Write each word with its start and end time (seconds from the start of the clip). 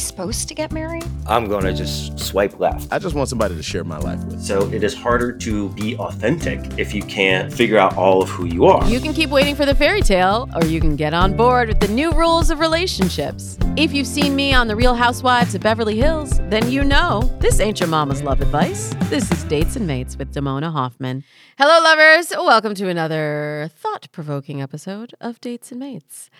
Supposed 0.00 0.48
to 0.48 0.54
get 0.54 0.72
married? 0.72 1.04
I'm 1.26 1.46
going 1.46 1.64
to 1.64 1.72
just 1.72 2.18
swipe 2.18 2.58
left. 2.58 2.92
I 2.92 2.98
just 2.98 3.14
want 3.14 3.28
somebody 3.28 3.54
to 3.54 3.62
share 3.62 3.84
my 3.84 3.98
life 3.98 4.22
with. 4.24 4.42
So 4.42 4.68
it 4.70 4.82
is 4.82 4.94
harder 4.94 5.32
to 5.32 5.68
be 5.70 5.96
authentic 5.96 6.60
if 6.78 6.92
you 6.92 7.02
can't 7.02 7.52
figure 7.52 7.78
out 7.78 7.96
all 7.96 8.22
of 8.22 8.28
who 8.28 8.46
you 8.46 8.64
are. 8.66 8.84
You 8.88 9.00
can 9.00 9.12
keep 9.12 9.30
waiting 9.30 9.54
for 9.54 9.66
the 9.66 9.74
fairy 9.74 10.02
tale, 10.02 10.48
or 10.56 10.64
you 10.64 10.80
can 10.80 10.96
get 10.96 11.14
on 11.14 11.36
board 11.36 11.68
with 11.68 11.80
the 11.80 11.88
new 11.88 12.10
rules 12.12 12.50
of 12.50 12.58
relationships. 12.58 13.56
If 13.76 13.92
you've 13.92 14.06
seen 14.06 14.34
me 14.34 14.52
on 14.52 14.66
The 14.66 14.74
Real 14.74 14.94
Housewives 14.94 15.54
of 15.54 15.62
Beverly 15.62 15.96
Hills, 15.96 16.40
then 16.48 16.70
you 16.70 16.82
know 16.82 17.22
this 17.38 17.60
ain't 17.60 17.78
your 17.78 17.88
mama's 17.88 18.22
love 18.22 18.40
advice. 18.40 18.92
This 19.04 19.30
is 19.30 19.44
Dates 19.44 19.76
and 19.76 19.86
Mates 19.86 20.16
with 20.16 20.34
Damona 20.34 20.72
Hoffman. 20.72 21.22
Hello, 21.56 21.82
lovers. 21.82 22.30
Welcome 22.30 22.74
to 22.74 22.88
another 22.88 23.70
thought 23.74 24.08
provoking 24.12 24.60
episode 24.60 25.14
of 25.20 25.40
Dates 25.40 25.70
and 25.70 25.78
Mates. 25.78 26.30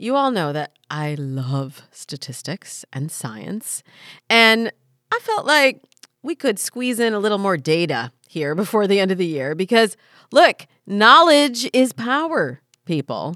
You 0.00 0.14
all 0.14 0.30
know 0.30 0.52
that 0.52 0.78
I 0.88 1.16
love 1.16 1.82
statistics 1.90 2.84
and 2.92 3.10
science, 3.10 3.82
and 4.30 4.70
I 5.10 5.18
felt 5.18 5.44
like 5.44 5.82
we 6.22 6.36
could 6.36 6.60
squeeze 6.60 7.00
in 7.00 7.14
a 7.14 7.18
little 7.18 7.36
more 7.38 7.56
data 7.56 8.12
here 8.28 8.54
before 8.54 8.86
the 8.86 9.00
end 9.00 9.10
of 9.10 9.18
the 9.18 9.26
year 9.26 9.56
because, 9.56 9.96
look, 10.30 10.68
knowledge 10.86 11.68
is 11.72 11.92
power, 11.92 12.60
people. 12.84 13.34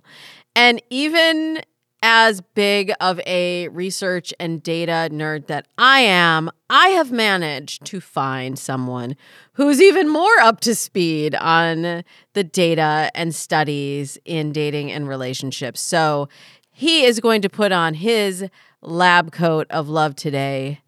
And 0.55 0.81
even 0.89 1.63
as 2.03 2.41
big 2.41 2.93
of 3.01 3.21
a 3.27 3.69
research 3.69 4.35
and 4.41 4.63
data 4.63 5.09
nerd 5.13 5.47
that 5.47 5.69
I 5.79 6.01
am, 6.01 6.51
I 6.69 6.89
have 6.89 7.13
managed 7.13 7.85
to 7.87 8.01
find 8.01 8.59
someone 8.59 9.17
who's 9.53 9.81
even 9.81 10.09
more 10.09 10.39
up 10.41 10.61
to 10.63 10.75
speed 10.75 11.35
on 11.37 12.03
the 12.33 12.45
data 12.45 13.11
and 13.15 13.35
studies 13.35 14.19
in 14.25 14.53
dating 14.53 14.91
and 14.91 15.09
relationships. 15.09 15.81
So 15.81 16.29
he 16.73 17.05
is 17.05 17.21
going 17.21 17.43
to 17.43 17.49
put 17.49 17.71
on 17.71 17.95
his 17.95 18.47
lab 18.81 19.31
coat 19.31 19.69
of 19.71 19.89
love 19.89 20.17
today 20.17 20.81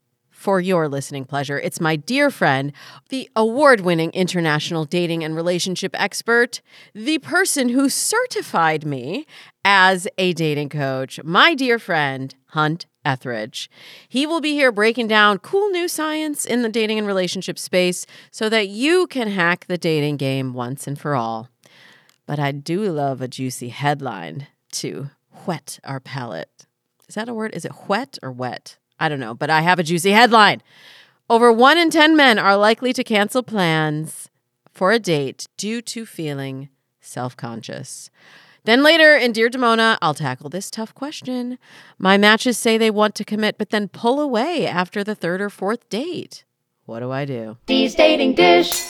for 0.45 0.61
your 0.61 0.91
listening 0.91 1.25
pleasure. 1.25 1.59
It's 1.59 1.81
my 1.81 1.97
dear 1.97 2.31
friend, 2.31 2.71
the 3.09 3.31
award 3.35 3.81
winning 3.81 4.11
international 4.11 4.85
dating 4.85 5.25
and 5.25 5.35
relationship 5.35 5.99
expert, 5.99 6.61
the 6.95 7.17
person 7.21 7.71
who 7.71 7.89
certified 7.89 8.85
me 8.85 9.27
as 9.65 10.07
a 10.19 10.35
dating 10.35 10.69
coach, 10.69 11.19
my 11.25 11.55
dear 11.55 11.79
friend, 11.79 12.35
Hunt 12.49 12.85
Ethridge. 13.07 13.71
He 14.07 14.27
will 14.27 14.43
be 14.43 14.53
here 14.53 14.71
breaking 14.71 15.09
down 15.09 15.39
cool 15.39 15.71
new 15.71 15.89
science 15.89 16.45
in 16.45 16.61
the 16.61 16.69
dating 16.69 16.99
and 16.99 17.07
relationship 17.07 17.59
space 17.59 18.05
so 18.31 18.51
that 18.51 18.69
you 18.69 19.07
can 19.07 19.29
hack 19.29 19.65
the 19.67 19.79
dating 19.79 20.19
game 20.19 20.53
once 20.53 20.87
and 20.87 21.01
for 21.01 21.15
all. 21.15 21.49
But 22.27 22.39
I 22.39 22.53
do 22.53 22.83
love 22.93 23.23
a 23.23 23.29
juicy 23.29 23.71
headline 23.71 24.49
to 24.73 25.09
whet 25.47 25.81
our 25.85 26.01
palate. 26.01 26.67
Is 27.09 27.15
that 27.15 27.31
a 27.31 27.35
word? 27.35 27.55
Is 27.55 27.65
it 27.65 27.73
whet 27.89 28.19
or 28.23 28.31
wet? 28.31 28.77
I 29.05 29.09
don't 29.11 29.21
know, 29.21 29.35
but 29.35 29.51
I 29.51 29.61
have 29.61 29.79
a 29.79 29.83
juicy 29.83 30.13
headline. 30.13 30.63
Over 31.29 31.53
one 31.53 31.77
in 31.77 31.91
10 31.91 32.17
men 32.17 32.39
are 32.39 32.57
likely 32.57 32.95
to 32.95 33.05
cancel 33.05 33.43
plans 33.43 34.31
for 34.73 34.93
a 34.93 34.99
date 34.99 35.47
due 35.59 35.83
to 35.83 36.07
feeling 36.07 36.71
self 37.03 37.37
conscious. 37.37 38.09
Then 38.65 38.83
later 38.83 39.15
in 39.15 39.33
Dear 39.33 39.51
Damona, 39.51 39.99
I'll 40.01 40.15
tackle 40.15 40.49
this 40.49 40.71
tough 40.71 40.95
question. 40.95 41.59
My 41.99 42.17
matches 42.17 42.57
say 42.57 42.79
they 42.79 42.91
want 42.91 43.15
to 43.17 43.27
commit, 43.27 43.59
but 43.59 43.69
then 43.69 43.89
pull 43.89 44.23
away 44.23 44.67
after 44.67 45.05
the 45.05 45.15
third 45.15 45.43
or 45.43 45.51
fourth 45.51 45.87
date. 45.91 46.47
What 46.87 47.01
do 47.01 47.13
I 47.13 47.27
do? 47.27 47.59
Dee's 47.67 47.95
dating 47.95 48.37
dish. 48.37 48.87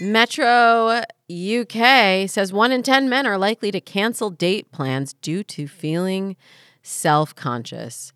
Metro 0.00 1.02
UK 1.30 2.26
says 2.26 2.54
one 2.54 2.72
in 2.72 2.82
10 2.82 3.10
men 3.10 3.26
are 3.26 3.36
likely 3.36 3.70
to 3.70 3.82
cancel 3.82 4.30
date 4.30 4.72
plans 4.72 5.12
due 5.12 5.42
to 5.44 5.68
feeling 5.68 6.36
self 6.82 7.34
conscious 7.34 8.14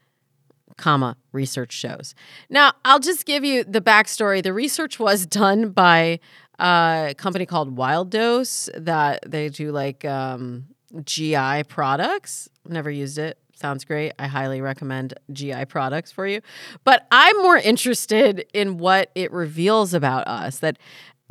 comma 0.76 1.16
research 1.32 1.72
shows. 1.72 2.14
Now 2.48 2.72
i'll 2.84 3.00
just 3.00 3.26
give 3.26 3.44
you 3.44 3.64
the 3.64 3.80
backstory. 3.80 4.42
The 4.42 4.52
research 4.52 4.98
was 4.98 5.26
done 5.26 5.70
by 5.70 6.20
a 6.58 7.14
company 7.16 7.46
called 7.46 7.76
wild 7.76 8.10
dose 8.10 8.68
that 8.76 9.24
they 9.26 9.48
do 9.48 9.72
like 9.72 10.04
um, 10.04 10.66
gi 11.04 11.64
products. 11.68 12.48
Never 12.66 12.90
used 12.90 13.18
it. 13.18 13.38
Sounds 13.54 13.84
great. 13.84 14.12
I 14.18 14.26
highly 14.26 14.62
recommend 14.62 15.12
gi 15.32 15.66
products 15.66 16.10
for 16.10 16.26
you. 16.26 16.40
But 16.84 17.06
i'm 17.10 17.36
more 17.42 17.58
interested 17.58 18.46
in 18.54 18.78
what 18.78 19.10
it 19.14 19.30
reveals 19.32 19.92
about 19.92 20.26
us 20.26 20.60
that 20.60 20.78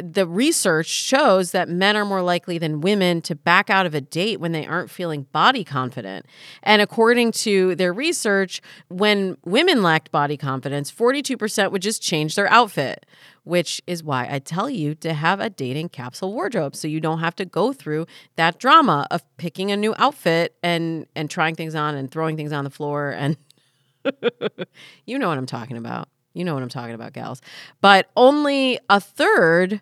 the 0.01 0.27
research 0.27 0.87
shows 0.87 1.51
that 1.51 1.69
men 1.69 1.95
are 1.95 2.05
more 2.05 2.21
likely 2.21 2.57
than 2.57 2.81
women 2.81 3.21
to 3.21 3.35
back 3.35 3.69
out 3.69 3.85
of 3.85 3.93
a 3.93 4.01
date 4.01 4.39
when 4.39 4.51
they 4.51 4.65
aren't 4.65 4.89
feeling 4.89 5.23
body 5.31 5.63
confident. 5.63 6.25
And 6.63 6.81
according 6.81 7.31
to 7.33 7.75
their 7.75 7.93
research, 7.93 8.61
when 8.87 9.37
women 9.45 9.81
lacked 9.83 10.11
body 10.11 10.37
confidence, 10.37 10.91
42% 10.91 11.71
would 11.71 11.81
just 11.81 12.01
change 12.01 12.35
their 12.35 12.51
outfit, 12.51 13.05
which 13.43 13.81
is 13.87 14.03
why 14.03 14.27
I 14.29 14.39
tell 14.39 14.69
you 14.69 14.95
to 14.95 15.13
have 15.13 15.39
a 15.39 15.49
dating 15.49 15.89
capsule 15.89 16.33
wardrobe 16.33 16.75
so 16.75 16.87
you 16.87 16.99
don't 16.99 17.19
have 17.19 17.35
to 17.37 17.45
go 17.45 17.73
through 17.73 18.05
that 18.35 18.59
drama 18.59 19.07
of 19.11 19.23
picking 19.37 19.71
a 19.71 19.77
new 19.77 19.95
outfit 19.97 20.55
and 20.63 21.05
and 21.15 21.29
trying 21.29 21.55
things 21.55 21.75
on 21.75 21.95
and 21.95 22.11
throwing 22.11 22.35
things 22.37 22.51
on 22.51 22.63
the 22.63 22.69
floor 22.69 23.11
and 23.11 23.37
you 25.05 25.19
know 25.19 25.27
what 25.27 25.37
I'm 25.37 25.45
talking 25.45 25.77
about. 25.77 26.09
You 26.33 26.45
know 26.45 26.53
what 26.53 26.63
I'm 26.63 26.69
talking 26.69 26.93
about, 26.93 27.13
gals. 27.13 27.41
But 27.81 28.09
only 28.15 28.79
a 28.89 28.99
third 28.99 29.81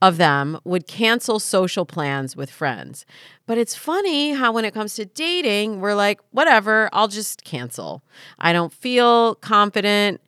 of 0.00 0.16
them 0.16 0.58
would 0.64 0.86
cancel 0.86 1.40
social 1.40 1.84
plans 1.84 2.36
with 2.36 2.50
friends. 2.50 3.04
But 3.46 3.58
it's 3.58 3.74
funny 3.74 4.32
how 4.32 4.52
when 4.52 4.64
it 4.64 4.74
comes 4.74 4.94
to 4.94 5.04
dating, 5.04 5.80
we're 5.80 5.94
like, 5.94 6.20
whatever, 6.30 6.88
I'll 6.92 7.08
just 7.08 7.44
cancel. 7.44 8.02
I 8.38 8.52
don't 8.52 8.72
feel 8.72 9.34
confident. 9.36 10.20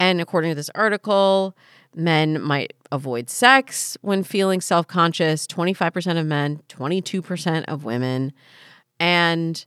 And 0.00 0.20
according 0.20 0.52
to 0.52 0.54
this 0.54 0.70
article, 0.74 1.56
men 1.94 2.40
might 2.40 2.72
avoid 2.90 3.28
sex 3.28 3.98
when 4.00 4.22
feeling 4.22 4.60
self 4.60 4.86
conscious 4.86 5.46
25% 5.46 6.18
of 6.18 6.26
men, 6.26 6.62
22% 6.68 7.64
of 7.66 7.84
women. 7.84 8.32
And 8.98 9.64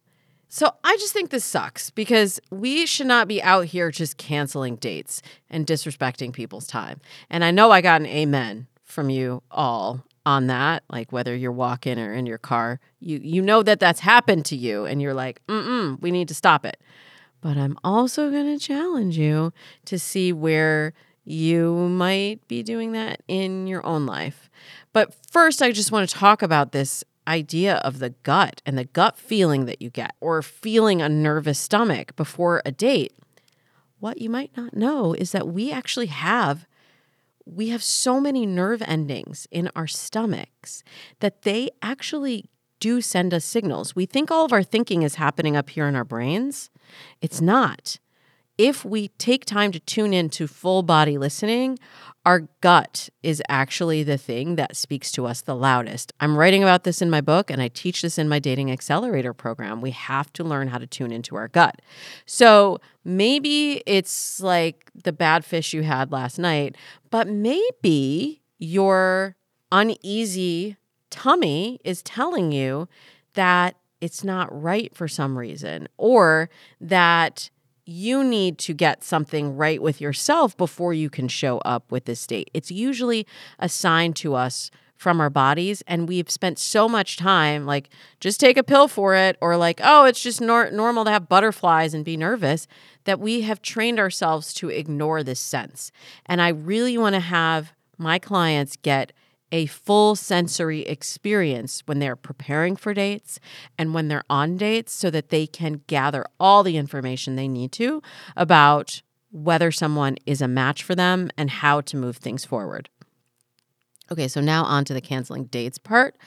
so 0.50 0.74
I 0.84 0.98
just 0.98 1.14
think 1.14 1.30
this 1.30 1.46
sucks 1.46 1.92
because 1.92 2.40
we 2.50 2.86
should 2.86 3.08
not 3.08 3.28
be 3.28 3.42
out 3.44 3.66
here 3.66 3.92
just 3.92 4.18
canceling 4.18 4.76
dates 4.78 5.22
and 5.50 5.68
disrespecting 5.68 6.34
people's 6.34 6.68
time. 6.68 7.00
And 7.30 7.46
I 7.46 7.52
know 7.52 7.72
I 7.72 7.82
got 7.82 8.02
an 8.02 8.08
amen 8.08 8.68
from 8.92 9.10
you 9.10 9.42
all 9.50 10.04
on 10.26 10.48
that 10.48 10.84
like 10.90 11.12
whether 11.12 11.36
you're 11.36 11.52
walking 11.52 11.98
or 11.98 12.14
in 12.14 12.28
your 12.28 12.38
car 12.38 12.80
you 13.00 13.20
you 13.24 13.42
know 13.42 13.64
that 13.64 13.80
that's 13.80 14.02
happened 14.02 14.46
to 14.46 14.56
you 14.56 14.86
and 14.86 15.02
you're 15.02 15.16
like 15.16 15.42
mm 15.48 15.64
mm 15.64 16.02
we 16.02 16.12
need 16.12 16.28
to 16.28 16.36
stop 16.36 16.66
it. 16.66 16.78
But 17.42 17.58
i'm 17.58 17.78
also 17.84 18.30
going 18.30 18.58
to 18.58 18.64
challenge 18.64 19.18
you 19.18 19.52
to 19.86 19.98
see 19.98 20.32
where 20.32 20.94
you 21.24 21.74
might 21.90 22.48
be 22.48 22.62
doing 22.64 22.92
that 22.94 23.22
in 23.28 23.68
your 23.68 23.86
own 23.86 24.06
life. 24.06 24.50
But 24.94 25.16
first 25.32 25.62
i 25.62 25.72
just 25.72 25.92
want 25.92 26.08
to 26.08 26.16
talk 26.16 26.42
about 26.42 26.72
this 26.72 27.04
idea 27.28 27.76
of 27.78 28.00
the 28.00 28.12
gut 28.24 28.62
and 28.66 28.78
the 28.78 28.86
gut 28.86 29.18
feeling 29.18 29.66
that 29.66 29.82
you 29.82 29.90
get 29.90 30.16
or 30.20 30.42
feeling 30.42 31.02
a 31.02 31.10
nervous 31.10 31.60
stomach 31.60 32.16
before 32.16 32.62
a 32.66 32.72
date. 32.72 33.14
What 34.00 34.20
you 34.20 34.30
might 34.30 34.56
not 34.58 34.76
know 34.76 35.14
is 35.14 35.32
that 35.32 35.48
we 35.48 35.72
actually 35.72 36.08
have 36.08 36.66
we 37.52 37.70
have 37.70 37.84
so 37.84 38.20
many 38.20 38.46
nerve 38.46 38.82
endings 38.84 39.46
in 39.52 39.70
our 39.76 39.88
stomachs 39.88 40.84
that 41.20 41.42
they 41.42 41.70
actually 41.82 42.46
do 42.80 43.02
send 43.02 43.34
us 43.34 43.44
signals. 43.44 43.96
We 43.96 44.06
think 44.06 44.32
all 44.32 44.46
of 44.46 44.54
our 44.54 44.64
thinking 44.64 45.04
is 45.04 45.16
happening 45.16 45.58
up 45.58 45.70
here 45.70 45.88
in 45.88 45.96
our 45.96 46.06
brains. 46.06 46.70
It's 47.22 47.42
not. 47.42 48.00
If 48.58 48.86
we 48.86 49.10
take 49.10 49.44
time 49.46 49.72
to 49.74 49.80
tune 49.80 50.14
into 50.14 50.48
full 50.48 50.82
body 50.82 51.18
listening, 51.18 51.78
our 52.26 52.42
gut 52.62 53.10
is 53.24 53.42
actually 53.50 54.04
the 54.04 54.18
thing 54.18 54.56
that 54.56 54.76
speaks 54.76 55.12
to 55.14 55.26
us 55.26 55.42
the 55.42 55.56
loudest. 55.56 56.14
I'm 56.20 56.38
writing 56.38 56.62
about 56.62 56.84
this 56.84 57.02
in 57.02 57.10
my 57.10 57.22
book 57.22 57.50
and 57.50 57.62
I 57.62 57.68
teach 57.68 58.04
this 58.04 58.18
in 58.18 58.30
my 58.30 58.38
dating 58.38 58.72
accelerator 58.72 59.34
program. 59.34 59.82
We 59.82 59.92
have 59.92 60.32
to 60.34 60.44
learn 60.44 60.68
how 60.68 60.78
to 60.78 60.86
tune 60.86 61.12
into 61.12 61.36
our 61.36 61.48
gut. 61.48 61.82
So 62.28 62.80
maybe 63.04 63.82
it's 63.88 64.40
like 64.40 64.92
the 64.94 65.12
bad 65.12 65.44
fish 65.44 65.74
you 65.74 65.82
had 65.82 66.12
last 66.12 66.38
night, 66.38 66.76
but 67.10 67.28
maybe 67.28 68.42
your 68.60 69.36
uneasy 69.72 70.78
tummy 71.10 71.80
is 71.84 72.04
telling 72.04 72.52
you 72.52 72.88
that 73.34 73.76
it's 74.00 74.24
not 74.24 74.50
right 74.62 74.96
for 74.96 75.08
some 75.08 75.38
reason 75.38 75.88
or 75.98 76.50
that 76.80 77.50
you 77.86 78.24
need 78.24 78.58
to 78.60 78.74
get 78.74 79.04
something 79.04 79.56
right 79.56 79.82
with 79.82 80.00
yourself 80.00 80.56
before 80.56 80.94
you 80.94 81.10
can 81.10 81.28
show 81.28 81.58
up 81.60 81.92
with 81.92 82.06
this 82.06 82.26
date. 82.28 82.50
It's 82.54 82.72
usually 82.72 83.26
a 83.60 83.70
sign 83.70 84.14
to 84.14 84.36
us 84.36 84.72
from 85.02 85.20
our 85.20 85.32
bodies 85.32 85.82
and 85.88 86.08
we've 86.08 86.30
spent 86.30 86.60
so 86.60 86.88
much 86.88 87.18
time 87.18 87.66
like 87.66 87.90
just 88.20 88.40
take 88.40 88.56
a 88.56 88.62
pill 88.64 88.88
for 88.88 89.16
it 89.16 89.36
or 89.42 89.58
like 89.58 89.82
oh 89.84 90.06
it's 90.06 90.22
just 90.22 90.40
nor- 90.40 90.70
normal 90.70 91.04
to 91.04 91.10
have 91.10 91.28
butterflies 91.28 91.96
and 91.96 92.06
be 92.06 92.16
nervous 92.16 92.68
that 93.06 93.20
we 93.20 93.42
have 93.42 93.64
trained 93.64 93.98
ourselves 93.98 94.54
to 94.54 94.70
ignore 94.70 95.24
this 95.24 95.40
sense 95.40 95.92
and 96.28 96.40
i 96.40 96.50
really 96.50 97.00
want 97.00 97.16
to 97.16 97.20
have 97.20 97.74
my 97.98 98.20
clients 98.20 98.76
get 98.84 99.12
a 99.52 99.66
full 99.66 100.16
sensory 100.16 100.82
experience 100.82 101.84
when 101.86 102.00
they're 102.00 102.16
preparing 102.16 102.76
for 102.76 102.94
dates 102.94 103.40
and 103.78 103.94
when 103.94 104.08
they're 104.08 104.24
on 104.30 104.58
dates 104.58 104.94
so 104.94 105.10
that 105.10 105.30
they 105.30 105.46
can 105.46 105.82
gather 105.88 106.26
all 106.40 106.64
the 106.64 106.78
information 106.78 107.36
they 107.36 107.48
need 107.48 107.72
to 107.74 108.02
about 108.36 109.02
whether 109.32 109.72
someone 109.72 110.18
is 110.26 110.42
a 110.42 110.48
match 110.48 110.84
for 110.84 110.96
them 110.96 111.30
and 111.38 111.50
how 111.50 111.82
to 111.82 111.98
move 111.98 112.18
things 112.18 112.46
forward. 112.46 112.90
Okay, 114.12 114.28
so 114.28 114.42
now 114.42 114.64
on 114.64 114.84
to 114.86 114.94
the 114.94 115.02
canceling 115.02 115.46
dates 115.46 115.78
part. 115.78 116.18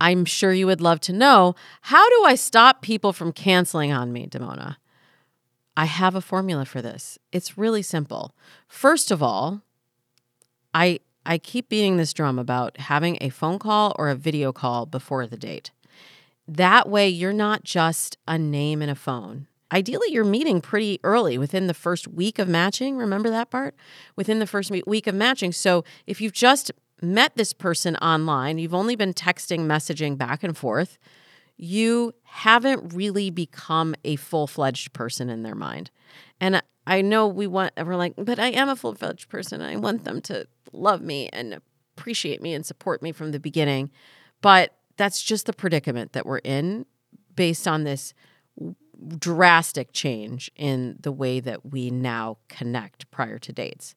I'm 0.00 0.24
sure 0.24 0.52
you 0.52 0.66
would 0.66 0.80
love 0.80 1.00
to 1.00 1.12
know 1.12 1.54
how 1.82 2.08
do 2.08 2.24
I 2.24 2.34
stop 2.34 2.80
people 2.80 3.12
from 3.12 3.32
canceling 3.32 3.92
on 3.92 4.12
me, 4.12 4.26
Damona? 4.26 4.76
I 5.76 5.84
have 5.84 6.14
a 6.14 6.22
formula 6.22 6.64
for 6.64 6.80
this. 6.80 7.18
It's 7.32 7.58
really 7.58 7.82
simple. 7.82 8.34
First 8.66 9.10
of 9.10 9.22
all, 9.22 9.62
I 10.72 11.00
I 11.30 11.38
keep 11.38 11.68
beating 11.68 11.96
this 11.96 12.12
drum 12.12 12.40
about 12.40 12.76
having 12.78 13.16
a 13.20 13.28
phone 13.28 13.60
call 13.60 13.94
or 13.96 14.08
a 14.08 14.16
video 14.16 14.52
call 14.52 14.84
before 14.84 15.28
the 15.28 15.36
date. 15.36 15.70
That 16.48 16.88
way, 16.88 17.08
you're 17.08 17.32
not 17.32 17.62
just 17.62 18.18
a 18.26 18.36
name 18.36 18.82
in 18.82 18.88
a 18.88 18.96
phone. 18.96 19.46
Ideally, 19.70 20.08
you're 20.10 20.24
meeting 20.24 20.60
pretty 20.60 20.98
early 21.04 21.38
within 21.38 21.68
the 21.68 21.72
first 21.72 22.08
week 22.08 22.40
of 22.40 22.48
matching. 22.48 22.96
Remember 22.96 23.30
that 23.30 23.48
part? 23.48 23.76
Within 24.16 24.40
the 24.40 24.46
first 24.46 24.72
week 24.84 25.06
of 25.06 25.14
matching. 25.14 25.52
So 25.52 25.84
if 26.04 26.20
you've 26.20 26.32
just 26.32 26.72
met 27.00 27.36
this 27.36 27.52
person 27.52 27.94
online, 27.98 28.58
you've 28.58 28.74
only 28.74 28.96
been 28.96 29.14
texting, 29.14 29.60
messaging 29.60 30.18
back 30.18 30.42
and 30.42 30.58
forth, 30.58 30.98
you 31.56 32.12
haven't 32.24 32.92
really 32.92 33.30
become 33.30 33.94
a 34.02 34.16
full 34.16 34.48
fledged 34.48 34.92
person 34.92 35.30
in 35.30 35.44
their 35.44 35.54
mind. 35.54 35.92
And 36.40 36.60
I 36.88 37.02
know 37.02 37.28
we 37.28 37.46
want, 37.46 37.72
we're 37.76 37.94
like, 37.94 38.14
but 38.16 38.40
I 38.40 38.48
am 38.48 38.68
a 38.68 38.74
full 38.74 38.96
fledged 38.96 39.28
person. 39.28 39.62
I 39.62 39.76
want 39.76 40.02
them 40.02 40.20
to 40.22 40.48
love 40.72 41.02
me 41.02 41.28
and 41.32 41.60
appreciate 41.96 42.40
me 42.42 42.54
and 42.54 42.64
support 42.64 43.02
me 43.02 43.12
from 43.12 43.32
the 43.32 43.40
beginning. 43.40 43.90
But 44.40 44.74
that's 44.96 45.22
just 45.22 45.46
the 45.46 45.52
predicament 45.52 46.12
that 46.12 46.26
we're 46.26 46.38
in 46.38 46.86
based 47.34 47.66
on 47.66 47.84
this 47.84 48.14
drastic 49.18 49.92
change 49.92 50.50
in 50.56 50.96
the 51.00 51.12
way 51.12 51.40
that 51.40 51.70
we 51.70 51.90
now 51.90 52.38
connect 52.48 53.10
prior 53.10 53.38
to 53.38 53.52
dates. 53.52 53.94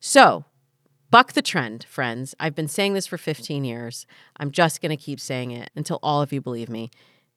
So, 0.00 0.44
buck 1.10 1.32
the 1.32 1.42
trend, 1.42 1.84
friends. 1.84 2.34
I've 2.40 2.54
been 2.54 2.68
saying 2.68 2.94
this 2.94 3.06
for 3.06 3.18
15 3.18 3.64
years. 3.64 4.06
I'm 4.38 4.50
just 4.50 4.80
going 4.80 4.90
to 4.90 5.02
keep 5.02 5.20
saying 5.20 5.50
it 5.50 5.70
until 5.76 5.98
all 6.02 6.22
of 6.22 6.32
you 6.32 6.40
believe 6.40 6.68
me. 6.68 6.90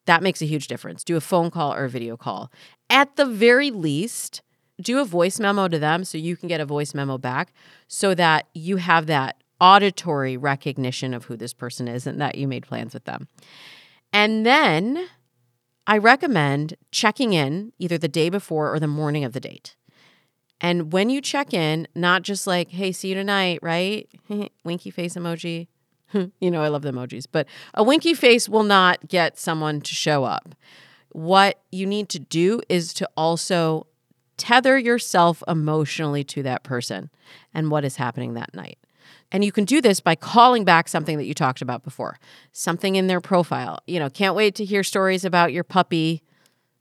That 0.05 0.23
makes 0.23 0.41
a 0.41 0.45
huge 0.45 0.67
difference. 0.67 1.03
Do 1.03 1.17
a 1.17 1.21
phone 1.21 1.51
call 1.51 1.73
or 1.73 1.85
a 1.85 1.89
video 1.89 2.17
call. 2.17 2.51
At 2.89 3.15
the 3.15 3.25
very 3.25 3.69
least, 3.69 4.41
do 4.81 4.99
a 4.99 5.05
voice 5.05 5.39
memo 5.39 5.67
to 5.67 5.79
them 5.79 6.03
so 6.03 6.17
you 6.17 6.35
can 6.35 6.47
get 6.47 6.61
a 6.61 6.65
voice 6.65 6.93
memo 6.93 7.17
back 7.17 7.53
so 7.87 8.15
that 8.15 8.47
you 8.53 8.77
have 8.77 9.07
that 9.07 9.37
auditory 9.59 10.37
recognition 10.37 11.13
of 11.13 11.25
who 11.25 11.35
this 11.35 11.53
person 11.53 11.87
is 11.87 12.07
and 12.07 12.19
that 12.21 12.35
you 12.35 12.47
made 12.47 12.65
plans 12.65 12.93
with 12.93 13.05
them. 13.05 13.27
And 14.13 14.45
then 14.45 15.07
I 15.85 15.97
recommend 15.97 16.75
checking 16.91 17.33
in 17.33 17.73
either 17.79 17.97
the 17.97 18.07
day 18.07 18.29
before 18.29 18.73
or 18.73 18.79
the 18.79 18.87
morning 18.87 19.23
of 19.23 19.33
the 19.33 19.39
date. 19.39 19.75
And 20.61 20.91
when 20.91 21.09
you 21.09 21.21
check 21.21 21.53
in, 21.53 21.87
not 21.95 22.21
just 22.21 22.45
like, 22.45 22.69
hey, 22.69 22.91
see 22.91 23.09
you 23.09 23.15
tonight, 23.15 23.59
right? 23.61 24.09
winky 24.63 24.91
face 24.91 25.15
emoji. 25.15 25.67
you 26.13 26.51
know, 26.51 26.61
I 26.61 26.67
love 26.67 26.81
the 26.81 26.91
emojis, 26.91 27.25
but 27.31 27.47
a 27.73 27.83
winky 27.83 28.13
face 28.13 28.49
will 28.49 28.63
not 28.63 29.07
get 29.07 29.37
someone 29.37 29.81
to 29.81 29.93
show 29.93 30.23
up. 30.23 30.55
What 31.11 31.61
you 31.71 31.85
need 31.85 32.09
to 32.09 32.19
do 32.19 32.61
is 32.69 32.93
to 32.95 33.09
also 33.15 33.87
tether 34.39 34.77
yourself 34.77 35.43
emotionally 35.47 36.23
to 36.23 36.41
that 36.43 36.63
person 36.63 37.11
and 37.53 37.69
what 37.69 37.85
is 37.85 37.97
happening 37.97 38.33
that 38.33 38.53
night. 38.55 38.79
And 39.31 39.43
you 39.45 39.51
can 39.51 39.65
do 39.65 39.81
this 39.81 39.99
by 39.99 40.15
calling 40.15 40.65
back 40.65 40.87
something 40.87 41.17
that 41.17 41.25
you 41.25 41.35
talked 41.35 41.61
about 41.61 41.83
before, 41.83 42.19
something 42.51 42.95
in 42.95 43.07
their 43.07 43.21
profile. 43.21 43.79
You 43.85 43.99
know, 43.99 44.09
can't 44.09 44.35
wait 44.35 44.55
to 44.55 44.65
hear 44.65 44.83
stories 44.83 45.23
about 45.23 45.53
your 45.53 45.63
puppy, 45.63 46.23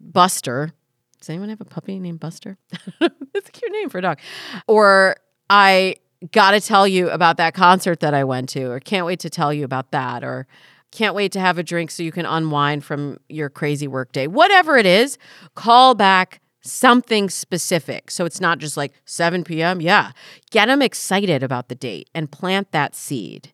Buster. 0.00 0.72
Does 1.18 1.28
anyone 1.28 1.50
have 1.50 1.60
a 1.60 1.66
puppy 1.66 1.98
named 1.98 2.20
Buster? 2.20 2.56
It's 3.34 3.50
a 3.50 3.52
cute 3.52 3.70
name 3.70 3.88
for 3.88 3.98
a 3.98 4.02
dog. 4.02 4.18
Or 4.66 5.16
I 5.48 5.96
got 6.32 6.52
to 6.52 6.60
tell 6.60 6.88
you 6.88 7.08
about 7.10 7.36
that 7.36 7.54
concert 7.54 8.00
that 8.00 8.14
I 8.14 8.24
went 8.24 8.48
to, 8.50 8.64
or 8.64 8.80
can't 8.80 9.06
wait 9.06 9.20
to 9.20 9.30
tell 9.30 9.52
you 9.52 9.64
about 9.64 9.92
that, 9.92 10.24
or 10.24 10.48
can't 10.90 11.14
wait 11.14 11.30
to 11.32 11.40
have 11.40 11.56
a 11.56 11.62
drink 11.62 11.92
so 11.92 12.02
you 12.02 12.10
can 12.10 12.26
unwind 12.26 12.84
from 12.84 13.18
your 13.28 13.48
crazy 13.48 13.86
work 13.86 14.10
day. 14.10 14.26
Whatever 14.26 14.76
it 14.76 14.86
is, 14.86 15.18
call 15.54 15.94
back 15.94 16.40
something 16.60 17.30
specific. 17.30 18.10
So 18.10 18.24
it's 18.24 18.40
not 18.40 18.58
just 18.58 18.76
like 18.76 18.92
7 19.04 19.44
p.m. 19.44 19.80
Yeah. 19.80 20.12
Get 20.50 20.66
them 20.66 20.82
excited 20.82 21.42
about 21.42 21.68
the 21.68 21.74
date 21.74 22.10
and 22.14 22.30
plant 22.30 22.72
that 22.72 22.94
seed. 22.94 23.52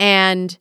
And 0.00 0.58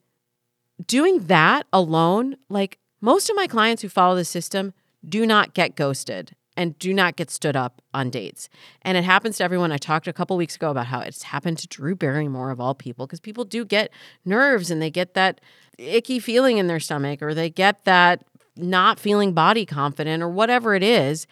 doing 0.85 1.25
that 1.27 1.65
alone, 1.71 2.35
like 2.49 2.79
most 3.01 3.29
of 3.29 3.35
my 3.35 3.47
clients 3.47 3.81
who 3.81 3.89
follow 3.89 4.15
the 4.15 4.25
system 4.25 4.73
do 5.07 5.25
not 5.25 5.53
get 5.53 5.75
ghosted 5.75 6.35
and 6.55 6.77
do 6.79 6.91
not 6.93 7.15
get 7.15 7.29
stood 7.29 7.55
up 7.55 7.81
on 7.93 8.09
dates. 8.09 8.49
And 8.81 8.97
it 8.97 9.03
happens 9.03 9.37
to 9.37 9.43
everyone. 9.43 9.71
I 9.71 9.77
talked 9.77 10.07
a 10.07 10.13
couple 10.13 10.35
weeks 10.35 10.55
ago 10.55 10.71
about 10.71 10.87
how 10.87 10.99
it's 11.01 11.23
happened 11.23 11.59
to 11.59 11.67
Drew 11.67 11.95
Barrymore 11.95 12.49
of 12.49 12.59
all 12.59 12.73
people 12.73 13.05
because 13.05 13.19
people 13.19 13.45
do 13.45 13.63
get 13.63 13.91
nerves 14.25 14.71
and 14.71 14.81
they 14.81 14.89
get 14.89 15.13
that 15.13 15.39
icky 15.77 16.19
feeling 16.19 16.57
in 16.57 16.65
their 16.65 16.79
stomach 16.79 17.21
or 17.21 17.35
they 17.35 17.51
get 17.51 17.85
that 17.85 18.25
not 18.55 18.99
feeling 18.99 19.33
body 19.33 19.67
confident 19.67 20.23
or 20.23 20.29
whatever 20.29 20.73
it 20.73 20.81
is. 20.81 21.27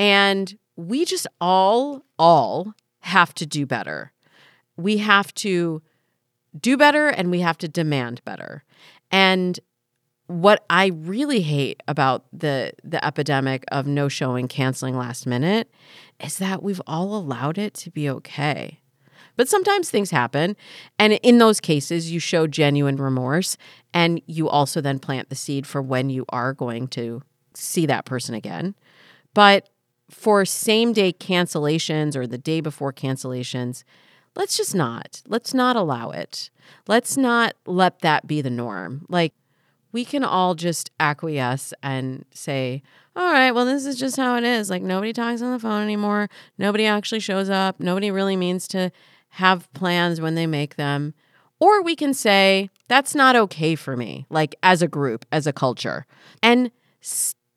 And 0.00 0.56
we 0.76 1.04
just 1.04 1.26
all, 1.42 2.06
all 2.18 2.72
have 3.00 3.34
to 3.34 3.44
do 3.44 3.66
better. 3.66 4.12
We 4.78 4.96
have 4.96 5.34
to 5.34 5.82
do 6.58 6.78
better 6.78 7.08
and 7.08 7.30
we 7.30 7.40
have 7.40 7.58
to 7.58 7.68
demand 7.68 8.24
better. 8.24 8.64
And 9.10 9.60
what 10.26 10.64
I 10.70 10.86
really 10.86 11.42
hate 11.42 11.82
about 11.86 12.24
the 12.32 12.72
the 12.82 13.04
epidemic 13.04 13.64
of 13.70 13.86
no 13.86 14.08
showing 14.08 14.48
canceling 14.48 14.96
last 14.96 15.26
minute 15.26 15.70
is 16.18 16.38
that 16.38 16.62
we've 16.62 16.80
all 16.86 17.14
allowed 17.14 17.58
it 17.58 17.74
to 17.74 17.90
be 17.90 18.08
okay. 18.08 18.80
But 19.36 19.50
sometimes 19.50 19.90
things 19.90 20.12
happen 20.12 20.56
and 20.98 21.14
in 21.14 21.36
those 21.36 21.60
cases 21.60 22.10
you 22.10 22.20
show 22.20 22.46
genuine 22.46 22.96
remorse 22.96 23.58
and 23.92 24.22
you 24.26 24.48
also 24.48 24.80
then 24.80 24.98
plant 24.98 25.28
the 25.28 25.34
seed 25.34 25.66
for 25.66 25.82
when 25.82 26.08
you 26.08 26.24
are 26.30 26.54
going 26.54 26.88
to 26.88 27.22
see 27.52 27.84
that 27.84 28.06
person 28.06 28.34
again. 28.34 28.74
But 29.34 29.68
for 30.10 30.44
same 30.44 30.92
day 30.92 31.12
cancellations 31.12 32.16
or 32.16 32.26
the 32.26 32.38
day 32.38 32.60
before 32.60 32.92
cancellations, 32.92 33.84
let's 34.36 34.56
just 34.56 34.74
not. 34.74 35.22
Let's 35.26 35.54
not 35.54 35.76
allow 35.76 36.10
it. 36.10 36.50
Let's 36.86 37.16
not 37.16 37.54
let 37.66 38.00
that 38.00 38.26
be 38.26 38.40
the 38.40 38.50
norm. 38.50 39.06
Like, 39.08 39.32
we 39.92 40.04
can 40.04 40.22
all 40.22 40.54
just 40.54 40.90
acquiesce 41.00 41.74
and 41.82 42.24
say, 42.32 42.82
all 43.16 43.32
right, 43.32 43.50
well, 43.50 43.64
this 43.64 43.86
is 43.86 43.98
just 43.98 44.16
how 44.16 44.36
it 44.36 44.44
is. 44.44 44.70
Like, 44.70 44.82
nobody 44.82 45.12
talks 45.12 45.42
on 45.42 45.52
the 45.52 45.58
phone 45.58 45.82
anymore. 45.82 46.28
Nobody 46.58 46.86
actually 46.86 47.20
shows 47.20 47.50
up. 47.50 47.80
Nobody 47.80 48.10
really 48.10 48.36
means 48.36 48.68
to 48.68 48.92
have 49.30 49.72
plans 49.72 50.20
when 50.20 50.34
they 50.34 50.46
make 50.46 50.76
them. 50.76 51.14
Or 51.58 51.82
we 51.82 51.94
can 51.94 52.14
say, 52.14 52.70
that's 52.88 53.14
not 53.14 53.36
okay 53.36 53.74
for 53.74 53.96
me, 53.96 54.26
like 54.30 54.54
as 54.62 54.80
a 54.80 54.88
group, 54.88 55.26
as 55.30 55.46
a 55.46 55.52
culture. 55.52 56.06
And 56.42 56.70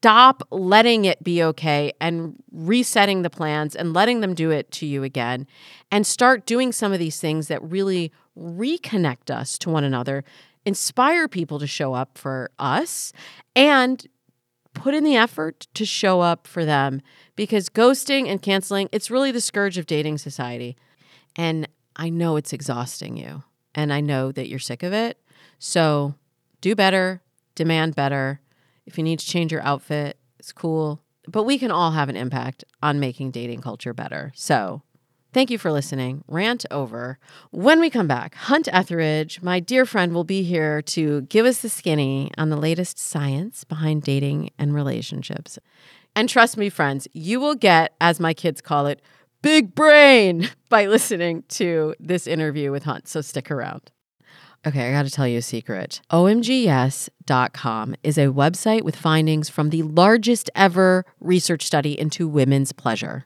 stop 0.04 0.44
letting 0.52 1.06
it 1.06 1.24
be 1.24 1.42
okay 1.42 1.90
and 2.02 2.36
resetting 2.52 3.22
the 3.22 3.30
plans 3.30 3.74
and 3.74 3.94
letting 3.94 4.20
them 4.20 4.34
do 4.34 4.52
it 4.52 4.70
to 4.70 4.86
you 4.86 5.02
again 5.02 5.48
and 5.92 6.06
start 6.06 6.46
doing 6.46 6.74
some 6.74 6.92
of 6.92 7.00
these 7.00 7.22
things 7.22 7.48
that 7.48 7.64
really 7.64 8.12
reconnect 8.38 9.32
us 9.34 9.58
to 9.58 9.70
one 9.70 9.86
another 9.86 10.26
inspire 10.66 11.30
people 11.30 11.58
to 11.58 11.66
show 11.66 11.94
up 11.94 12.18
for 12.18 12.52
us 12.60 13.14
and 13.56 14.06
put 14.74 14.94
in 14.94 15.06
the 15.06 15.16
effort 15.16 15.68
to 15.74 15.86
show 15.86 16.20
up 16.20 16.48
for 16.48 16.66
them 16.66 17.02
because 17.38 17.70
ghosting 17.70 18.28
and 18.28 18.42
canceling, 18.42 18.90
it's 18.92 19.10
really 19.10 19.32
the 19.32 19.40
scourge 19.40 19.78
of 19.78 19.86
dating 19.86 20.18
society. 20.18 20.76
And 21.38 21.66
I 21.96 22.10
know 22.10 22.36
it's 22.36 22.52
exhausting 22.52 23.16
you 23.16 23.44
and 23.74 23.94
I 23.94 24.02
know 24.02 24.34
that 24.34 24.50
you're 24.50 24.60
sick 24.60 24.84
of 24.84 24.92
it. 24.92 25.18
So 25.60 26.16
do 26.60 26.76
better, 26.76 27.22
demand 27.56 27.96
better. 27.96 28.42
If 28.86 28.98
you 28.98 29.04
need 29.04 29.20
to 29.20 29.26
change 29.26 29.52
your 29.52 29.64
outfit, 29.64 30.18
it's 30.40 30.52
cool. 30.52 31.02
But 31.28 31.44
we 31.44 31.58
can 31.58 31.72
all 31.72 31.92
have 31.92 32.10
an 32.10 32.18
impact 32.18 32.64
on 32.82 33.00
making 33.00 33.32
dating 33.32 33.62
culture 33.62 33.94
better. 33.94 34.32
So 34.36 34.82
Thank 35.34 35.50
you 35.50 35.58
for 35.58 35.72
listening. 35.72 36.24
Rant 36.28 36.64
over. 36.70 37.18
When 37.50 37.80
we 37.80 37.90
come 37.90 38.08
back, 38.08 38.36
Hunt 38.36 38.70
Ethridge, 38.72 39.42
my 39.42 39.60
dear 39.60 39.84
friend, 39.84 40.14
will 40.14 40.24
be 40.24 40.44
here 40.44 40.84
to 40.84 41.22
give 41.22 41.48
us 41.48 41.62
the 41.62 41.70
skinny 41.70 42.30
on 42.38 42.50
the 42.50 42.56
latest 42.56 43.00
science 43.00 43.64
behind 43.64 44.04
dating 44.04 44.52
and 44.60 44.76
relationships. 44.76 45.58
And 46.16 46.30
trust 46.30 46.56
me, 46.56 46.70
friends, 46.70 47.08
you 47.14 47.40
will 47.40 47.56
get, 47.56 47.96
as 48.00 48.20
my 48.20 48.36
kids 48.36 48.62
call 48.62 48.86
it, 48.86 49.02
big 49.42 49.74
brain 49.74 50.52
by 50.70 50.86
listening 50.86 51.44
to 51.50 51.96
this 52.00 52.28
interview 52.28 52.72
with 52.72 52.84
Hunt. 52.84 53.08
So 53.08 53.22
stick 53.22 53.50
around. 53.50 53.92
Okay, 54.66 54.90
I 54.90 54.92
got 54.92 55.04
to 55.06 55.12
tell 55.12 55.28
you 55.28 55.40
a 55.40 55.42
secret. 55.42 56.00
OMGYes.com 56.10 57.96
is 58.02 58.18
a 58.18 58.28
website 58.28 58.84
with 58.84 58.96
findings 58.96 59.50
from 59.50 59.70
the 59.70 59.84
largest 59.84 60.50
ever 60.56 61.06
research 61.20 61.66
study 61.66 62.00
into 62.00 62.28
women's 62.28 62.72
pleasure 62.72 63.26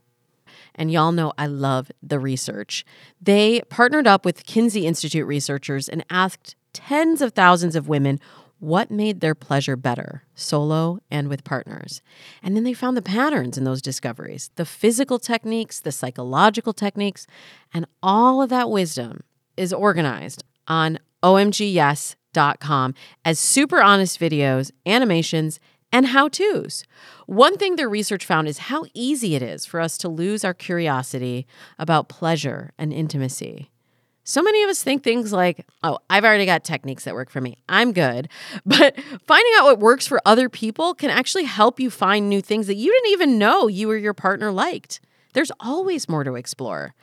and 0.78 0.92
y'all 0.92 1.12
know 1.12 1.34
I 1.38 1.48
love 1.48 1.92
the 2.02 2.20
research. 2.20 2.86
They 3.20 3.62
partnered 3.70 4.08
up 4.08 4.24
with 4.24 4.46
Kinsey 4.46 4.86
Institute 4.86 5.26
researchers 5.26 5.90
and 5.90 6.06
asked 6.10 6.56
tens 6.72 7.22
of 7.22 7.34
thousands 7.34 7.76
of 7.76 7.90
women 7.90 8.20
what 8.60 8.90
made 8.90 9.20
their 9.20 9.36
pleasure 9.36 9.76
better, 9.76 10.24
solo 10.34 11.00
and 11.12 11.28
with 11.28 11.44
partners. 11.44 12.02
And 12.42 12.56
then 12.56 12.64
they 12.64 12.74
found 12.74 12.98
the 12.98 13.04
patterns 13.04 13.58
in 13.58 13.64
those 13.64 13.82
discoveries 13.82 14.50
the 14.56 14.66
physical 14.66 15.20
techniques, 15.20 15.80
the 15.80 15.92
psychological 15.92 16.74
techniques, 16.74 17.28
and 17.74 17.86
all 18.02 18.42
of 18.42 18.50
that 18.50 18.70
wisdom 18.70 19.22
is 19.56 19.74
organized 19.74 20.44
on 20.68 21.00
omgyes.com 21.24 22.94
as 23.26 23.40
super 23.40 23.82
honest 23.82 24.20
videos, 24.20 24.72
animations, 24.86 25.60
and 25.92 26.08
how 26.08 26.28
to's. 26.28 26.84
One 27.26 27.58
thing 27.58 27.76
their 27.76 27.90
research 27.90 28.26
found 28.26 28.48
is 28.48 28.58
how 28.58 28.86
easy 28.94 29.36
it 29.36 29.42
is 29.42 29.66
for 29.66 29.80
us 29.80 29.98
to 30.00 30.10
lose 30.10 30.44
our 30.44 30.54
curiosity 30.54 31.48
about 31.80 32.10
pleasure 32.10 32.74
and 32.78 32.92
intimacy. 32.92 33.72
So 34.24 34.42
many 34.42 34.62
of 34.64 34.70
us 34.70 34.84
think 34.84 35.04
things 35.04 35.32
like, 35.32 35.66
oh, 35.84 36.00
I've 36.10 36.26
already 36.26 36.46
got 36.46 36.66
techniques 36.66 37.06
that 37.06 37.14
work 37.14 37.30
for 37.30 37.40
me. 37.40 37.58
I'm 37.70 37.94
good. 37.94 38.28
But 38.66 39.00
finding 39.26 39.54
out 39.58 39.64
what 39.64 39.80
works 39.80 40.06
for 40.06 40.22
other 40.26 40.50
people 40.50 40.94
can 40.94 41.10
actually 41.10 41.46
help 41.46 41.80
you 41.80 41.90
find 41.90 42.28
new 42.28 42.42
things 42.42 42.68
that 42.68 42.76
you 42.76 42.92
didn't 42.92 43.12
even 43.12 43.38
know 43.38 43.68
you 43.68 43.90
or 43.90 43.96
your 43.96 44.14
partner 44.14 44.52
liked. 44.52 45.00
There's 45.34 45.52
always 45.62 46.10
more 46.10 46.26
to 46.26 46.36
explore. 46.36 46.94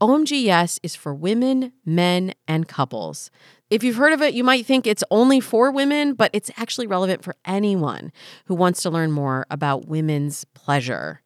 OMG 0.00 0.42
Yes 0.42 0.78
is 0.82 0.94
for 0.94 1.14
women, 1.14 1.72
men, 1.84 2.32
and 2.48 2.66
couples. 2.66 3.30
If 3.70 3.84
you've 3.84 3.96
heard 3.96 4.12
of 4.12 4.20
it, 4.20 4.34
you 4.34 4.42
might 4.42 4.66
think 4.66 4.84
it's 4.84 5.04
only 5.12 5.38
for 5.38 5.70
women, 5.70 6.14
but 6.14 6.30
it's 6.32 6.50
actually 6.56 6.88
relevant 6.88 7.22
for 7.22 7.36
anyone 7.44 8.10
who 8.46 8.56
wants 8.56 8.82
to 8.82 8.90
learn 8.90 9.12
more 9.12 9.46
about 9.48 9.86
women's 9.86 10.44
pleasure. 10.54 11.22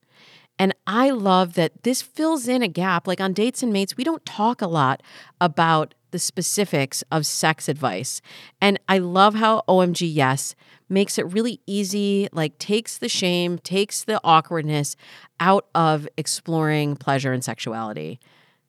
And 0.59 0.75
I 0.87 1.09
love 1.09 1.55
that 1.55 1.85
this 1.85 2.03
fills 2.03 2.47
in 2.47 2.63
a 2.63 2.69
gap. 2.69 3.07
Like 3.07 3.21
on 3.21 3.33
Dates 3.33 3.63
and 3.63 3.73
Mates, 3.73 3.97
we 3.97 4.05
don't 4.05 4.25
talk 4.27 4.61
a 4.61 4.69
lot 4.69 5.03
about 5.41 5.95
the 6.11 6.19
specifics 6.19 7.03
of 7.11 7.27
sex 7.27 7.67
advice. 7.67 8.21
And 8.61 8.79
I 8.89 8.99
love 8.99 9.35
how 9.35 9.63
OMG 9.67 10.09
Yes 10.13 10.55
makes 10.89 11.19
it 11.19 11.27
really 11.33 11.61
easy, 11.67 12.29
like 12.31 12.59
takes 12.59 12.99
the 12.99 13.09
shame, 13.09 13.59
takes 13.59 14.05
the 14.05 14.21
awkwardness 14.23 14.97
out 15.41 15.67
of 15.75 16.07
exploring 16.19 16.95
pleasure 16.95 17.33
and 17.33 17.43
sexuality. 17.43 18.21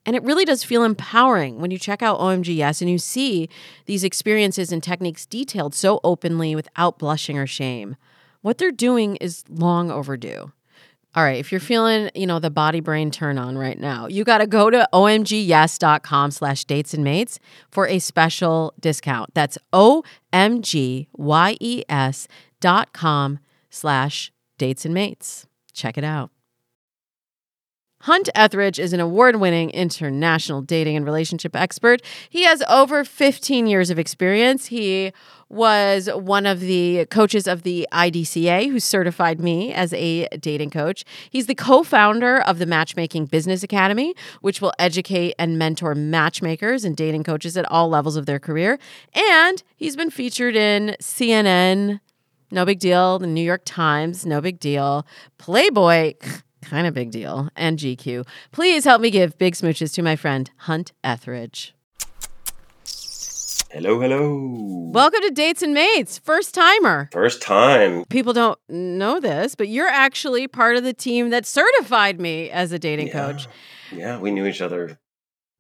And 0.06 0.16
it 0.16 0.24
really 0.24 0.46
does 0.46 0.64
feel 0.64 0.84
empowering 0.84 1.60
when 1.60 1.72
you 1.72 1.80
check 1.80 2.02
out 2.02 2.20
OMG 2.20 2.56
Yes 2.56 2.82
and 2.82 2.90
you 2.90 2.98
see 2.98 3.50
these 3.86 4.04
experiences 4.04 4.72
and 4.72 4.84
techniques 4.84 5.26
detailed 5.26 5.74
so 5.74 6.00
openly 6.04 6.56
without 6.56 7.00
blushing 7.00 7.38
or 7.38 7.48
shame. 7.48 7.96
What 8.42 8.60
they're 8.60 8.72
doing 8.72 9.16
is 9.18 9.44
long 9.50 9.90
overdue. 9.90 10.52
All 11.16 11.24
right, 11.24 11.40
if 11.40 11.50
you're 11.52 11.62
feeling, 11.62 12.12
you 12.14 12.28
know, 12.28 12.40
the 12.40 12.52
body 12.52 12.82
brain 12.82 13.10
turn 13.10 13.38
on 13.38 13.58
right 13.58 13.80
now, 13.80 14.08
you 14.08 14.26
got 14.26 14.40
to 14.40 14.48
go 14.48 14.70
to 14.70 14.88
omgyes.com 14.94 16.32
slash 16.32 16.66
dates 16.66 16.94
and 16.94 17.06
mates 17.06 17.40
for 17.72 17.88
a 17.88 18.00
special 18.00 18.74
discount. 18.82 19.34
That's 19.34 19.58
O-M-G-Y-E-S 19.72 20.18
dot 22.60 22.92
com 22.94 23.40
slash 23.70 24.32
dates 24.58 24.84
and 24.84 24.94
mates. 24.94 25.48
Check 25.72 25.98
it 25.98 26.04
out. 26.04 26.32
Hunt 28.06 28.30
Ethridge 28.36 28.78
is 28.78 28.94
an 28.94 29.00
award 29.00 29.38
winning 29.38 29.72
international 29.72 30.62
dating 30.62 30.96
and 30.96 31.04
relationship 31.04 31.56
expert. 31.56 32.04
He 32.30 32.44
has 32.44 32.62
over 32.70 33.04
15 33.04 33.66
years 33.66 33.90
of 33.90 33.98
experience. 33.98 34.68
He 34.68 35.12
was 35.50 36.08
one 36.14 36.46
of 36.46 36.60
the 36.60 37.08
coaches 37.10 37.48
of 37.48 37.64
the 37.64 37.88
IDCA 37.92 38.70
who 38.70 38.80
certified 38.80 39.40
me 39.40 39.74
as 39.74 39.92
a 39.94 40.28
dating 40.40 40.70
coach. 40.70 41.04
He's 41.32 41.48
the 41.48 41.56
co 41.56 41.82
founder 41.82 42.40
of 42.40 42.60
the 42.60 42.68
Matchmaking 42.68 43.26
Business 43.26 43.64
Academy, 43.64 44.14
which 44.42 44.62
will 44.62 44.74
educate 44.78 45.34
and 45.40 45.58
mentor 45.58 45.96
matchmakers 45.96 46.86
and 46.86 46.96
dating 46.96 47.24
coaches 47.24 47.58
at 47.58 47.66
all 47.72 47.90
levels 47.90 48.18
of 48.18 48.28
their 48.28 48.38
career. 48.38 48.78
And 49.16 49.64
he's 49.78 49.96
been 49.96 50.12
featured 50.12 50.56
in 50.56 50.96
CNN, 51.02 52.02
no 52.52 52.66
big 52.66 52.78
deal, 52.78 53.18
the 53.18 53.26
New 53.26 53.42
York 53.42 53.64
Times, 53.66 54.28
no 54.28 54.42
big 54.42 54.60
deal, 54.60 55.08
Playboy 55.40 56.14
kind 56.66 56.88
of 56.88 56.94
big 56.94 57.12
deal, 57.12 57.50
and 57.56 57.78
GQ. 57.80 58.28
Please 58.52 58.84
help 58.84 59.02
me 59.02 59.10
give 59.10 59.38
big 59.38 59.54
smooches 59.54 59.94
to 59.94 60.02
my 60.02 60.16
friend 60.16 60.50
Hunt 60.58 60.92
Ethridge. 61.04 61.74
Hello, 63.72 64.00
hello. 64.00 64.90
Welcome 64.94 65.22
to 65.22 65.32
Dates 65.32 65.62
and 65.62 65.74
Mates, 65.74 66.18
first 66.18 66.54
timer. 66.56 67.10
First 67.12 67.42
time. 67.42 68.06
People 68.10 68.32
don't 68.32 68.58
know 68.70 69.20
this, 69.20 69.54
but 69.54 69.68
you're 69.68 69.88
actually 69.88 70.48
part 70.48 70.78
of 70.78 70.84
the 70.84 70.94
team 70.94 71.30
that 71.32 71.46
certified 71.46 72.20
me 72.20 72.50
as 72.50 72.72
a 72.72 72.80
dating 72.80 73.08
Yeah. 73.08 73.14
coach 73.14 73.48
Yeah, 73.92 74.18
we 74.18 74.32
knew 74.32 74.46
each 74.46 74.62
other 74.62 74.98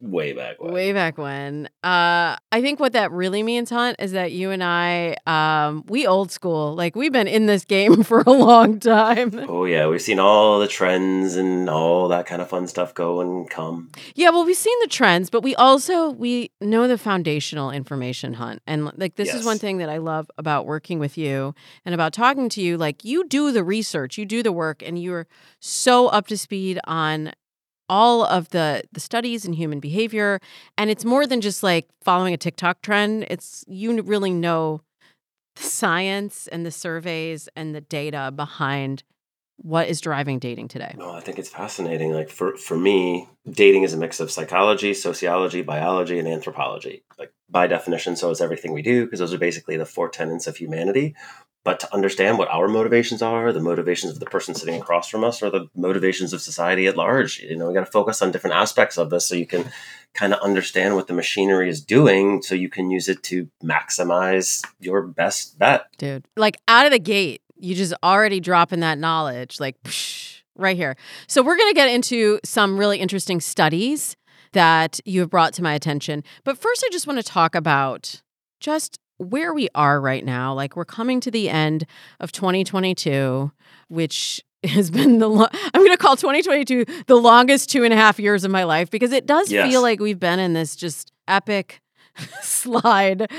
way 0.05 0.33
back 0.33 0.61
when. 0.61 0.73
way 0.73 0.93
back 0.93 1.17
when. 1.17 1.67
Uh, 1.83 2.35
I 2.51 2.61
think 2.61 2.79
what 2.79 2.93
that 2.93 3.11
really 3.11 3.43
means, 3.43 3.69
Hunt, 3.69 3.97
is 3.99 4.11
that 4.13 4.31
you 4.31 4.51
and 4.51 4.63
I, 4.63 5.15
um, 5.25 5.83
we 5.87 6.07
old 6.07 6.31
school. 6.31 6.75
Like 6.75 6.95
we've 6.95 7.11
been 7.11 7.27
in 7.27 7.45
this 7.45 7.65
game 7.65 8.03
for 8.03 8.21
a 8.21 8.31
long 8.31 8.79
time. 8.79 9.45
Oh 9.47 9.65
yeah, 9.65 9.87
we've 9.87 10.01
seen 10.01 10.19
all 10.19 10.59
the 10.59 10.67
trends 10.67 11.35
and 11.35 11.69
all 11.69 12.07
that 12.09 12.25
kind 12.25 12.41
of 12.41 12.49
fun 12.49 12.67
stuff 12.67 12.93
go 12.93 13.21
and 13.21 13.49
come. 13.49 13.91
Yeah, 14.15 14.29
well, 14.29 14.45
we've 14.45 14.55
seen 14.55 14.77
the 14.81 14.87
trends, 14.87 15.29
but 15.29 15.41
we 15.41 15.55
also 15.55 16.09
we 16.09 16.51
know 16.61 16.87
the 16.87 16.97
foundational 16.97 17.71
information 17.71 18.33
hunt. 18.33 18.61
And 18.67 18.91
like 18.97 19.15
this 19.15 19.33
is 19.33 19.45
one 19.45 19.59
thing 19.59 19.77
that 19.77 19.89
I 19.89 19.97
love 19.97 20.29
about 20.37 20.65
working 20.65 20.99
with 20.99 21.17
you 21.17 21.55
and 21.85 21.93
about 21.93 22.13
talking 22.13 22.49
to 22.49 22.61
you. 22.61 22.77
Like 22.77 23.03
you 23.03 23.27
do 23.27 23.51
the 23.51 23.63
research, 23.63 24.17
you 24.17 24.25
do 24.25 24.43
the 24.43 24.51
work, 24.51 24.83
and 24.85 25.01
you're 25.01 25.27
so 25.59 26.07
up 26.07 26.27
to 26.27 26.37
speed 26.37 26.79
on 26.85 27.31
all 27.89 28.23
of 28.23 28.49
the 28.49 28.83
the 28.91 28.99
studies 28.99 29.45
in 29.45 29.53
human 29.53 29.79
behavior. 29.79 30.39
And 30.77 30.89
it's 30.89 31.05
more 31.05 31.27
than 31.27 31.41
just 31.41 31.63
like 31.63 31.87
following 32.01 32.33
a 32.33 32.37
TikTok 32.37 32.81
trend. 32.81 33.25
It's 33.29 33.63
you 33.67 34.01
really 34.01 34.33
know 34.33 34.81
the 35.55 35.63
science 35.63 36.47
and 36.47 36.65
the 36.65 36.71
surveys 36.71 37.47
and 37.55 37.73
the 37.73 37.81
data 37.81 38.31
behind 38.35 39.03
what 39.57 39.87
is 39.87 40.01
driving 40.01 40.37
dating 40.39 40.67
today. 40.67 40.93
No, 40.97 41.11
I 41.11 41.21
think 41.21 41.39
it's 41.39 41.49
fascinating. 41.49 42.11
Like 42.11 42.29
for 42.29 42.57
for 42.57 42.77
me, 42.77 43.29
dating 43.49 43.83
is 43.83 43.93
a 43.93 43.97
mix 43.97 44.19
of 44.19 44.31
psychology, 44.31 44.93
sociology, 44.93 45.61
biology, 45.61 46.19
and 46.19 46.27
anthropology. 46.27 47.03
Like 47.17 47.31
by 47.49 47.67
definition, 47.67 48.15
so 48.15 48.29
is 48.31 48.41
everything 48.41 48.73
we 48.73 48.81
do 48.81 49.05
because 49.05 49.19
those 49.19 49.33
are 49.33 49.37
basically 49.37 49.77
the 49.77 49.85
four 49.85 50.09
tenets 50.09 50.47
of 50.47 50.57
humanity. 50.57 51.15
But 51.65 51.81
to 51.81 51.93
understand 51.93 52.37
what 52.37 52.47
our 52.47 52.69
motivations 52.69 53.21
are, 53.21 53.51
the 53.51 53.59
motivations 53.59 54.13
of 54.13 54.19
the 54.19 54.27
person 54.27 54.53
sitting 54.55 54.79
across 54.79 55.09
from 55.09 55.23
us, 55.23 55.41
or 55.41 55.49
the 55.49 55.67
motivations 55.75 56.31
of 56.31 56.39
society 56.39 56.85
at 56.87 56.95
large, 56.95 57.39
you 57.39 57.57
know, 57.57 57.67
we 57.67 57.73
got 57.73 57.85
to 57.85 57.91
focus 57.91 58.21
on 58.21 58.31
different 58.31 58.55
aspects 58.55 58.97
of 58.97 59.09
this 59.09 59.27
so 59.27 59.35
you 59.35 59.47
can 59.47 59.65
kind 60.13 60.31
of 60.31 60.39
understand 60.39 60.95
what 60.95 61.07
the 61.07 61.13
machinery 61.13 61.67
is 61.67 61.81
doing, 61.81 62.41
so 62.41 62.55
you 62.55 62.69
can 62.69 62.91
use 62.91 63.09
it 63.09 63.21
to 63.23 63.49
maximize 63.63 64.63
your 64.79 65.01
best 65.01 65.59
bet. 65.59 65.87
dude. 65.97 66.25
Like 66.37 66.57
out 66.67 66.85
of 66.85 66.91
the 66.91 66.99
gate, 66.99 67.41
you 67.57 67.73
just 67.73 67.93
already 68.03 68.39
dropping 68.39 68.81
that 68.81 68.97
knowledge, 68.99 69.59
like 69.59 69.81
psh, 69.83 70.43
right 70.55 70.77
here. 70.77 70.95
So 71.27 71.41
we're 71.41 71.57
gonna 71.57 71.73
get 71.73 71.89
into 71.89 72.39
some 72.45 72.77
really 72.77 72.99
interesting 72.99 73.41
studies 73.41 74.15
that 74.53 74.99
you 75.03 75.19
have 75.21 75.29
brought 75.31 75.53
to 75.53 75.63
my 75.63 75.73
attention. 75.73 76.23
But 76.43 76.57
first, 76.57 76.83
I 76.85 76.89
just 76.91 77.07
want 77.07 77.19
to 77.19 77.23
talk 77.23 77.55
about 77.55 78.21
just 78.59 78.99
where 79.17 79.53
we 79.53 79.69
are 79.75 79.99
right 80.01 80.23
now. 80.25 80.53
Like 80.53 80.75
we're 80.75 80.85
coming 80.85 81.19
to 81.21 81.31
the 81.31 81.49
end 81.49 81.85
of 82.19 82.31
2022, 82.31 83.51
which 83.87 84.41
has 84.63 84.89
been 84.89 85.19
the 85.19 85.29
lo- 85.29 85.47
I'm 85.73 85.81
going 85.81 85.91
to 85.91 85.97
call 85.97 86.15
2022 86.15 86.85
the 87.07 87.15
longest 87.15 87.69
two 87.69 87.83
and 87.83 87.93
a 87.93 87.97
half 87.97 88.19
years 88.19 88.43
of 88.43 88.51
my 88.51 88.63
life 88.63 88.89
because 88.89 89.11
it 89.11 89.25
does 89.25 89.51
Yes. 89.51 89.69
feel 89.69 89.81
like 89.81 89.99
we've 89.99 90.19
been 90.19 90.39
in 90.39 90.53
this 90.53 90.75
just 90.75 91.11
epic 91.27 91.81
slide. 92.41 93.29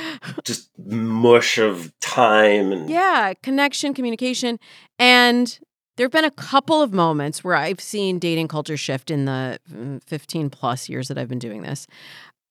Just 0.45 0.71
mush 0.79 1.59
of 1.59 1.93
time 2.01 2.73
and 2.73 2.89
Yeah, 2.91 3.33
connection, 3.43 3.93
communication. 3.95 4.59
And 4.99 5.59
there 5.97 6.05
have 6.05 6.13
been 6.13 6.25
a 6.25 6.31
couple 6.31 6.83
of 6.83 6.93
moments 6.93 7.43
where 7.43 7.57
I've 7.57 7.81
seen 7.81 8.19
dating 8.19 8.49
culture 8.49 8.77
shift 8.77 9.11
in 9.11 9.25
the 9.25 9.59
mm, 9.73 10.03
15 10.05 10.51
plus 10.51 10.89
years 10.89 11.09
that 11.09 11.17
I've 11.19 11.29
been 11.29 11.39
doing 11.39 11.63
this. 11.63 11.87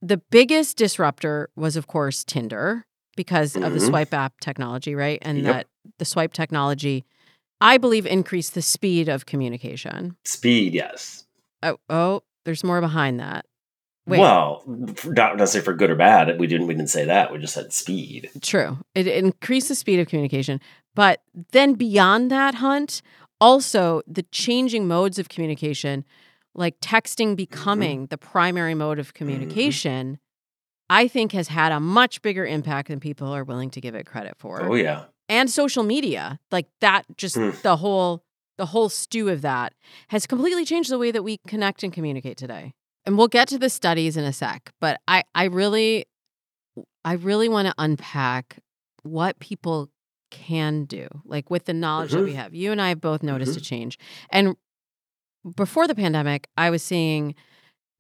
The 0.02 0.18
biggest 0.18 0.78
disruptor 0.78 1.50
was, 1.56 1.76
of 1.76 1.88
course, 1.88 2.24
Tinder 2.24 2.86
because 3.16 3.56
of 3.56 3.74
the 3.74 3.80
Mhm. 3.80 3.88
swipe 3.88 4.14
app 4.14 4.40
technology, 4.40 4.96
right? 4.96 5.20
And 5.22 5.40
Yep. 5.40 5.46
that 5.46 5.68
the 5.98 6.06
swipe 6.06 6.34
technology, 6.34 7.06
I 7.62 7.78
believe, 7.78 8.06
increased 8.06 8.54
the 8.54 8.62
speed 8.62 9.08
of 9.10 9.26
communication. 9.26 10.18
speed. 10.26 10.74
Yes. 10.74 11.26
Oh, 11.64 11.78
oh 11.90 12.24
there's 12.44 12.64
more 12.64 12.82
behind 12.82 13.20
that. 13.20 13.46
Wait. 14.08 14.20
Well, 14.20 14.62
not 14.68 15.36
necessarily 15.36 15.66
for 15.66 15.74
good 15.74 15.90
or 15.90 15.96
bad. 15.96 16.40
We 16.40 16.46
didn't. 16.46 16.68
We 16.68 16.76
didn't 16.76 16.92
say 16.92 17.06
that. 17.06 17.32
We 17.32 17.40
just 17.40 17.56
said 17.56 17.74
speed. 17.74 18.30
True. 18.42 18.78
It 18.94 19.08
increased 19.08 19.68
the 19.70 19.74
speed 19.76 20.00
of 20.00 20.08
communication. 20.08 20.62
But 20.94 21.24
then 21.52 21.74
beyond 21.74 22.30
that, 22.30 22.56
Hunt, 22.56 23.02
also 23.42 24.04
the 24.06 24.22
changing 24.32 24.88
modes 24.88 25.18
of 25.18 25.28
communication, 25.30 26.06
like 26.54 26.80
texting 26.82 27.36
becoming 27.36 28.06
the 28.08 28.18
primary 28.18 28.76
mode 28.76 29.00
of 29.00 29.16
communication, 29.16 30.20
I 30.90 31.08
think 31.08 31.32
has 31.32 31.48
had 31.48 31.72
a 31.72 31.80
much 31.80 32.22
bigger 32.22 32.46
impact 32.46 32.90
than 32.90 33.00
people 33.00 33.28
are 33.30 33.44
willing 33.44 33.70
to 33.72 33.82
give 33.82 33.96
it 33.96 34.06
credit 34.06 34.36
for. 34.38 34.62
Oh 34.64 34.76
yeah. 34.76 35.06
And 35.28 35.50
social 35.50 35.84
media, 35.84 36.40
like 36.52 36.68
that, 36.82 37.06
just 37.18 37.36
Hmm. 37.36 37.52
the 37.64 37.78
whole 37.78 38.24
the 38.58 38.68
whole 38.68 38.88
stew 38.88 39.28
of 39.28 39.42
that 39.42 39.74
has 40.10 40.26
completely 40.26 40.64
changed 40.64 40.90
the 40.90 40.98
way 40.98 41.12
that 41.12 41.24
we 41.24 41.40
connect 41.46 41.84
and 41.84 41.92
communicate 41.92 42.38
today. 42.38 42.74
And 43.06 43.18
we'll 43.18 43.28
get 43.28 43.50
to 43.50 43.58
the 43.60 43.70
studies 43.70 44.16
in 44.16 44.24
a 44.24 44.32
sec, 44.32 44.72
but 44.80 45.00
I 45.08 45.24
I 45.34 45.46
really 45.46 46.06
I 47.04 47.14
really 47.14 47.50
want 47.50 47.68
to 47.68 47.74
unpack 47.78 48.60
what 49.04 49.40
people 49.40 49.90
can 50.32 50.86
do, 50.86 51.08
like 51.26 51.50
with 51.50 51.66
the 51.66 51.74
knowledge 51.74 52.12
that 52.12 52.24
we 52.24 52.32
Mhm. 52.34 52.36
have. 52.36 52.54
You 52.54 52.72
and 52.72 52.82
I 52.82 52.90
have 52.90 53.02
both 53.02 53.24
noticed 53.24 53.58
a 53.58 53.62
change. 53.62 53.98
And 54.30 54.56
before 55.56 55.88
the 55.88 55.96
pandemic, 55.96 56.48
I 56.58 56.70
was 56.70 56.82
seeing 56.84 57.36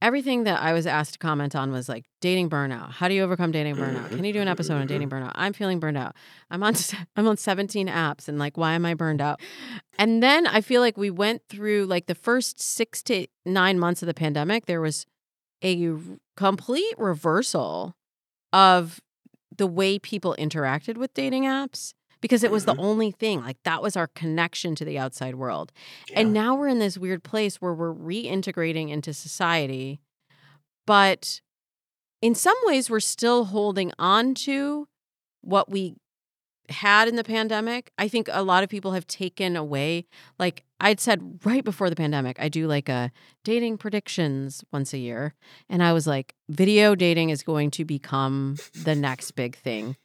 everything 0.06 0.44
that 0.44 0.62
I 0.62 0.72
was 0.74 0.86
asked 0.86 1.14
to 1.14 1.20
comment 1.20 1.56
on 1.56 1.72
was 1.72 1.90
like 1.90 2.06
dating 2.22 2.48
burnout. 2.52 2.92
How 2.92 3.08
do 3.08 3.16
you 3.16 3.24
overcome 3.24 3.52
dating 3.52 3.76
mm-hmm, 3.76 3.98
burnout? 3.98 4.10
Mhm, 4.10 4.10
Can 4.10 4.24
you 4.24 4.32
mm-hmm, 4.32 4.38
do 4.38 4.42
an 4.42 4.48
episode 4.48 4.74
mm-hmm, 4.74 4.82
on 4.82 4.88
dating 4.88 5.10
burnout? 5.10 5.32
I'm 5.34 5.52
feeling 5.52 5.80
burned 5.80 5.98
out. 5.98 6.16
I'm 6.52 6.62
on 6.62 6.76
I'm 7.16 7.28
on 7.28 7.38
17 7.38 7.88
apps 7.88 8.28
and 8.28 8.38
like 8.38 8.56
why 8.56 8.74
am 8.74 8.86
I 8.86 8.94
burned 8.94 9.20
out? 9.20 9.40
And 9.98 10.22
then 10.22 10.46
I 10.46 10.62
feel 10.62 10.82
like 10.82 10.96
we 10.96 11.10
went 11.10 11.42
through 11.50 11.86
like 11.86 12.06
the 12.06 12.14
first 12.14 12.62
6 12.62 13.02
to 13.04 13.26
9 13.46 13.80
months 13.80 14.04
of 14.04 14.06
the 14.06 14.14
pandemic 14.14 14.68
there 14.68 14.82
was 14.82 15.08
a 15.64 15.92
complete 16.38 16.94
reversal 17.00 17.96
of 18.54 19.02
the 19.58 19.66
way 19.66 19.98
people 19.98 20.36
interacted 20.38 20.98
with 20.98 21.14
dating 21.16 21.46
apps 21.46 21.94
because 22.26 22.44
it 22.44 22.50
was 22.50 22.66
the 22.66 22.74
Mhm. 22.74 22.80
only 22.80 23.12
thing 23.12 23.42
like 23.42 23.62
that 23.62 23.84
was 23.84 23.96
our 23.96 24.08
connection 24.08 24.74
to 24.74 24.84
the 24.84 24.98
outside 24.98 25.36
world. 25.36 25.72
And 26.12 26.34
now 26.34 26.56
we're 26.56 26.70
in 26.70 26.80
this 26.80 26.98
weird 26.98 27.24
place 27.24 27.58
where 27.62 27.72
we're 27.76 27.94
reintegrating 27.94 28.90
into 28.90 29.14
society, 29.14 30.02
but 30.88 31.40
in 32.24 32.34
some 32.34 32.58
ways 32.64 32.90
we're 32.90 33.00
still 33.00 33.46
holding 33.46 33.92
on 34.00 34.34
to 34.34 34.88
what 35.42 35.70
we 35.70 35.98
had 36.70 37.08
in 37.08 37.16
the 37.16 37.24
pandemic. 37.24 37.92
I 38.00 38.08
think 38.08 38.28
a 38.32 38.42
lot 38.42 38.64
of 38.64 38.70
people 38.72 38.94
have 38.94 39.06
taken 39.06 39.56
away 39.56 40.08
like 40.40 40.64
I'd 40.80 41.00
said 41.00 41.40
right 41.46 41.64
before 41.64 41.90
the 41.92 41.96
pandemic, 41.96 42.38
I 42.40 42.50
do 42.50 42.68
like 42.68 42.90
a 42.90 43.12
dating 43.44 43.78
predictions 43.78 44.64
once 44.74 44.92
a 44.94 44.98
year, 44.98 45.36
and 45.70 45.84
I 45.84 45.94
was 45.94 46.08
like 46.08 46.34
video 46.50 46.96
dating 46.96 47.30
is 47.30 47.44
going 47.44 47.70
to 47.72 47.86
become 47.86 48.58
the 48.74 48.96
next 48.96 49.32
big 49.36 49.56
thing. 49.56 49.96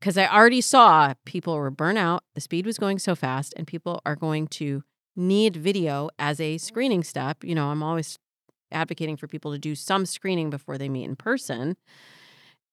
Cuz 0.00 0.16
I 0.16 0.26
already 0.26 0.60
saw 0.60 1.14
people 1.24 1.54
were 1.56 1.70
burnt 1.70 1.98
out, 1.98 2.22
the 2.34 2.40
speed 2.40 2.66
was 2.66 2.78
going 2.78 2.98
so 2.98 3.14
fast 3.14 3.54
and 3.56 3.66
people 3.66 4.00
are 4.04 4.16
going 4.16 4.46
to 4.48 4.82
need 5.16 5.56
video 5.56 6.10
as 6.18 6.40
a 6.40 6.58
screening 6.58 7.02
step. 7.02 7.42
You 7.42 7.54
know, 7.54 7.68
I'm 7.68 7.82
always 7.82 8.18
advocating 8.70 9.16
for 9.16 9.26
people 9.26 9.52
to 9.52 9.58
do 9.58 9.74
some 9.74 10.06
screening 10.06 10.50
before 10.50 10.78
they 10.78 10.88
meet 10.88 11.04
in 11.04 11.16
person. 11.16 11.76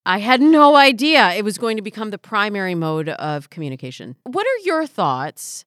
I 0.06 0.20
had 0.20 0.42
no 0.42 0.76
idea 0.76 1.32
it 1.32 1.46
was 1.46 1.58
going 1.58 1.78
to 1.78 1.84
become 1.84 2.10
the 2.10 2.18
primary 2.18 2.76
mode 2.76 3.10
of 3.10 3.50
communication. 3.50 4.18
What 4.26 4.46
are 4.46 4.66
your 4.66 4.86
thoughts? 4.86 5.64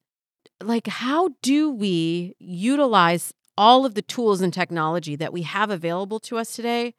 Like, 0.62 0.86
how 0.86 1.30
do 1.42 1.70
we 1.70 2.34
utilize 2.38 3.32
all 3.56 3.86
of 3.86 3.94
the 3.94 4.02
tools 4.02 4.42
and 4.42 4.52
technology 4.52 5.16
that 5.16 5.32
we 5.32 5.42
have 5.42 5.70
available 5.70 6.20
to 6.20 6.36
us 6.36 6.54
today 6.54 6.94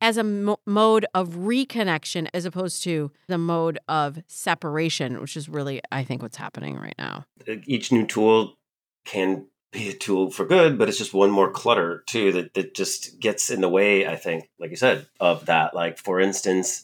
as 0.00 0.16
a 0.16 0.24
mo- 0.24 0.60
mode 0.66 1.06
of 1.14 1.30
reconnection 1.30 2.28
as 2.32 2.44
opposed 2.44 2.82
to 2.84 3.10
the 3.26 3.38
mode 3.38 3.78
of 3.88 4.22
separation, 4.26 5.20
which 5.20 5.36
is 5.36 5.48
really, 5.48 5.80
I 5.90 6.04
think, 6.04 6.22
what's 6.22 6.36
happening 6.36 6.76
right 6.76 6.94
now? 6.98 7.24
each 7.64 7.90
new 7.90 8.06
tool 8.06 8.56
can 9.04 9.46
be 9.72 9.90
a 9.90 9.92
tool 9.92 10.30
for 10.30 10.44
good, 10.44 10.78
but 10.78 10.88
it's 10.88 10.98
just 10.98 11.14
one 11.14 11.30
more 11.30 11.50
clutter 11.50 12.04
too 12.06 12.32
that, 12.32 12.54
that 12.54 12.74
just 12.74 13.20
gets 13.20 13.50
in 13.50 13.60
the 13.60 13.68
way, 13.68 14.06
I 14.06 14.16
think, 14.16 14.48
like 14.58 14.70
you 14.70 14.76
said, 14.76 15.06
of 15.20 15.46
that. 15.46 15.74
Like 15.74 15.98
for 15.98 16.20
instance, 16.20 16.82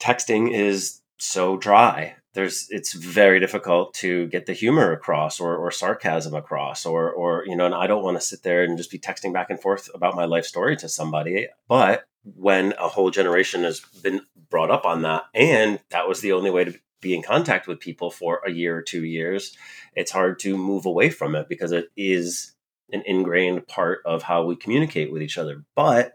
texting 0.00 0.52
is 0.52 1.00
so 1.18 1.56
dry. 1.56 2.16
There's 2.34 2.66
it's 2.70 2.92
very 2.92 3.38
difficult 3.38 3.94
to 3.94 4.26
get 4.26 4.46
the 4.46 4.52
humor 4.52 4.92
across 4.92 5.38
or, 5.38 5.56
or 5.56 5.70
sarcasm 5.70 6.34
across 6.34 6.84
or 6.84 7.10
or 7.10 7.44
you 7.46 7.56
know, 7.56 7.66
and 7.66 7.74
I 7.74 7.86
don't 7.86 8.02
want 8.02 8.20
to 8.20 8.26
sit 8.26 8.42
there 8.42 8.64
and 8.64 8.76
just 8.76 8.90
be 8.90 8.98
texting 8.98 9.32
back 9.32 9.50
and 9.50 9.60
forth 9.60 9.88
about 9.94 10.16
my 10.16 10.24
life 10.24 10.44
story 10.44 10.76
to 10.78 10.88
somebody. 10.88 11.46
But 11.68 12.04
when 12.24 12.72
a 12.78 12.88
whole 12.88 13.10
generation 13.10 13.64
has 13.64 13.80
been 14.02 14.22
brought 14.50 14.70
up 14.70 14.84
on 14.84 15.02
that 15.02 15.24
and 15.34 15.80
that 15.90 16.08
was 16.08 16.20
the 16.20 16.32
only 16.32 16.50
way 16.50 16.64
to 16.64 16.74
be 17.00 17.14
in 17.14 17.22
contact 17.22 17.66
with 17.66 17.80
people 17.80 18.10
for 18.10 18.40
a 18.46 18.50
year 18.50 18.76
or 18.76 18.82
two 18.82 19.04
years 19.04 19.56
it's 19.94 20.12
hard 20.12 20.38
to 20.38 20.56
move 20.56 20.86
away 20.86 21.10
from 21.10 21.34
it 21.34 21.48
because 21.48 21.72
it 21.72 21.90
is 21.96 22.54
an 22.92 23.02
ingrained 23.06 23.66
part 23.66 24.00
of 24.04 24.22
how 24.22 24.44
we 24.44 24.56
communicate 24.56 25.12
with 25.12 25.22
each 25.22 25.38
other. 25.38 25.64
But 25.74 26.14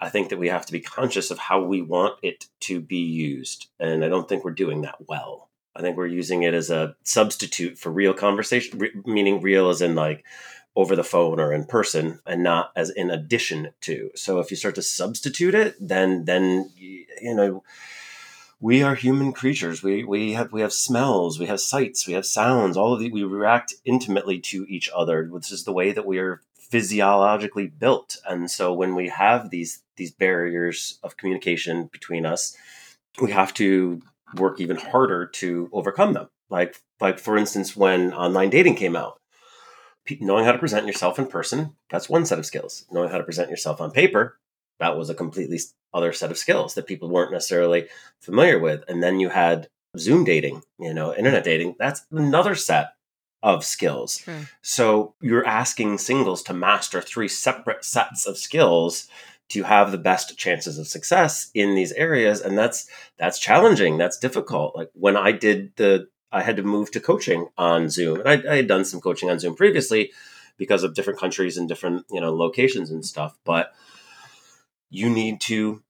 I 0.00 0.08
think 0.08 0.30
that 0.30 0.38
we 0.38 0.48
have 0.48 0.66
to 0.66 0.72
be 0.72 0.80
conscious 0.80 1.30
of 1.30 1.38
how 1.38 1.62
we 1.62 1.82
want 1.82 2.18
it 2.22 2.46
to 2.60 2.80
be 2.80 2.98
used. 2.98 3.68
And 3.78 4.04
I 4.04 4.08
don't 4.08 4.28
think 4.28 4.44
we're 4.44 4.52
doing 4.52 4.82
that 4.82 4.96
well. 5.08 5.50
I 5.76 5.82
think 5.82 5.96
we're 5.96 6.06
using 6.06 6.42
it 6.42 6.54
as 6.54 6.70
a 6.70 6.96
substitute 7.04 7.78
for 7.78 7.90
real 7.90 8.12
conversation, 8.12 8.78
re- 8.78 8.92
meaning 9.04 9.40
real 9.40 9.68
as 9.68 9.82
in 9.82 9.94
like 9.94 10.24
over 10.76 10.94
the 10.94 11.04
phone 11.04 11.40
or 11.40 11.52
in 11.52 11.64
person 11.64 12.20
and 12.26 12.42
not 12.42 12.72
as 12.76 12.90
in 12.90 13.10
addition 13.10 13.72
to. 13.82 14.10
So 14.14 14.38
if 14.38 14.50
you 14.50 14.56
start 14.56 14.76
to 14.76 14.82
substitute 14.82 15.54
it, 15.54 15.76
then, 15.80 16.24
then, 16.24 16.70
you 16.76 17.34
know, 17.34 17.62
we 18.60 18.82
are 18.82 18.94
human 18.94 19.32
creatures. 19.32 19.82
We 19.82 20.04
we 20.04 20.34
have 20.34 20.52
we 20.52 20.60
have 20.60 20.72
smells, 20.72 21.38
we 21.38 21.46
have 21.46 21.60
sights, 21.60 22.06
we 22.06 22.12
have 22.12 22.26
sounds. 22.26 22.76
All 22.76 22.92
of 22.92 23.00
the 23.00 23.10
we 23.10 23.24
react 23.24 23.74
intimately 23.84 24.38
to 24.40 24.66
each 24.68 24.90
other, 24.94 25.24
which 25.24 25.50
is 25.50 25.64
the 25.64 25.72
way 25.72 25.92
that 25.92 26.06
we 26.06 26.18
are 26.18 26.42
physiologically 26.56 27.66
built. 27.66 28.18
And 28.28 28.50
so 28.50 28.72
when 28.72 28.94
we 28.94 29.08
have 29.08 29.50
these 29.50 29.82
these 29.96 30.12
barriers 30.12 30.98
of 31.02 31.16
communication 31.16 31.86
between 31.86 32.26
us, 32.26 32.56
we 33.20 33.32
have 33.32 33.54
to 33.54 34.02
work 34.36 34.60
even 34.60 34.76
harder 34.76 35.26
to 35.26 35.68
overcome 35.72 36.12
them. 36.12 36.28
Like 36.50 36.80
like 37.00 37.18
for 37.18 37.38
instance, 37.38 37.74
when 37.74 38.12
online 38.12 38.50
dating 38.50 38.76
came 38.76 38.94
out, 38.94 39.19
knowing 40.20 40.44
how 40.44 40.52
to 40.52 40.58
present 40.58 40.86
yourself 40.86 41.18
in 41.18 41.26
person 41.26 41.76
that's 41.90 42.08
one 42.08 42.24
set 42.24 42.38
of 42.38 42.46
skills. 42.46 42.84
Knowing 42.90 43.10
how 43.10 43.18
to 43.18 43.24
present 43.24 43.50
yourself 43.50 43.80
on 43.80 43.90
paper 43.90 44.38
that 44.80 44.96
was 44.96 45.10
a 45.10 45.14
completely 45.14 45.60
other 45.94 46.12
set 46.12 46.30
of 46.30 46.38
skills 46.38 46.74
that 46.74 46.86
people 46.86 47.08
weren't 47.08 47.32
necessarily 47.32 47.88
familiar 48.20 48.58
with. 48.58 48.82
And 48.88 49.02
then 49.02 49.20
you 49.20 49.28
had 49.28 49.68
Zoom 49.96 50.24
dating, 50.24 50.62
you 50.78 50.94
know, 50.94 51.14
internet 51.14 51.44
dating. 51.44 51.76
That's 51.78 52.02
another 52.10 52.54
set 52.54 52.94
of 53.42 53.64
skills. 53.64 54.26
So 54.62 55.14
you're 55.20 55.46
asking 55.46 55.98
singles 55.98 56.42
to 56.44 56.54
master 56.54 57.00
three 57.00 57.28
separate 57.28 57.84
sets 57.84 58.26
of 58.26 58.36
skills 58.36 59.08
to 59.50 59.64
have 59.64 59.90
the 59.90 59.98
best 59.98 60.38
chances 60.38 60.78
of 60.78 60.86
success 60.86 61.50
in 61.54 61.74
these 61.74 61.92
areas 61.92 62.40
and 62.40 62.56
that's 62.56 62.88
that's 63.18 63.36
challenging 63.38 63.98
that's 63.98 64.16
difficult 64.16 64.76
like 64.76 64.88
when 64.94 65.16
i 65.16 65.32
did 65.32 65.74
the 65.74 66.06
i 66.32 66.42
had 66.42 66.56
to 66.56 66.62
move 66.62 66.90
to 66.90 67.00
coaching 67.00 67.48
on 67.58 67.88
zoom 67.88 68.20
and 68.20 68.28
i, 68.28 68.52
I 68.52 68.56
had 68.56 68.68
done 68.68 68.84
some 68.84 69.00
coaching 69.00 69.30
on 69.30 69.38
zoom 69.38 69.54
previously 69.54 70.12
because 70.56 70.82
of 70.82 70.94
different 70.94 71.18
countries 71.18 71.56
and 71.56 71.68
different 71.68 72.06
you 72.10 72.20
know 72.20 72.34
locations 72.34 72.90
and 72.90 73.04
stuff 73.04 73.38
but 73.44 73.72
you 74.90 75.08
need 75.08 75.40
to 75.42 75.82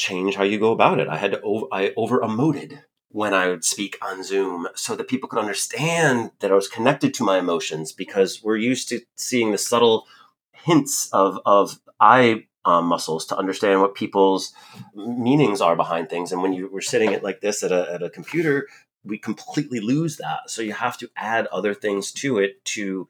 change 0.00 0.34
how 0.34 0.42
you 0.42 0.58
go 0.58 0.72
about 0.72 0.98
it. 0.98 1.08
I 1.08 1.16
had 1.18 1.32
to 1.32 1.40
over, 1.42 1.66
I 1.70 1.92
over 1.96 2.20
emoted 2.20 2.82
when 3.10 3.34
I 3.34 3.48
would 3.48 3.64
speak 3.64 3.98
on 4.02 4.22
Zoom 4.22 4.68
so 4.74 4.96
that 4.96 5.08
people 5.08 5.28
could 5.28 5.38
understand 5.38 6.30
that 6.40 6.50
I 6.50 6.54
was 6.54 6.68
connected 6.68 7.12
to 7.14 7.24
my 7.24 7.38
emotions 7.38 7.92
because 7.92 8.42
we're 8.42 8.56
used 8.56 8.88
to 8.88 9.00
seeing 9.16 9.52
the 9.52 9.58
subtle 9.58 10.06
hints 10.52 11.08
of 11.12 11.38
of 11.44 11.80
eye 12.00 12.46
um, 12.64 12.86
muscles 12.86 13.26
to 13.26 13.36
understand 13.36 13.80
what 13.80 13.94
people's 13.94 14.52
meanings 14.94 15.60
are 15.60 15.76
behind 15.76 16.08
things. 16.08 16.32
And 16.32 16.42
when 16.42 16.52
you 16.52 16.68
were 16.68 16.82
sitting 16.82 17.12
it 17.12 17.22
like 17.22 17.40
this 17.40 17.62
at 17.62 17.72
a, 17.72 17.92
at 17.92 18.02
a 18.02 18.10
computer, 18.10 18.68
we 19.04 19.18
completely 19.18 19.80
lose 19.80 20.16
that. 20.18 20.50
So 20.50 20.62
you 20.62 20.72
have 20.72 20.98
to 20.98 21.10
add 21.16 21.46
other 21.46 21.74
things 21.74 22.12
to 22.12 22.38
it 22.38 22.64
to 22.66 23.08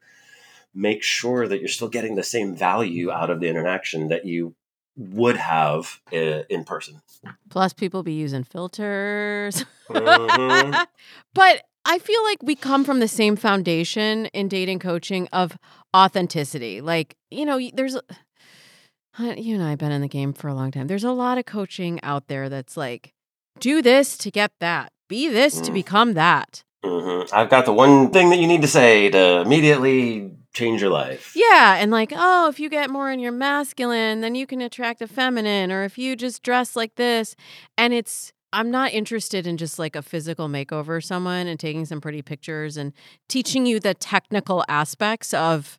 make 0.74 1.02
sure 1.02 1.48
that 1.48 1.58
you're 1.58 1.68
still 1.68 1.88
getting 1.88 2.14
the 2.14 2.22
same 2.22 2.54
value 2.54 3.10
out 3.10 3.30
of 3.30 3.40
the 3.40 3.48
interaction 3.48 4.08
that 4.08 4.24
you 4.24 4.54
would 4.96 5.36
have 5.36 6.00
uh, 6.12 6.42
in 6.48 6.64
person. 6.64 7.00
Plus, 7.48 7.72
people 7.72 8.02
be 8.02 8.12
using 8.12 8.44
filters. 8.44 9.64
Mhm. 9.88 10.86
but 11.34 11.62
I 11.84 11.98
feel 11.98 12.22
like 12.24 12.42
we 12.42 12.54
come 12.54 12.84
from 12.84 13.00
the 13.00 13.08
same 13.08 13.36
foundation 13.36 14.26
in 14.26 14.48
dating 14.48 14.78
coaching 14.80 15.28
of 15.32 15.56
authenticity. 15.96 16.80
Like, 16.80 17.16
you 17.30 17.44
know, 17.44 17.58
there's, 17.72 17.94
you 19.18 19.54
and 19.54 19.62
I 19.62 19.70
have 19.70 19.78
been 19.78 19.92
in 19.92 20.02
the 20.02 20.08
game 20.08 20.32
for 20.32 20.48
a 20.48 20.54
long 20.54 20.70
time. 20.70 20.86
There's 20.86 21.04
a 21.04 21.12
lot 21.12 21.38
of 21.38 21.46
coaching 21.46 21.98
out 22.02 22.28
there 22.28 22.48
that's 22.48 22.76
like, 22.76 23.12
do 23.58 23.82
this 23.82 24.16
to 24.18 24.30
get 24.30 24.52
that, 24.60 24.92
be 25.10 25.28
this 25.28 25.60
to 25.60 25.70
Mm. 25.70 25.74
become 25.74 26.14
that. 26.14 26.64
Mhm. 26.82 27.28
I've 27.34 27.50
got 27.50 27.66
the 27.66 27.74
one 27.74 28.10
thing 28.10 28.30
that 28.30 28.38
you 28.38 28.46
need 28.46 28.62
to 28.62 28.68
say 28.68 29.10
to 29.10 29.42
immediately 29.42 30.30
change 30.54 30.80
your 30.80 30.90
life. 30.90 31.32
Yeah. 31.36 31.76
And 31.78 31.90
like, 31.90 32.12
oh, 32.16 32.48
if 32.48 32.58
you 32.58 32.68
get 32.70 32.88
more 32.90 33.10
in 33.10 33.20
your 33.20 33.32
masculine, 33.32 34.20
then 34.22 34.34
you 34.34 34.46
can 34.46 34.60
attract 34.62 35.02
a 35.02 35.06
feminine. 35.06 35.70
Or 35.70 35.84
if 35.84 35.98
you 35.98 36.16
just 36.16 36.42
dress 36.42 36.74
like 36.74 36.94
this. 36.96 37.36
And 37.76 37.92
it's, 37.92 38.32
I'm 38.52 38.70
not 38.70 38.92
interested 38.92 39.46
in 39.46 39.58
just 39.58 39.78
like 39.78 39.94
a 39.94 40.02
physical 40.02 40.48
makeover 40.48 40.96
of 40.96 41.04
someone 41.04 41.46
and 41.46 41.60
taking 41.60 41.84
some 41.84 42.00
pretty 42.00 42.22
pictures 42.22 42.76
and 42.76 42.92
teaching 43.28 43.66
you 43.66 43.78
the 43.78 43.94
technical 43.94 44.64
aspects 44.68 45.32
of 45.34 45.78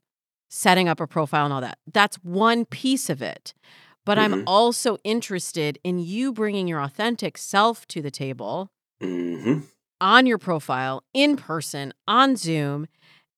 setting 0.50 0.88
up 0.88 1.00
a 1.02 1.08
profile 1.08 1.46
and 1.46 1.54
all 1.54 1.62
that. 1.62 1.80
That's 1.92 2.18
one 2.18 2.64
piece 2.66 3.10
of 3.10 3.22
it. 3.22 3.54
But 4.06 4.18
I'm 4.20 4.34
Mhm. 4.34 4.44
also 4.48 4.98
interested 5.04 5.80
in 5.84 6.00
you 6.00 6.32
bringing 6.32 6.68
your 6.68 6.82
authentic 6.82 7.38
self 7.38 7.88
to 7.88 8.02
the 8.02 8.12
table 8.12 8.70
hmm 9.02 9.60
on 10.02 10.26
your 10.26 10.40
profile, 10.40 11.04
in 11.14 11.38
person, 11.38 11.94
on 12.08 12.36
Zoom. 12.36 12.88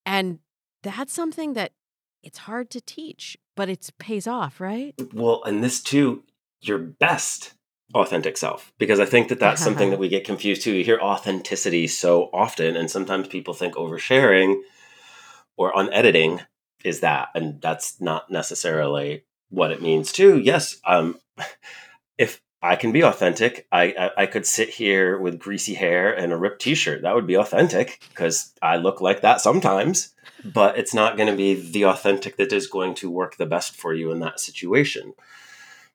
And 0.06 0.40
that's 0.82 1.14
something 1.14 1.54
that 1.54 1.74
it's 2.24 2.40
hard 2.40 2.70
to 2.72 2.82
teach, 2.82 3.38
but 3.56 3.70
it 3.70 3.88
pays 4.00 4.26
off, 4.26 4.62
right? 4.62 4.96
Well, 5.14 5.44
and 5.44 5.62
this 5.64 5.84
too, 5.84 6.24
your 6.62 6.78
best 6.80 7.54
authentic 7.94 8.38
self, 8.38 8.72
because 8.80 9.00
I 9.00 9.06
think 9.06 9.28
that 9.28 9.40
that's 9.42 9.62
something 9.62 9.90
that 9.90 10.00
we 10.00 10.08
get 10.08 10.24
confused 10.24 10.64
too. 10.64 10.74
You 10.74 10.86
hear 10.86 11.00
authenticity 11.00 11.86
so 11.88 12.30
often, 12.34 12.78
and 12.78 12.90
sometimes 12.90 13.28
people 13.28 13.54
think 13.54 13.76
oversharing 13.76 14.62
or 15.58 15.74
unediting 15.76 16.40
is 16.86 17.02
that, 17.02 17.30
and 17.36 17.62
that's 17.62 18.00
not 18.02 18.32
necessarily 18.32 19.26
what 19.50 19.72
it 19.72 19.82
means 19.82 20.12
too. 20.12 20.40
Yes, 20.40 20.78
um, 20.86 21.20
I 22.64 22.78
can 22.78 22.94
be 22.94 23.04
authentic, 23.04 23.68
I, 23.72 23.84
I 24.00 24.24
I 24.24 24.26
could 24.26 24.46
sit 24.46 24.70
here 24.70 25.20
with 25.20 25.38
greasy 25.38 25.74
hair 25.74 26.14
and 26.14 26.32
a 26.32 26.38
ripped 26.38 26.62
T-shirt. 26.62 27.02
That 27.02 27.14
would 27.14 27.28
be 27.28 27.36
authentic 27.36 28.02
because 28.10 28.54
I 28.62 28.78
look 28.78 29.02
like 29.02 29.22
that 29.22 29.42
sometimes. 29.42 30.14
But 30.46 30.78
it's 30.78 30.94
not 30.94 31.16
going 31.16 31.30
to 31.30 31.36
be 31.36 31.54
the 31.54 31.86
authentic 31.86 32.38
that 32.38 32.52
is 32.52 32.68
going 32.68 32.96
to 32.96 33.10
work 33.10 33.38
the 33.38 33.46
best 33.46 33.76
for 33.76 33.94
you 33.94 34.12
in 34.12 34.20
that 34.20 34.40
situation. 34.40 35.14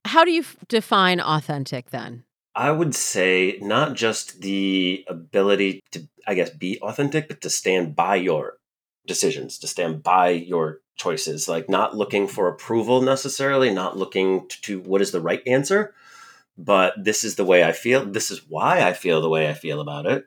How 0.07 0.25
do 0.25 0.31
you 0.31 0.41
f- 0.41 0.57
define 0.69 1.21
authentic 1.21 1.91
then? 1.91 2.25
I 2.55 2.71
would 2.71 2.95
say 2.95 3.59
not 3.61 3.95
just 3.95 4.41
the 4.41 5.05
ability 5.07 5.83
to, 5.93 6.09
I 6.27 6.35
guess, 6.35 6.51
be 6.51 6.79
authentic, 6.81 7.29
but 7.29 7.41
to 7.43 7.51
stand 7.51 7.95
by 7.95 8.17
your 8.17 8.59
decisions, 9.07 9.59
to 9.59 9.67
stand 9.67 10.03
by 10.03 10.31
your 10.31 10.81
choices, 10.97 11.49
like 11.49 11.69
not 11.69 11.97
looking 11.97 12.27
for 12.27 12.49
approval 12.49 13.01
necessarily, 13.03 13.73
not 13.73 13.97
looking 13.97 14.49
to, 14.49 14.61
to 14.63 14.81
what 14.81 15.03
is 15.03 15.13
the 15.13 15.21
right 15.21 15.43
answer, 15.47 15.95
but 16.59 16.93
this 17.03 17.23
is 17.23 17.37
the 17.37 17.45
way 17.45 17.63
I 17.63 17.73
feel. 17.73 18.05
This 18.05 18.31
is 18.31 18.43
why 18.49 18.83
I 18.83 18.93
feel 18.93 19.23
the 19.23 19.29
way 19.29 19.49
I 19.49 19.55
feel 19.55 19.81
about 19.81 20.07
it. 20.07 20.25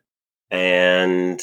And 0.49 1.41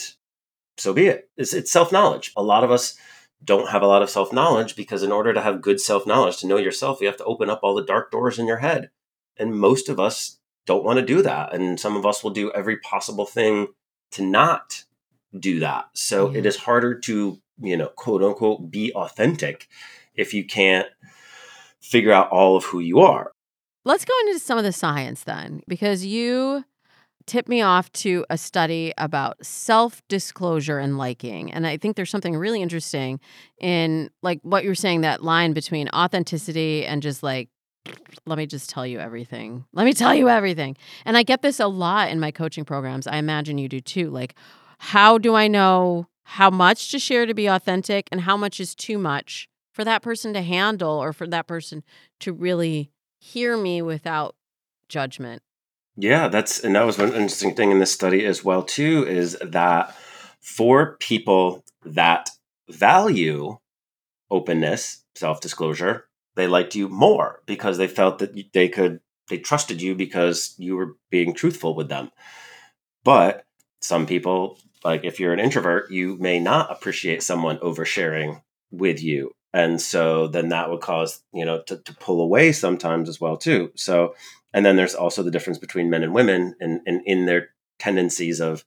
so 0.78 0.94
be 0.94 1.06
it. 1.06 1.28
It's, 1.36 1.52
it's 1.52 1.70
self 1.70 1.92
knowledge. 1.92 2.32
A 2.36 2.42
lot 2.42 2.64
of 2.64 2.70
us 2.70 2.96
don't 3.44 3.68
have 3.68 3.82
a 3.82 3.86
lot 3.86 4.02
of 4.02 4.10
self 4.10 4.32
knowledge 4.32 4.74
because, 4.74 5.02
in 5.02 5.12
order 5.12 5.34
to 5.34 5.42
have 5.42 5.60
good 5.62 5.80
self 5.80 6.06
knowledge, 6.06 6.38
to 6.38 6.46
know 6.46 6.56
yourself, 6.56 7.00
you 7.00 7.06
have 7.06 7.18
to 7.18 7.24
open 7.24 7.50
up 7.50 7.60
all 7.62 7.74
the 7.74 7.84
dark 7.84 8.10
doors 8.10 8.38
in 8.38 8.46
your 8.46 8.56
head. 8.56 8.90
And 9.36 9.54
most 9.54 9.88
of 9.88 10.00
us 10.00 10.38
don't 10.66 10.84
want 10.84 10.98
to 10.98 11.04
do 11.04 11.22
that. 11.22 11.54
And 11.54 11.78
some 11.78 11.96
of 11.96 12.06
us 12.06 12.24
will 12.24 12.30
do 12.30 12.50
every 12.52 12.78
possible 12.78 13.26
thing 13.26 13.68
to 14.12 14.22
not 14.22 14.84
do 15.38 15.60
that. 15.60 15.86
So 15.92 16.26
Yeah. 16.26 16.30
it 16.30 16.36
mm-hmm. 16.38 16.46
is 16.46 16.56
harder 16.56 16.98
to, 17.00 17.40
you 17.60 17.76
know, 17.76 17.88
quote 17.88 18.22
unquote, 18.22 18.70
be 18.70 18.92
authentic 18.94 19.68
if 20.14 20.32
you 20.32 20.44
can't 20.44 20.88
figure 21.80 22.12
out 22.12 22.30
all 22.30 22.56
of 22.56 22.64
who 22.64 22.80
you 22.80 23.00
are. 23.00 23.32
Let's 23.88 24.04
go 24.04 24.12
into 24.26 24.38
some 24.38 24.58
of 24.58 24.64
the 24.64 24.72
science 24.72 25.24
then, 25.24 25.62
because 25.66 26.04
you 26.04 26.62
tipped 27.24 27.48
me 27.48 27.62
off 27.62 27.90
to 27.92 28.26
a 28.28 28.36
study 28.36 28.92
about 28.98 29.42
self 29.42 30.02
disclosure 30.08 30.78
and 30.78 30.98
liking. 30.98 31.50
And 31.50 31.66
I 31.66 31.78
think 31.78 31.96
there's 31.96 32.10
something 32.10 32.36
really 32.36 32.60
interesting 32.60 33.18
in 33.58 34.10
like 34.20 34.40
what 34.42 34.62
you're 34.62 34.74
saying 34.74 35.00
that 35.00 35.24
line 35.24 35.54
between 35.54 35.88
authenticity 35.88 36.84
and 36.84 37.00
just 37.00 37.22
like, 37.22 37.48
let 38.26 38.36
me 38.36 38.44
just 38.44 38.68
tell 38.68 38.86
you 38.86 38.98
everything. 38.98 39.64
Let 39.72 39.84
me 39.84 39.94
tell 39.94 40.14
you 40.14 40.28
everything. 40.28 40.76
And 41.06 41.16
I 41.16 41.22
get 41.22 41.40
this 41.40 41.58
a 41.58 41.66
lot 41.66 42.10
in 42.10 42.20
my 42.20 42.30
coaching 42.30 42.66
programs. 42.66 43.06
I 43.06 43.16
imagine 43.16 43.56
you 43.56 43.70
do 43.70 43.80
too. 43.80 44.10
Like, 44.10 44.34
how 44.76 45.16
do 45.16 45.34
I 45.34 45.48
know 45.48 46.08
how 46.24 46.50
much 46.50 46.90
to 46.90 46.98
share 46.98 47.24
to 47.24 47.32
be 47.32 47.46
authentic 47.46 48.06
and 48.12 48.20
how 48.20 48.36
much 48.36 48.60
is 48.60 48.74
too 48.74 48.98
much 48.98 49.48
for 49.72 49.82
that 49.82 50.02
person 50.02 50.34
to 50.34 50.42
handle 50.42 51.02
or 51.02 51.14
for 51.14 51.26
that 51.28 51.46
person 51.46 51.82
to 52.20 52.34
really 52.34 52.90
hear 53.28 53.56
me 53.56 53.82
without 53.82 54.34
judgment? 54.88 55.42
Yeah, 55.96 56.28
that's 56.28 56.60
and 56.60 56.74
that 56.76 56.86
was 56.86 56.98
one 56.98 57.08
interesting 57.08 57.54
thing 57.54 57.70
in 57.70 57.78
this 57.78 57.92
study 57.92 58.24
as 58.24 58.44
well 58.44 58.62
too 58.62 59.06
is 59.06 59.36
that 59.42 59.94
for 60.40 60.96
people 61.00 61.64
that 61.84 62.30
value 62.70 63.58
openness, 64.30 65.04
self-disclosure, 65.14 66.06
they 66.36 66.46
liked 66.46 66.74
you 66.74 66.88
more 66.88 67.42
because 67.46 67.78
they 67.78 67.88
felt 67.88 68.18
that 68.20 68.52
they 68.52 68.68
could 68.68 69.00
they 69.28 69.38
trusted 69.38 69.82
you 69.82 69.94
because 69.94 70.54
you 70.58 70.76
were 70.76 70.96
being 71.10 71.34
truthful 71.34 71.74
with 71.74 71.88
them. 71.88 72.10
But 73.04 73.44
some 73.80 74.06
people 74.06 74.58
like 74.84 75.04
if 75.04 75.18
you're 75.18 75.32
an 75.32 75.40
introvert, 75.40 75.90
you 75.90 76.16
may 76.18 76.38
not 76.38 76.70
appreciate 76.70 77.22
someone 77.22 77.58
oversharing 77.58 78.42
with 78.70 79.02
you. 79.02 79.32
And 79.52 79.80
so 79.80 80.28
then 80.28 80.48
that 80.50 80.70
would 80.70 80.80
cause, 80.80 81.22
you 81.32 81.44
know, 81.44 81.62
to, 81.62 81.78
to 81.78 81.94
pull 81.94 82.20
away 82.20 82.52
sometimes 82.52 83.08
as 83.08 83.20
well 83.20 83.36
too. 83.36 83.72
So 83.76 84.14
and 84.52 84.64
then 84.64 84.76
there's 84.76 84.94
also 84.94 85.22
the 85.22 85.30
difference 85.30 85.58
between 85.58 85.90
men 85.90 86.02
and 86.02 86.12
women 86.14 86.54
and, 86.60 86.80
and 86.86 87.02
in 87.06 87.26
their 87.26 87.50
tendencies 87.78 88.40
of 88.40 88.64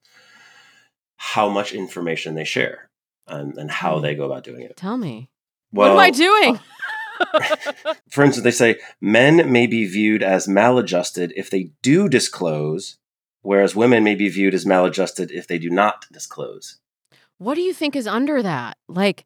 how 1.17 1.49
much 1.49 1.73
information 1.73 2.35
they 2.35 2.43
share 2.43 2.89
and, 3.27 3.57
and 3.57 3.69
how 3.71 3.97
Hmm. 3.97 4.03
they 4.03 4.15
go 4.15 4.25
about 4.25 4.43
doing 4.43 4.61
it. 4.63 4.75
Tell 4.77 4.97
me. 4.97 5.29
Well, 5.71 5.89
what 5.89 5.93
am 5.93 5.99
I 5.99 6.11
doing? 6.11 6.59
for 8.09 8.23
instance, 8.23 8.43
they 8.43 8.51
say 8.51 8.79
men 8.99 9.51
may 9.51 9.67
be 9.67 9.85
viewed 9.85 10.23
as 10.23 10.47
maladjusted 10.47 11.31
if 11.35 11.49
they 11.49 11.71
do 11.81 12.09
disclose, 12.09 12.97
whereas 13.41 13.75
women 13.75 14.03
may 14.03 14.15
be 14.15 14.27
viewed 14.29 14.53
as 14.53 14.65
maladjusted 14.65 15.31
if 15.31 15.47
they 15.47 15.57
do 15.59 15.69
not 15.69 16.05
disclose. 16.11 16.79
what 17.37 17.55
do 17.55 17.61
you 17.61 17.73
think 17.73 17.95
is 17.95 18.07
under 18.07 18.41
that? 18.43 18.77
Like 18.87 19.25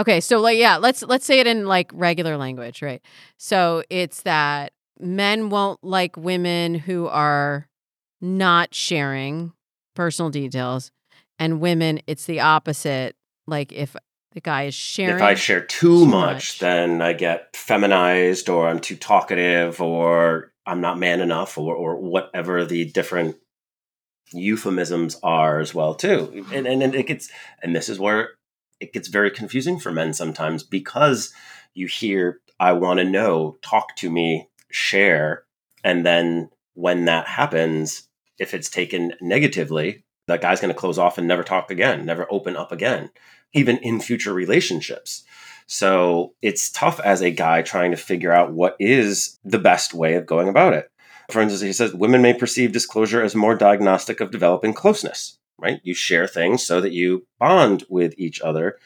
okay, 0.00 0.20
so 0.20 0.40
like 0.40 0.58
yeah, 0.58 0.76
let's 0.78 1.02
let's 1.02 1.24
say 1.24 1.40
it 1.40 1.46
in 1.46 1.66
like 1.66 1.90
regular 1.94 2.36
language, 2.36 2.82
right? 2.82 3.02
So 3.36 3.84
it's 3.90 4.22
that 4.22 4.72
men 4.98 5.50
won't 5.50 5.82
like 5.82 6.16
women 6.16 6.74
who 6.74 7.06
are 7.06 7.68
not 8.20 8.74
sharing 8.74 9.52
personal 9.94 10.30
details 10.30 10.90
and 11.38 11.60
women 11.60 12.00
it's 12.06 12.26
the 12.26 12.40
opposite. 12.40 13.16
Like 13.46 13.72
if 13.72 13.96
the 14.32 14.40
guy 14.40 14.64
is 14.64 14.74
sharing 14.74 15.16
if 15.16 15.22
I 15.22 15.34
share 15.34 15.60
too, 15.60 16.00
too 16.00 16.06
much, 16.06 16.34
much. 16.34 16.58
then 16.60 17.02
I 17.02 17.12
get 17.12 17.54
feminized 17.56 18.48
or 18.48 18.68
I'm 18.68 18.80
too 18.80 18.96
talkative 18.96 19.80
or 19.80 20.52
I'm 20.66 20.80
not 20.80 20.98
man 20.98 21.20
enough 21.20 21.58
or, 21.58 21.74
or 21.74 21.96
whatever 21.96 22.64
the 22.64 22.84
different 22.84 23.36
euphemisms 24.32 25.18
are 25.24 25.58
as 25.58 25.74
well 25.74 25.94
too. 25.94 26.46
And, 26.52 26.66
and, 26.66 26.82
and 26.82 26.94
it 26.94 27.06
gets 27.06 27.30
and 27.62 27.74
this 27.74 27.88
is 27.88 27.98
where 27.98 28.30
it 28.80 28.92
gets 28.92 29.08
very 29.08 29.30
confusing 29.30 29.78
for 29.78 29.92
men 29.92 30.12
sometimes 30.12 30.62
because 30.62 31.32
you 31.74 31.86
hear 31.86 32.40
I 32.58 32.72
want 32.72 32.98
to 32.98 33.04
know, 33.04 33.56
talk 33.62 33.96
to 33.96 34.10
me, 34.10 34.48
share 34.70 35.44
and 35.82 36.04
then 36.04 36.50
when 36.74 37.06
that 37.06 37.26
happens 37.26 38.08
if 38.38 38.54
it's 38.54 38.70
taken 38.70 39.12
negatively 39.20 40.04
that 40.26 40.40
guy's 40.40 40.60
going 40.60 40.72
to 40.72 40.78
close 40.78 40.98
off 40.98 41.18
and 41.18 41.26
never 41.26 41.42
talk 41.42 41.70
again, 41.70 42.06
never 42.06 42.26
open 42.30 42.56
up 42.56 42.70
again 42.70 43.10
even 43.52 43.78
in 43.78 44.00
future 44.00 44.32
relationships. 44.32 45.24
So 45.66 46.34
it's 46.42 46.70
tough 46.70 47.00
as 47.00 47.20
a 47.20 47.30
guy 47.30 47.62
trying 47.62 47.92
to 47.92 47.96
figure 47.96 48.32
out 48.32 48.52
what 48.52 48.76
is 48.80 49.38
the 49.44 49.58
best 49.58 49.94
way 49.94 50.14
of 50.14 50.26
going 50.26 50.48
about 50.48 50.74
it. 50.74 50.90
For 51.30 51.40
instance, 51.40 51.62
he 51.62 51.72
says 51.72 51.94
women 51.94 52.22
may 52.22 52.34
perceive 52.34 52.72
disclosure 52.72 53.22
as 53.22 53.36
more 53.36 53.54
diagnostic 53.54 54.20
of 54.20 54.32
developing 54.32 54.74
closeness, 54.74 55.38
right? 55.60 55.80
You 55.82 55.94
share 55.94 56.26
things 56.26 56.64
so 56.64 56.80
that 56.80 56.92
you 56.92 57.26
bond 57.38 57.84
with 57.88 58.14
each 58.16 58.40
other, 58.40 58.78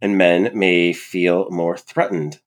and 0.00 0.18
men 0.18 0.50
may 0.54 0.92
feel 0.92 1.50
more 1.50 1.76
threatened 1.76 2.40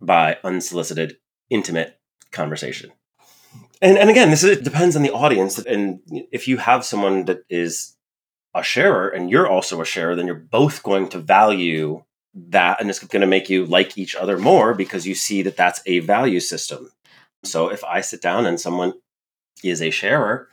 by 0.00 0.38
unsolicited, 0.42 1.18
intimate 1.50 1.98
conversation. 2.30 2.92
And, 3.82 3.96
and 3.98 4.10
again, 4.10 4.30
this 4.30 4.44
is, 4.44 4.58
it 4.58 4.64
depends 4.64 4.96
on 4.96 5.02
the 5.02 5.12
audience. 5.12 5.58
And 5.58 6.00
if 6.30 6.48
you 6.48 6.58
have 6.58 6.84
someone 6.84 7.24
that 7.26 7.44
is 7.48 7.96
a 8.54 8.62
sharer 8.62 9.08
and 9.08 9.30
you're 9.30 9.48
also 9.48 9.80
a 9.80 9.84
sharer, 9.84 10.14
then 10.14 10.26
you're 10.26 10.34
both 10.34 10.82
going 10.82 11.08
to 11.10 11.18
value 11.18 12.04
that 12.34 12.80
and 12.80 12.88
it's 12.88 12.98
going 12.98 13.20
to 13.20 13.26
make 13.26 13.50
you 13.50 13.64
like 13.66 13.98
each 13.98 14.14
other 14.14 14.38
more 14.38 14.74
because 14.74 15.06
you 15.06 15.14
see 15.14 15.42
that 15.42 15.56
that's 15.56 15.80
a 15.86 16.00
value 16.00 16.40
system. 16.40 16.90
So 17.44 17.70
if 17.70 17.82
I 17.84 18.02
sit 18.02 18.20
down 18.22 18.46
and 18.46 18.60
someone 18.60 18.94
is 19.64 19.80
a 19.82 19.90
sharer, 19.90 20.48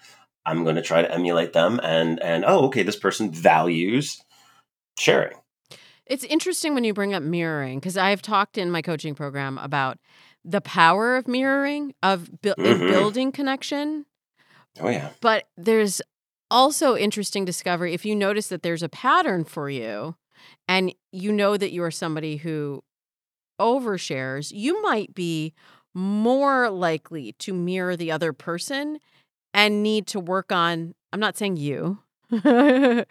I'm 0.48 0.64
going 0.64 0.78
to 0.78 0.82
try 0.82 1.02
to 1.02 1.14
emulate 1.14 1.54
them 1.54 1.80
and 1.84 2.20
and 2.24 2.44
oh 2.46 2.66
okay 2.68 2.84
this 2.84 2.96
person 2.96 3.32
values 3.32 4.20
sharing. 4.98 5.38
It's 6.06 6.24
interesting 6.24 6.74
when 6.74 6.86
you 6.86 6.94
bring 6.94 7.14
up 7.14 7.22
mirroring 7.22 7.80
because 7.80 7.98
I've 7.98 8.22
talked 8.22 8.58
in 8.58 8.72
my 8.72 8.82
coaching 8.82 9.14
program 9.14 9.58
about 9.58 10.00
the 10.46 10.62
power 10.62 11.18
of 11.18 11.28
mirroring 11.28 11.94
of 12.02 12.42
bu- 12.42 12.56
Mhm. 12.56 12.88
building 12.88 13.32
connection 13.32 14.06
Oh 14.80 14.90
yeah. 14.90 15.10
But 15.22 15.50
there's 15.58 16.02
also 16.50 16.96
interesting 16.96 17.46
discovery 17.46 17.94
if 17.94 18.06
you 18.06 18.16
notice 18.16 18.48
that 18.48 18.64
there's 18.64 18.84
a 18.84 18.90
pattern 18.90 19.44
for 19.44 19.70
you 19.70 20.16
and 20.68 20.94
you 21.12 21.32
know 21.32 21.58
that 21.58 21.72
you 21.72 21.84
are 21.84 21.92
somebody 21.92 22.38
who 22.38 22.84
overshares, 23.60 24.52
you 24.54 24.82
might 24.82 25.14
be 25.14 25.54
more 25.94 26.70
likely 26.70 27.34
to 27.34 27.54
mirror 27.54 27.96
the 27.96 28.12
other 28.12 28.34
person 28.34 29.00
and 29.58 29.84
need 29.84 30.08
to 30.08 30.20
work 30.22 30.54
on 30.54 30.93
I'm 31.12 31.20
not 31.20 31.36
saying 31.38 31.58
you. 31.58 32.00
I'm 32.32 33.06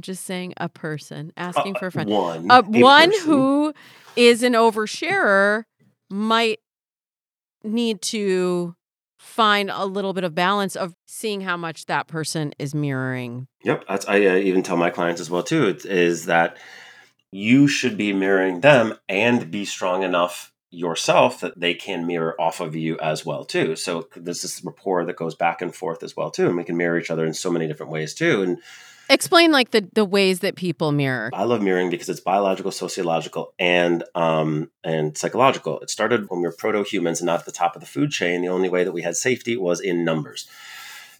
just 0.00 0.24
saying 0.24 0.54
a 0.58 0.68
person 0.68 1.32
asking 1.36 1.76
Uh, 1.76 1.78
for 1.78 1.86
a 1.86 1.92
friend. 1.92 2.10
One. 2.10 2.50
Uh, 2.50 2.62
a 2.66 2.80
one 2.80 3.10
person. 3.10 3.26
who 3.26 3.74
is 4.16 4.42
an 4.42 4.52
oversharer 4.54 5.64
might 6.10 6.60
need 7.62 8.00
to 8.00 8.74
find 9.18 9.70
a 9.70 9.84
little 9.84 10.12
bit 10.12 10.24
of 10.24 10.34
balance 10.34 10.76
of 10.76 10.94
seeing 11.06 11.42
how 11.42 11.56
much 11.56 11.86
that 11.86 12.06
person 12.06 12.52
is 12.58 12.74
mirroring. 12.74 13.48
Yep, 13.64 13.84
that's 13.88 14.06
I 14.08 14.24
uh, 14.26 14.36
even 14.36 14.62
tell 14.62 14.76
my 14.76 14.90
clients 14.90 15.20
as 15.20 15.30
well 15.30 15.42
too. 15.42 15.66
It, 15.68 15.84
is 15.84 16.26
that 16.26 16.56
you 17.32 17.66
should 17.68 17.96
be 17.96 18.12
mirroring 18.12 18.60
them 18.60 18.94
and 19.08 19.50
be 19.50 19.64
strong 19.64 20.02
enough 20.02 20.52
yourself 20.70 21.40
that 21.40 21.58
they 21.58 21.74
can 21.74 22.06
mirror 22.06 22.40
off 22.40 22.60
of 22.60 22.74
you 22.74 22.98
as 22.98 23.24
well 23.24 23.44
too. 23.44 23.76
So 23.76 24.08
there's 24.16 24.42
this 24.42 24.64
rapport 24.64 25.04
that 25.04 25.16
goes 25.16 25.34
back 25.34 25.62
and 25.62 25.74
forth 25.74 26.02
as 26.02 26.16
well 26.16 26.30
too, 26.30 26.46
and 26.46 26.56
we 26.56 26.64
can 26.64 26.76
mirror 26.76 26.98
each 26.98 27.10
other 27.10 27.24
in 27.24 27.34
so 27.34 27.50
many 27.50 27.66
different 27.66 27.92
ways 27.92 28.14
too. 28.14 28.42
And 28.42 28.58
Explain 29.08 29.52
like 29.52 29.70
the 29.70 29.88
the 29.92 30.04
ways 30.04 30.40
that 30.40 30.56
people 30.56 30.90
mirror. 30.90 31.30
I 31.32 31.44
love 31.44 31.62
mirroring 31.62 31.90
because 31.90 32.08
it's 32.08 32.20
biological, 32.20 32.72
sociological, 32.72 33.54
and 33.58 34.02
um, 34.16 34.70
and 34.82 35.16
psychological. 35.16 35.78
It 35.80 35.90
started 35.90 36.28
when 36.28 36.40
we 36.40 36.46
were 36.46 36.52
proto 36.52 36.82
humans 36.82 37.20
and 37.20 37.26
not 37.26 37.40
at 37.40 37.46
the 37.46 37.52
top 37.52 37.76
of 37.76 37.80
the 37.80 37.86
food 37.86 38.10
chain. 38.10 38.42
The 38.42 38.48
only 38.48 38.68
way 38.68 38.82
that 38.82 38.92
we 38.92 39.02
had 39.02 39.16
safety 39.16 39.56
was 39.56 39.80
in 39.80 40.04
numbers, 40.04 40.48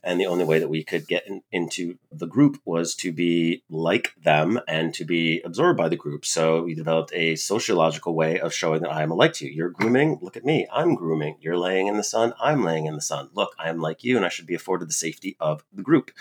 and 0.06 0.20
the 0.20 0.26
only 0.26 0.44
way 0.44 0.60
that 0.60 0.68
we 0.68 0.84
could 0.84 1.08
get 1.08 1.26
in, 1.26 1.42
into 1.50 1.98
the 2.12 2.28
group 2.28 2.60
was 2.64 2.94
to 2.94 3.10
be 3.10 3.64
like 3.68 4.14
them 4.22 4.60
and 4.68 4.94
to 4.94 5.04
be 5.04 5.42
absorbed 5.44 5.76
by 5.76 5.88
the 5.88 5.96
group. 5.96 6.24
So 6.24 6.62
we 6.62 6.76
developed 6.76 7.10
a 7.12 7.34
sociological 7.34 8.14
way 8.14 8.38
of 8.38 8.54
showing 8.54 8.82
that 8.82 8.92
I 8.92 9.02
am 9.02 9.10
like 9.10 9.40
you. 9.40 9.50
You're 9.50 9.70
grooming. 9.70 10.20
Look 10.22 10.36
at 10.36 10.44
me. 10.44 10.68
I'm 10.72 10.94
grooming. 10.94 11.38
You're 11.40 11.58
laying 11.58 11.88
in 11.88 11.96
the 11.96 12.04
sun. 12.04 12.34
I'm 12.40 12.62
laying 12.62 12.86
in 12.86 12.94
the 12.94 13.00
sun. 13.00 13.30
Look, 13.34 13.56
I 13.58 13.68
am 13.68 13.80
like 13.80 14.04
you, 14.04 14.16
and 14.16 14.24
I 14.24 14.28
should 14.28 14.46
be 14.46 14.54
afforded 14.54 14.88
the 14.88 14.94
safety 14.94 15.36
of 15.40 15.64
the 15.72 15.82
group. 15.82 16.12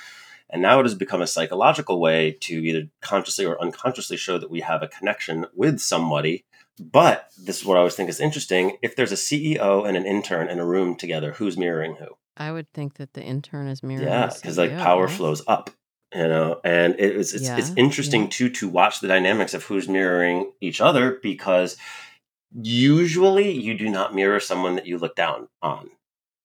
And 0.49 0.63
now 0.63 0.79
it 0.79 0.83
has 0.83 0.95
become 0.95 1.21
a 1.21 1.27
psychological 1.27 2.01
way 2.01 2.37
to 2.41 2.53
either 2.53 2.87
consciously 3.01 3.45
or 3.45 3.61
unconsciously 3.61 4.17
show 4.17 4.39
that 4.39 4.49
we 4.49 4.61
have 4.61 4.81
a 4.81 4.87
connection 4.87 5.45
with 5.53 5.79
somebody. 5.79 6.43
But 6.79 7.29
this 7.37 7.59
is 7.59 7.65
what 7.65 7.75
I 7.75 7.79
always 7.79 7.93
think 7.93 8.09
is 8.09 8.19
interesting. 8.19 8.77
If 8.81 8.95
there's 8.95 9.11
a 9.11 9.15
CEO 9.15 9.87
and 9.87 9.95
an 9.95 10.07
intern 10.07 10.49
in 10.49 10.57
a 10.57 10.65
room 10.65 10.95
together, 10.95 11.33
who's 11.33 11.55
mirroring 11.55 11.97
who? 11.97 12.17
I 12.37 12.51
would 12.51 12.71
think 12.73 12.95
that 12.95 13.13
the 13.13 13.23
intern 13.23 13.67
is 13.67 13.81
mirroring. 13.83 14.07
Yeah, 14.07 14.31
because 14.33 14.57
like 14.57 14.77
power 14.77 15.05
right? 15.05 15.15
flows 15.15 15.41
up, 15.47 15.69
you 16.13 16.27
know, 16.27 16.59
and 16.63 16.95
it 16.99 17.15
was, 17.15 17.33
it's 17.33 17.49
it's 17.49 17.71
interesting 17.77 18.23
yeah. 18.23 18.29
too 18.29 18.49
to 18.49 18.69
watch 18.69 18.99
the 18.99 19.07
dynamics 19.07 19.53
of 19.53 19.63
who's 19.63 19.87
mirroring 19.87 20.51
each 20.61 20.81
other 20.81 21.19
because 21.21 21.77
usually 22.51 23.51
you 23.51 23.77
do 23.77 23.89
not 23.89 24.15
mirror 24.15 24.39
someone 24.39 24.75
that 24.75 24.85
you 24.85 24.97
look 24.97 25.15
down 25.15 25.47
on, 25.61 25.89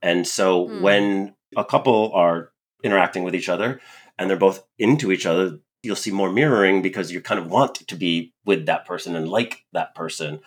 and 0.02 0.26
so 0.26 0.66
Hmm. 0.66 0.82
when 0.82 1.34
a 1.56 1.64
couple 1.64 2.12
are 2.14 2.52
interacting 2.84 3.24
with 3.24 3.34
each 3.34 3.48
other 3.48 3.80
and 4.18 4.30
they're 4.30 4.36
both 4.36 4.64
into 4.78 5.10
each 5.10 5.26
other, 5.26 5.58
you'll 5.82 5.96
see 5.96 6.10
more 6.10 6.30
mirroring 6.30 6.82
because 6.82 7.10
you 7.10 7.20
kind 7.20 7.40
of 7.40 7.50
want 7.50 7.74
to 7.86 7.96
be 7.96 8.32
with 8.44 8.66
that 8.66 8.86
person 8.86 9.16
and 9.16 9.28
like 9.28 9.64
that 9.72 9.94
person, 9.94 10.40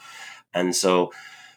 and 0.53 0.75
so 0.75 1.12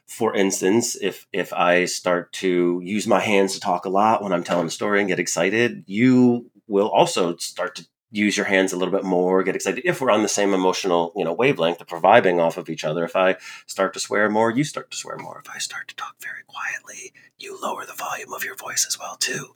for 0.06 0.34
instance, 0.34 0.96
if 1.00 1.26
if 1.32 1.52
I 1.52 1.84
start 1.84 2.32
to 2.34 2.80
use 2.82 3.06
my 3.06 3.20
hands 3.20 3.54
to 3.54 3.60
talk 3.60 3.84
a 3.84 3.90
lot 3.90 4.22
when 4.22 4.32
I'm 4.32 4.44
telling 4.44 4.68
a 4.68 4.70
story 4.70 5.00
and 5.00 5.08
get 5.08 5.18
excited, 5.18 5.84
you 5.86 6.50
will 6.68 6.88
also 6.88 7.36
start 7.36 7.76
to 7.76 7.86
use 8.10 8.36
your 8.36 8.46
hands 8.46 8.72
a 8.72 8.76
little 8.76 8.92
bit 8.92 9.04
more, 9.04 9.42
get 9.42 9.56
excited. 9.56 9.82
If 9.84 10.00
we're 10.00 10.12
on 10.12 10.22
the 10.22 10.28
same 10.28 10.54
emotional, 10.54 11.12
you 11.16 11.24
know, 11.24 11.32
wavelength, 11.32 11.80
if 11.80 11.90
we're 11.90 12.00
vibing 12.00 12.40
off 12.40 12.56
of 12.56 12.70
each 12.70 12.84
other, 12.84 13.04
if 13.04 13.16
I 13.16 13.36
start 13.66 13.92
to 13.94 14.00
swear 14.00 14.30
more, 14.30 14.50
you 14.50 14.64
start 14.64 14.90
to 14.92 14.96
swear 14.96 15.16
more. 15.18 15.42
If 15.44 15.50
I 15.52 15.58
start 15.58 15.88
to 15.88 15.96
talk 15.96 16.14
very 16.22 16.42
quietly, 16.46 17.12
you 17.38 17.58
lower 17.60 17.84
the 17.84 17.92
volume 17.92 18.32
of 18.32 18.44
your 18.44 18.56
voice 18.56 18.86
as 18.86 18.98
well 18.98 19.16
too. 19.16 19.48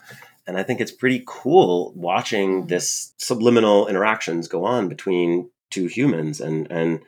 And 0.46 0.58
I 0.58 0.64
think 0.64 0.80
it's 0.80 0.92
pretty 0.92 1.22
cool 1.26 1.92
watching 1.94 2.60
mm-hmm. 2.60 2.68
this 2.68 3.14
subliminal 3.18 3.86
interactions 3.86 4.48
go 4.48 4.64
on 4.64 4.88
between 4.88 5.50
two 5.70 5.86
humans 5.86 6.40
and 6.40 6.70
and 6.70 7.00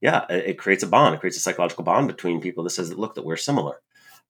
yeah, 0.00 0.26
it, 0.28 0.58
creates 0.58 0.82
a 0.82 0.86
bond. 0.86 1.14
It 1.14 1.20
creates 1.20 1.36
a 1.36 1.40
psychological 1.40 1.84
bond 1.84 2.06
between 2.06 2.40
people 2.40 2.64
that 2.64 2.70
says, 2.70 2.94
look, 2.94 3.14
that 3.14 3.24
we're 3.24 3.36
similar. 3.36 3.80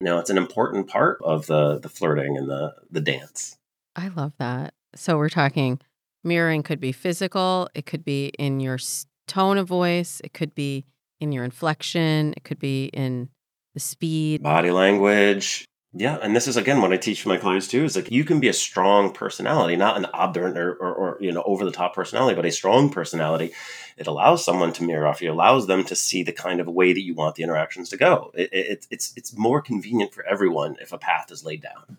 Now, 0.01 0.19
it's 0.19 0.31
an 0.31 0.39
important 0.39 0.89
part 0.89 1.19
of 1.23 1.47
the 1.47 1.79
the 1.79 1.89
flirting 1.89 2.37
and 2.37 2.49
the 2.49 2.75
the 2.91 3.01
dance. 3.01 3.57
I 3.97 4.09
love 4.09 4.33
that. 4.39 4.75
So 4.95 5.17
we're 5.17 5.29
talking 5.29 5.81
mirroring 6.25 6.63
could 6.63 6.81
be 6.81 6.93
physical, 6.93 7.69
it 7.75 7.87
could 7.87 8.05
be 8.05 8.27
in 8.39 8.61
your 8.61 8.79
tone 9.27 9.59
of 9.59 9.67
voice, 9.67 10.21
it 10.25 10.33
could 10.33 10.55
be 10.55 10.85
in 11.21 11.33
your 11.33 11.45
inflection, 11.45 12.33
it 12.37 12.45
could 12.45 12.59
be 12.59 12.87
in 12.87 13.29
the 13.75 13.81
speed. 13.81 14.43
Body 14.43 14.71
language. 14.71 15.65
Yeah, 15.94 16.18
and 16.22 16.37
this 16.37 16.46
is 16.46 16.59
again 16.59 16.83
what 16.83 16.92
I 16.92 16.98
teach 16.98 17.24
my 17.24 17.38
clients 17.38 17.66
too 17.66 17.85
is 17.85 17.96
like 17.96 18.11
you 18.11 18.22
can 18.22 18.40
be 18.40 18.48
a 18.48 18.53
strong 18.53 19.11
personality, 19.11 19.74
not 19.74 19.96
an 19.96 20.05
obdurate 20.12 20.59
or, 20.59 20.74
or, 20.74 20.94
or 20.94 21.18
you 21.20 21.33
know 21.33 21.42
over 21.46 21.64
the 21.64 21.72
top 21.72 21.94
personality, 21.94 22.37
but 22.37 22.44
a 22.44 22.53
strong 22.53 22.90
personality. 22.90 23.53
It 23.96 24.07
allows 24.07 24.44
someone 24.44 24.72
to 24.74 24.85
mirror 24.85 25.07
off 25.07 25.22
you, 25.22 25.33
allows 25.33 25.66
them 25.66 25.85
to 25.85 25.96
see 25.96 26.22
the 26.22 26.33
kind 26.33 26.61
of 26.61 26.68
way 26.68 26.92
that 26.92 27.01
you 27.01 27.14
want 27.14 27.37
the 27.37 27.42
interactions 27.42 27.88
to 27.88 27.96
go. 27.96 28.31
It, 28.35 28.51
it, 28.53 28.87
it's 28.90 29.14
it's 29.16 29.37
more 29.37 29.62
convenient 29.62 30.12
for 30.12 30.27
everyone 30.27 30.77
if 30.81 30.92
a 30.92 30.98
path 30.98 31.33
is 31.33 31.44
laid 31.44 31.62
down. 31.62 31.98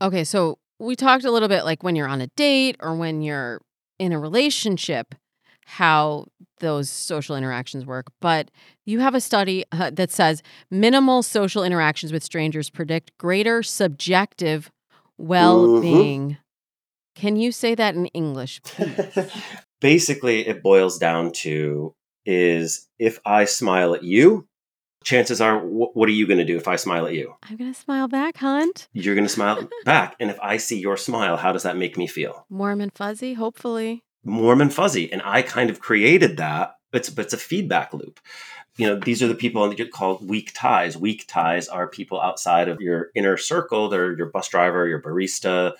Okay, 0.00 0.24
so 0.24 0.58
we 0.78 0.96
talked 0.96 1.24
a 1.24 1.30
little 1.30 1.48
bit 1.48 1.64
like 1.64 1.82
when 1.82 1.94
you're 1.94 2.08
on 2.08 2.22
a 2.22 2.28
date 2.36 2.76
or 2.80 2.96
when 2.96 3.20
you're 3.20 3.60
in 3.98 4.12
a 4.12 4.18
relationship, 4.18 5.14
how 5.66 6.26
those 6.60 6.88
social 6.88 7.36
interactions 7.36 7.84
work. 7.84 8.06
But 8.20 8.50
you 8.84 9.00
have 9.00 9.14
a 9.14 9.20
study 9.20 9.64
uh, 9.72 9.90
that 9.90 10.12
says 10.12 10.42
minimal 10.70 11.22
social 11.22 11.64
interactions 11.64 12.12
with 12.12 12.22
strangers 12.22 12.70
predict 12.70 13.18
greater 13.18 13.62
subjective 13.62 14.70
well 15.18 15.80
being. 15.80 16.38
Can 17.16 17.36
you 17.36 17.50
say 17.50 17.74
that 17.74 17.94
in 17.96 18.06
English? 18.06 18.62
please? 18.62 19.30
Basically, 19.80 20.46
it 20.46 20.62
boils 20.62 20.98
down 20.98 21.32
to 21.32 21.94
is 22.24 22.88
if 22.98 23.18
I 23.24 23.44
smile 23.44 23.94
at 23.94 24.04
you, 24.04 24.46
chances 25.04 25.40
are, 25.40 25.58
wh- 25.58 25.96
what 25.96 26.08
are 26.08 26.12
you 26.12 26.26
going 26.26 26.38
to 26.38 26.44
do 26.44 26.56
if 26.56 26.68
I 26.68 26.76
smile 26.76 27.06
at 27.06 27.14
you? 27.14 27.34
I'm 27.42 27.56
going 27.56 27.72
to 27.72 27.78
smile 27.78 28.08
back, 28.08 28.36
Hunt. 28.36 28.88
You're 28.92 29.14
going 29.14 29.26
to 29.26 29.32
smile 29.32 29.68
back. 29.84 30.16
And 30.20 30.30
if 30.30 30.38
I 30.40 30.56
see 30.58 30.78
your 30.78 30.96
smile, 30.96 31.36
how 31.36 31.52
does 31.52 31.62
that 31.64 31.76
make 31.76 31.96
me 31.96 32.06
feel? 32.06 32.46
Warm 32.50 32.80
and 32.80 32.92
fuzzy, 32.94 33.34
hopefully. 33.34 34.02
Warm 34.26 34.60
and 34.60 34.72
fuzzy. 34.72 35.10
And 35.12 35.22
I 35.24 35.42
kind 35.42 35.70
of 35.70 35.80
created 35.80 36.36
that. 36.36 36.76
It's 36.92 37.10
but 37.10 37.26
it's 37.26 37.34
a 37.34 37.38
feedback 37.38 37.92
loop. 37.94 38.20
You 38.76 38.88
know, 38.88 38.98
these 38.98 39.22
are 39.22 39.28
the 39.28 39.34
people 39.34 39.66
that 39.68 39.76
get 39.76 39.90
called 39.90 40.28
weak 40.28 40.52
ties. 40.54 40.96
Weak 40.96 41.24
ties 41.26 41.68
are 41.68 41.88
people 41.88 42.20
outside 42.20 42.68
of 42.68 42.80
your 42.80 43.10
inner 43.14 43.36
circle. 43.36 43.88
They're 43.88 44.16
your 44.16 44.30
bus 44.30 44.48
driver, 44.48 44.86
your 44.86 45.00
barista, 45.00 45.72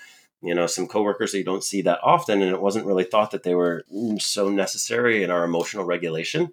you 0.43 0.55
know, 0.55 0.67
some 0.67 0.87
coworkers 0.87 1.33
that 1.33 1.39
you 1.39 1.45
don't 1.45 1.65
see 1.65 1.83
that 1.83 2.01
often. 2.03 2.41
And 2.41 2.51
it 2.51 2.61
wasn't 2.61 2.87
really 2.87 3.05
thought 3.05 3.33
that 3.33 3.43
they 3.43 3.55
were 3.55 3.85
mm, 3.93 4.21
so 4.21 4.49
necessary 4.49 5.23
in 5.23 5.31
our 5.31 5.45
emotional 5.45 5.85
regulation. 5.85 6.53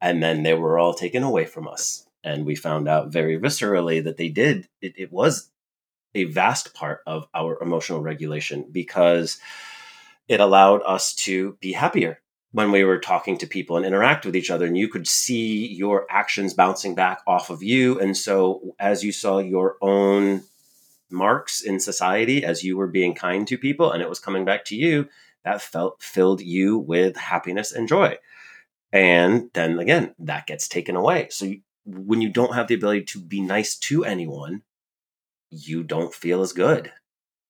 And 0.00 0.22
then 0.22 0.42
they 0.42 0.54
were 0.54 0.78
all 0.78 0.94
taken 0.94 1.22
away 1.22 1.44
from 1.44 1.68
us. 1.68 2.06
And 2.24 2.44
we 2.44 2.56
found 2.56 2.88
out 2.88 3.12
very 3.12 3.38
viscerally 3.38 4.02
that 4.04 4.16
they 4.16 4.28
did. 4.28 4.68
It, 4.80 4.94
it 4.96 5.12
was 5.12 5.50
a 6.14 6.24
vast 6.24 6.74
part 6.74 7.00
of 7.06 7.26
our 7.34 7.60
emotional 7.62 8.00
regulation 8.00 8.66
because 8.70 9.38
it 10.28 10.40
allowed 10.40 10.82
us 10.82 11.14
to 11.14 11.56
be 11.60 11.72
happier 11.72 12.20
when 12.52 12.70
we 12.70 12.84
were 12.84 12.98
talking 12.98 13.36
to 13.38 13.46
people 13.46 13.76
and 13.76 13.84
interact 13.84 14.24
with 14.24 14.36
each 14.36 14.50
other 14.50 14.66
and 14.66 14.76
you 14.76 14.88
could 14.88 15.06
see 15.06 15.66
your 15.66 16.06
actions 16.10 16.54
bouncing 16.54 16.94
back 16.94 17.20
off 17.26 17.50
of 17.50 17.62
you. 17.62 17.98
And 18.00 18.16
so 18.16 18.74
as 18.78 19.04
you 19.04 19.12
saw 19.12 19.38
your 19.38 19.76
own 19.82 20.42
marks 21.10 21.62
in 21.62 21.80
society 21.80 22.44
as 22.44 22.62
you 22.62 22.76
were 22.76 22.86
being 22.86 23.14
kind 23.14 23.46
to 23.48 23.58
people 23.58 23.90
and 23.92 24.02
it 24.02 24.08
was 24.08 24.18
coming 24.18 24.44
back 24.44 24.64
to 24.66 24.76
you 24.76 25.08
that 25.44 25.62
felt 25.62 26.02
filled 26.02 26.40
you 26.40 26.78
with 26.78 27.16
happiness 27.16 27.72
and 27.72 27.88
joy. 27.88 28.16
And 28.92 29.50
then 29.52 29.78
again 29.78 30.14
that 30.18 30.46
gets 30.46 30.68
taken 30.68 30.96
away. 30.96 31.28
So 31.30 31.46
you, 31.46 31.60
when 31.84 32.20
you 32.20 32.30
don't 32.30 32.54
have 32.54 32.68
the 32.68 32.74
ability 32.74 33.04
to 33.04 33.20
be 33.20 33.40
nice 33.40 33.76
to 33.76 34.04
anyone 34.04 34.62
you 35.50 35.82
don't 35.82 36.14
feel 36.14 36.42
as 36.42 36.52
good 36.52 36.92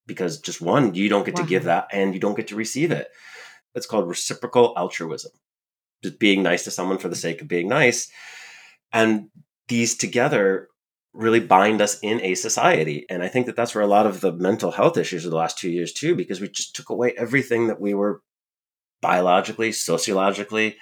because 0.08 0.40
just 0.40 0.60
one 0.60 0.94
you 0.94 1.08
don't 1.08 1.24
get 1.24 1.36
to 1.36 1.44
give 1.44 1.64
that 1.64 1.86
and 1.92 2.14
you 2.14 2.20
don't 2.20 2.36
get 2.36 2.48
to 2.48 2.56
receive 2.56 2.90
it 2.90 3.08
it's 3.76 3.86
called 3.86 4.08
reciprocal 4.08 4.74
altruism 4.76 5.30
just 6.02 6.18
being 6.18 6.42
nice 6.42 6.64
to 6.64 6.70
someone 6.70 6.98
for 6.98 7.08
the 7.08 7.16
sake 7.16 7.40
of 7.40 7.46
being 7.46 7.68
nice 7.68 8.10
and 8.92 9.28
these 9.68 9.96
together 9.96 10.68
really 11.12 11.40
bind 11.40 11.80
us 11.80 11.98
in 12.00 12.20
a 12.22 12.34
society. 12.34 13.06
And 13.08 13.22
I 13.22 13.28
think 13.28 13.46
that 13.46 13.56
that's 13.56 13.74
where 13.74 13.84
a 13.84 13.88
lot 13.88 14.06
of 14.06 14.20
the 14.20 14.32
mental 14.32 14.70
health 14.70 14.96
issues 14.96 15.24
of 15.24 15.30
the 15.30 15.36
last 15.36 15.58
two 15.58 15.70
years, 15.70 15.92
too, 15.92 16.14
because 16.14 16.40
we 16.40 16.48
just 16.48 16.76
took 16.76 16.90
away 16.90 17.12
everything 17.16 17.66
that 17.66 17.80
we 17.80 17.94
were 17.94 18.22
biologically, 19.00 19.72
sociologically, 19.72 20.76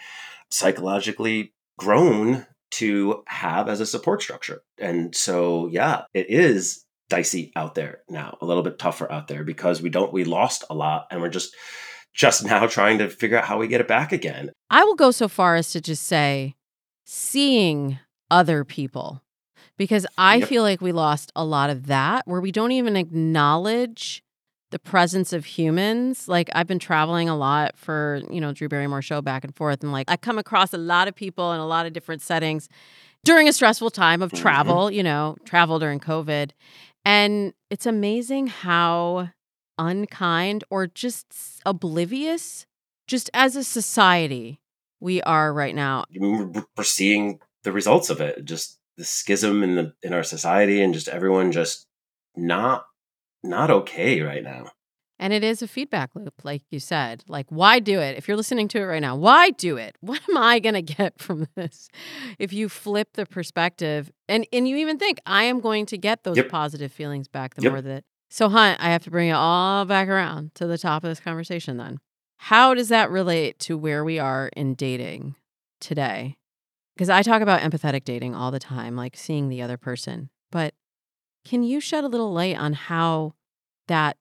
psychologically 0.51 1.55
grown 1.79 2.47
to 2.73 3.23
have 3.29 3.69
as 3.69 3.81
a 3.81 3.87
support 3.87 4.23
structure. 4.23 4.63
And 4.79 5.15
so, 5.15 5.69
yeah, 5.69 6.03
it 6.13 6.27
is 6.29 6.85
dicey 7.09 7.53
out 7.57 7.75
there 7.75 8.01
now, 8.09 8.37
a 8.41 8.47
little 8.47 8.63
bit 8.63 8.79
tougher 8.79 9.11
out 9.11 9.29
there 9.29 9.45
because 9.45 9.81
we 9.83 9.89
don't, 9.91 10.13
we 10.13 10.25
lost 10.25 10.65
a 10.71 10.75
lot 10.75 11.07
and 11.11 11.21
we're 11.21 11.29
just, 11.29 11.55
just 12.15 12.45
now 12.45 12.67
trying 12.67 12.99
to 12.99 13.09
figure 13.09 13.39
out 13.39 13.45
how 13.45 13.59
we 13.59 13.69
get 13.69 13.81
it 13.81 13.89
back 13.89 14.13
again. 14.13 14.51
I 14.71 14.83
will 14.85 14.95
go 14.97 15.11
so 15.11 15.29
far 15.29 15.55
as 15.57 15.71
to 15.73 15.81
just 15.81 16.05
say 16.05 16.55
seeing 17.05 17.99
other 18.31 18.65
people 18.65 19.23
because 19.77 20.07
I 20.19 20.37
Yep. 20.37 20.49
feel 20.49 20.63
like 20.63 20.81
we 20.81 20.93
lost 20.93 21.31
a 21.37 21.45
lot 21.45 21.71
of 21.71 21.87
that 21.87 22.27
where 22.27 22.41
we 22.41 22.51
don't 22.53 22.73
even 22.73 22.97
acknowledge 22.97 24.23
the 24.73 24.79
presence 24.81 25.33
of 25.33 25.45
humans. 25.45 26.27
Like 26.29 26.51
I've 26.53 26.67
been 26.67 26.81
traveling 26.81 27.29
a 27.29 27.37
lot 27.37 27.77
for, 27.77 28.21
you 28.31 28.41
know, 28.41 28.53
Drew 28.53 28.69
Barrymore 28.69 29.03
show 29.03 29.23
back 29.23 29.45
and 29.45 29.55
forth 29.55 29.83
and 29.83 29.93
like 29.93 30.11
I 30.11 30.17
come 30.17 30.39
across 30.39 30.75
a 30.75 30.79
lot 30.79 31.07
of 31.07 31.15
people 31.15 31.53
in 31.53 31.61
a 31.61 31.67
lot 31.67 31.87
of 31.87 31.93
different 31.93 32.23
settings 32.23 32.69
during 33.25 33.49
a 33.49 33.53
stressful 33.53 33.91
time 33.91 34.23
of 34.23 34.33
Mhm. 34.33 34.39
travel, 34.39 34.91
you 34.91 35.03
know, 35.03 35.37
travel 35.45 35.79
during 35.79 36.01
COVID. 36.01 36.51
And 37.07 37.55
it's 37.71 37.87
amazing 37.87 38.49
how 38.49 39.31
unkind 39.79 40.65
or 40.71 40.89
just 40.89 41.27
oblivious 41.65 42.67
just 43.07 43.31
as 43.33 43.55
a 43.55 43.63
society 43.63 44.61
we 44.99 45.23
are 45.23 45.53
right 45.53 45.75
now. 45.75 46.05
We're 46.13 46.65
seeing 46.83 47.39
the 47.63 47.71
results 47.71 48.11
of 48.11 48.21
it, 48.21 48.45
just 48.45 48.81
the 48.97 49.05
schism 49.05 49.63
in 49.63 49.77
the 49.77 49.95
in 50.03 50.13
our 50.13 50.25
society 50.25 50.83
and 50.83 50.93
just 50.93 51.07
everyone 51.07 51.53
just 51.53 51.87
not 52.35 52.87
not 53.45 53.71
okay 53.71 54.21
right 54.23 54.43
now. 54.43 54.73
And 55.19 55.33
it 55.33 55.43
is 55.43 55.63
a 55.63 55.69
feedback 55.69 56.11
loop, 56.15 56.35
like 56.45 56.63
you 56.71 56.79
said. 56.79 57.25
Like, 57.27 57.47
why 57.49 57.79
do 57.79 58.01
it? 58.01 58.17
If 58.19 58.29
you're 58.29 58.37
listening 58.37 58.69
to 58.69 58.79
it 58.79 58.85
right 58.85 59.01
now, 59.01 59.17
why 59.17 59.51
do 59.51 59.77
it? 59.79 59.97
What 60.01 60.21
am 60.29 60.37
I 60.37 60.59
going 60.59 60.75
to 60.75 60.83
get 60.83 61.19
from 61.23 61.47
this? 61.55 61.89
If 62.39 62.53
you 62.53 62.69
flip 62.69 63.09
the 63.15 63.25
perspective 63.27 64.11
and, 64.29 64.47
and 64.53 64.69
you 64.69 64.77
even 64.77 64.99
think, 64.99 65.19
I 65.25 65.45
am 65.45 65.61
going 65.61 65.87
to 65.87 65.99
get 65.99 66.25
those 66.25 66.37
Yep. 66.37 66.49
positive 66.49 66.93
feelings 66.93 67.29
back 67.29 67.55
the 67.55 67.63
Yep. 67.63 67.71
more 67.73 67.81
that. 67.83 68.05
So, 68.29 68.49
Hunt, 68.49 68.79
I 68.83 68.91
have 68.91 69.05
to 69.05 69.11
bring 69.11 69.29
it 69.29 69.33
all 69.35 69.85
back 69.85 70.09
around 70.09 70.55
to 70.57 70.67
the 70.67 70.77
top 70.79 71.05
of 71.05 71.09
this 71.11 71.21
conversation 71.21 71.77
then. 71.77 71.99
How 72.39 72.75
does 72.75 72.89
that 72.91 73.11
relate 73.11 73.59
to 73.61 73.79
where 73.79 74.05
we 74.05 74.19
are 74.19 74.51
in 74.57 74.75
dating 74.75 75.37
today? 75.81 76.37
Because 76.95 77.09
I 77.09 77.23
talk 77.23 77.41
about 77.41 77.61
empathetic 77.61 78.05
dating 78.05 78.35
all 78.35 78.51
the 78.51 78.59
time, 78.59 78.97
like 78.97 79.17
seeing 79.17 79.49
the 79.49 79.63
other 79.63 79.77
person. 79.77 80.29
But 80.51 80.75
can 81.45 81.63
you 81.63 81.81
shed 81.81 82.05
a 82.05 82.09
little 82.09 82.33
light 82.33 82.57
on 82.59 82.73
how 82.75 83.35
that 83.89 84.17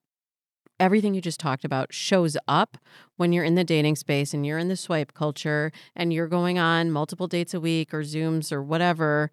everything 0.78 1.14
you 1.14 1.20
just 1.20 1.40
talked 1.40 1.64
about 1.64 1.92
shows 1.92 2.36
up 2.46 2.76
when 3.16 3.32
you're 3.32 3.44
in 3.44 3.54
the 3.54 3.64
dating 3.64 3.96
space 3.96 4.34
and 4.34 4.46
you're 4.46 4.58
in 4.58 4.68
the 4.68 4.76
swipe 4.76 5.14
culture 5.14 5.72
and 5.94 6.12
you're 6.12 6.28
going 6.28 6.58
on 6.58 6.90
multiple 6.90 7.26
dates 7.26 7.54
a 7.54 7.60
week 7.60 7.94
or 7.94 8.00
Zooms 8.02 8.52
or 8.52 8.62
whatever, 8.62 9.30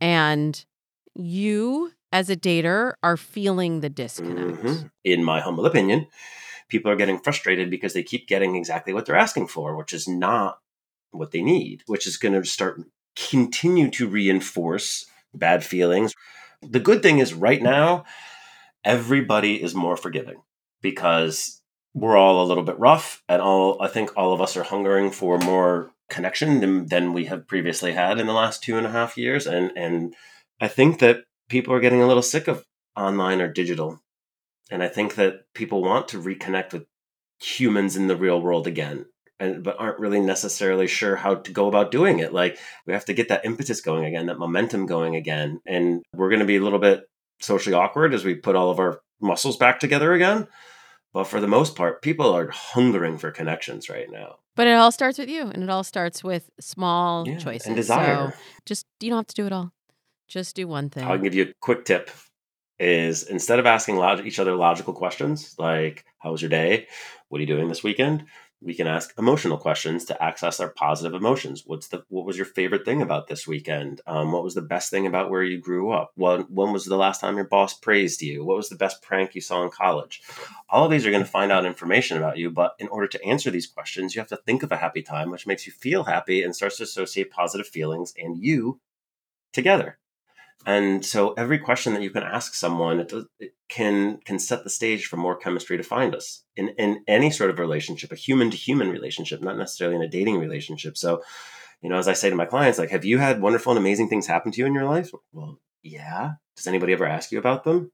and 0.00 0.64
you 1.14 1.92
as 2.12 2.28
a 2.28 2.36
dater 2.36 2.94
are 3.02 3.16
feeling 3.16 3.80
the 3.80 3.90
disconnect. 3.90 4.62
Mhm. 4.62 4.90
In 5.04 5.24
my 5.24 5.40
humble 5.40 5.66
opinion, 5.66 6.08
people 6.68 6.90
are 6.90 6.96
getting 6.96 7.18
frustrated 7.18 7.70
because 7.70 7.92
they 7.92 8.02
keep 8.02 8.26
getting 8.26 8.56
exactly 8.56 8.92
what 8.92 9.06
they're 9.06 9.16
asking 9.16 9.46
for, 9.46 9.76
which 9.76 9.92
is 9.92 10.08
not 10.08 10.60
what 11.12 11.30
they 11.30 11.42
need, 11.42 11.82
which 11.86 12.06
is 12.06 12.16
going 12.16 12.34
to 12.34 12.44
start 12.44 12.80
continue 13.16 13.90
to 13.90 14.08
reinforce 14.08 15.06
bad 15.34 15.64
feelings. 15.64 16.14
The 16.62 16.80
good 16.80 17.02
thing 17.02 17.18
is 17.18 17.34
right 17.34 17.60
now 17.60 18.04
everybody 18.84 19.62
is 19.62 19.74
more 19.74 19.96
forgiving 19.96 20.42
because 20.82 21.60
we're 21.94 22.16
all 22.16 22.42
a 22.42 22.46
little 22.46 22.62
bit 22.62 22.78
rough 22.78 23.22
and 23.28 23.42
all 23.42 23.80
I 23.82 23.88
think 23.88 24.16
all 24.16 24.32
of 24.32 24.40
us 24.40 24.56
are 24.56 24.62
hungering 24.62 25.10
for 25.10 25.38
more 25.38 25.92
connection 26.08 26.60
than, 26.60 26.86
than 26.86 27.12
we 27.12 27.24
have 27.26 27.46
previously 27.46 27.92
had 27.92 28.18
in 28.18 28.26
the 28.26 28.32
last 28.32 28.62
two 28.62 28.76
and 28.76 28.86
a 28.86 28.90
half 28.90 29.16
years. 29.16 29.46
And 29.46 29.72
and 29.76 30.14
I 30.60 30.68
think 30.68 30.98
that 31.00 31.24
people 31.48 31.74
are 31.74 31.80
getting 31.80 32.02
a 32.02 32.06
little 32.06 32.22
sick 32.22 32.48
of 32.48 32.64
online 32.96 33.40
or 33.40 33.52
digital. 33.52 34.00
And 34.70 34.82
I 34.82 34.88
think 34.88 35.16
that 35.16 35.52
people 35.54 35.82
want 35.82 36.08
to 36.08 36.22
reconnect 36.22 36.72
with 36.72 36.84
humans 37.40 37.96
in 37.96 38.06
the 38.06 38.16
real 38.16 38.40
world 38.40 38.66
again 38.66 39.06
and 39.40 39.64
but 39.64 39.76
aren't 39.80 39.98
really 39.98 40.20
necessarily 40.20 40.86
sure 40.86 41.16
how 41.16 41.36
to 41.36 41.52
go 41.52 41.66
about 41.66 41.90
doing 41.90 42.18
it. 42.18 42.32
Like 42.32 42.58
we 42.86 42.92
have 42.92 43.06
to 43.06 43.14
get 43.14 43.28
that 43.28 43.44
impetus 43.44 43.80
going 43.80 44.04
again 44.04 44.26
that 44.26 44.38
momentum 44.38 44.86
going 44.86 45.16
again. 45.16 45.60
And 45.66 46.02
we're 46.14 46.28
going 46.28 46.40
to 46.40 46.46
be 46.46 46.56
a 46.56 46.62
little 46.62 46.78
bit 46.78 47.04
socially 47.40 47.74
awkward 47.74 48.14
as 48.14 48.24
we 48.24 48.34
put 48.34 48.54
all 48.54 48.70
of 48.70 48.78
our 48.78 49.00
muscles 49.20 49.56
back 49.56 49.80
together 49.80 50.12
again 50.12 50.46
but 51.12 51.24
for 51.24 51.40
the 51.40 51.48
most 51.48 51.76
part 51.76 52.02
people 52.02 52.32
are 52.34 52.48
hungering 52.50 53.18
for 53.18 53.30
connections 53.30 53.88
right 53.88 54.10
now 54.10 54.36
But 54.56 54.66
it 54.66 54.74
all 54.74 54.92
starts 54.92 55.18
with 55.18 55.28
you 55.28 55.42
and 55.42 55.62
it 55.62 55.70
all 55.70 55.84
starts 55.84 56.22
with 56.24 56.50
small 56.60 57.26
Yeah, 57.28 57.38
choices. 57.38 57.66
and 57.66 57.76
desire 57.76 58.32
So 58.32 58.38
just 58.66 58.86
you 59.00 59.10
don't 59.10 59.18
have 59.18 59.26
to 59.28 59.34
do 59.42 59.46
it 59.46 59.52
all. 59.52 59.72
Just 60.28 60.54
do 60.56 60.68
one 60.68 60.90
thing. 60.90 61.04
I'll 61.04 61.18
give 61.18 61.34
you 61.34 61.44
a 61.44 61.52
quick 61.60 61.84
tip 61.84 62.10
is 62.78 63.24
instead 63.24 63.58
of 63.58 63.66
asking 63.66 63.96
log- 63.96 64.26
each 64.26 64.38
other 64.38 64.54
logical 64.56 64.94
questions 64.94 65.54
like 65.58 66.04
how 66.18 66.30
was 66.32 66.40
your 66.42 66.48
day 66.48 66.86
what 67.28 67.38
are 67.38 67.42
you 67.42 67.46
doing 67.54 67.68
this 67.68 67.82
weekend 67.82 68.24
we 68.62 68.74
can 68.74 68.86
ask 68.86 69.14
emotional 69.18 69.56
questions 69.56 70.04
to 70.06 70.22
access 70.22 70.60
our 70.60 70.68
positive 70.68 71.14
emotions. 71.14 71.62
What's 71.64 71.88
the 71.88 72.04
what 72.08 72.26
was 72.26 72.36
your 72.36 72.46
favorite 72.46 72.84
thing 72.84 73.00
about 73.00 73.26
this 73.26 73.46
weekend? 73.46 74.02
Um, 74.06 74.32
what 74.32 74.44
was 74.44 74.54
the 74.54 74.62
best 74.62 74.90
thing 74.90 75.06
about 75.06 75.30
where 75.30 75.42
you 75.42 75.58
grew 75.58 75.90
up? 75.92 76.12
When, 76.14 76.42
when 76.42 76.72
was 76.72 76.84
the 76.84 76.96
last 76.96 77.20
time 77.20 77.36
your 77.36 77.46
boss 77.46 77.72
praised 77.72 78.20
you? 78.20 78.44
What 78.44 78.58
was 78.58 78.68
the 78.68 78.76
best 78.76 79.02
prank 79.02 79.34
you 79.34 79.40
saw 79.40 79.62
in 79.64 79.70
college? 79.70 80.20
All 80.68 80.84
of 80.84 80.90
these 80.90 81.06
are 81.06 81.10
going 81.10 81.24
to 81.24 81.30
find 81.30 81.50
out 81.50 81.64
information 81.64 82.16
about 82.16 82.36
you 82.36 82.50
but 82.50 82.74
in 82.78 82.88
order 82.88 83.06
to 83.06 83.24
answer 83.24 83.50
these 83.50 83.66
questions 83.66 84.14
you 84.14 84.20
have 84.20 84.28
to 84.28 84.36
think 84.36 84.62
of 84.62 84.72
a 84.72 84.76
happy 84.76 85.02
time 85.02 85.30
which 85.30 85.46
makes 85.46 85.66
you 85.66 85.72
feel 85.72 86.04
happy 86.04 86.42
and 86.42 86.54
starts 86.54 86.76
to 86.76 86.82
associate 86.82 87.30
positive 87.30 87.66
feelings 87.66 88.12
and 88.18 88.38
you 88.38 88.80
together 89.52 89.98
and 90.66 91.04
so 91.04 91.32
every 91.32 91.58
question 91.58 91.94
that 91.94 92.02
you 92.02 92.10
can 92.10 92.22
ask 92.22 92.54
someone 92.54 93.00
it, 93.00 93.12
it 93.38 93.54
can 93.68 94.18
can 94.24 94.38
set 94.38 94.62
the 94.62 94.70
stage 94.70 95.06
for 95.06 95.16
more 95.16 95.36
chemistry 95.36 95.76
to 95.76 95.82
find 95.82 96.14
us 96.14 96.44
in 96.56 96.68
in 96.78 97.02
any 97.08 97.30
sort 97.30 97.50
of 97.50 97.58
relationship, 97.58 98.12
a 98.12 98.16
human 98.16 98.50
to 98.50 98.56
human 98.56 98.90
relationship, 98.90 99.40
not 99.40 99.56
necessarily 99.56 99.96
in 99.96 100.02
a 100.02 100.08
dating 100.08 100.38
relationship. 100.38 100.98
So, 100.98 101.22
you 101.80 101.88
know, 101.88 101.96
as 101.96 102.08
I 102.08 102.12
say 102.12 102.28
to 102.28 102.36
my 102.36 102.44
clients, 102.44 102.78
like, 102.78 102.90
have 102.90 103.04
you 103.04 103.18
had 103.18 103.40
wonderful 103.40 103.72
and 103.72 103.78
amazing 103.78 104.08
things 104.08 104.26
happen 104.26 104.52
to 104.52 104.58
you 104.58 104.66
in 104.66 104.74
your 104.74 104.84
life? 104.84 105.10
Well, 105.32 105.58
yeah. 105.82 106.32
Does 106.56 106.66
anybody 106.66 106.92
ever 106.92 107.06
ask 107.06 107.32
you 107.32 107.38
about 107.38 107.64
them? 107.64 107.90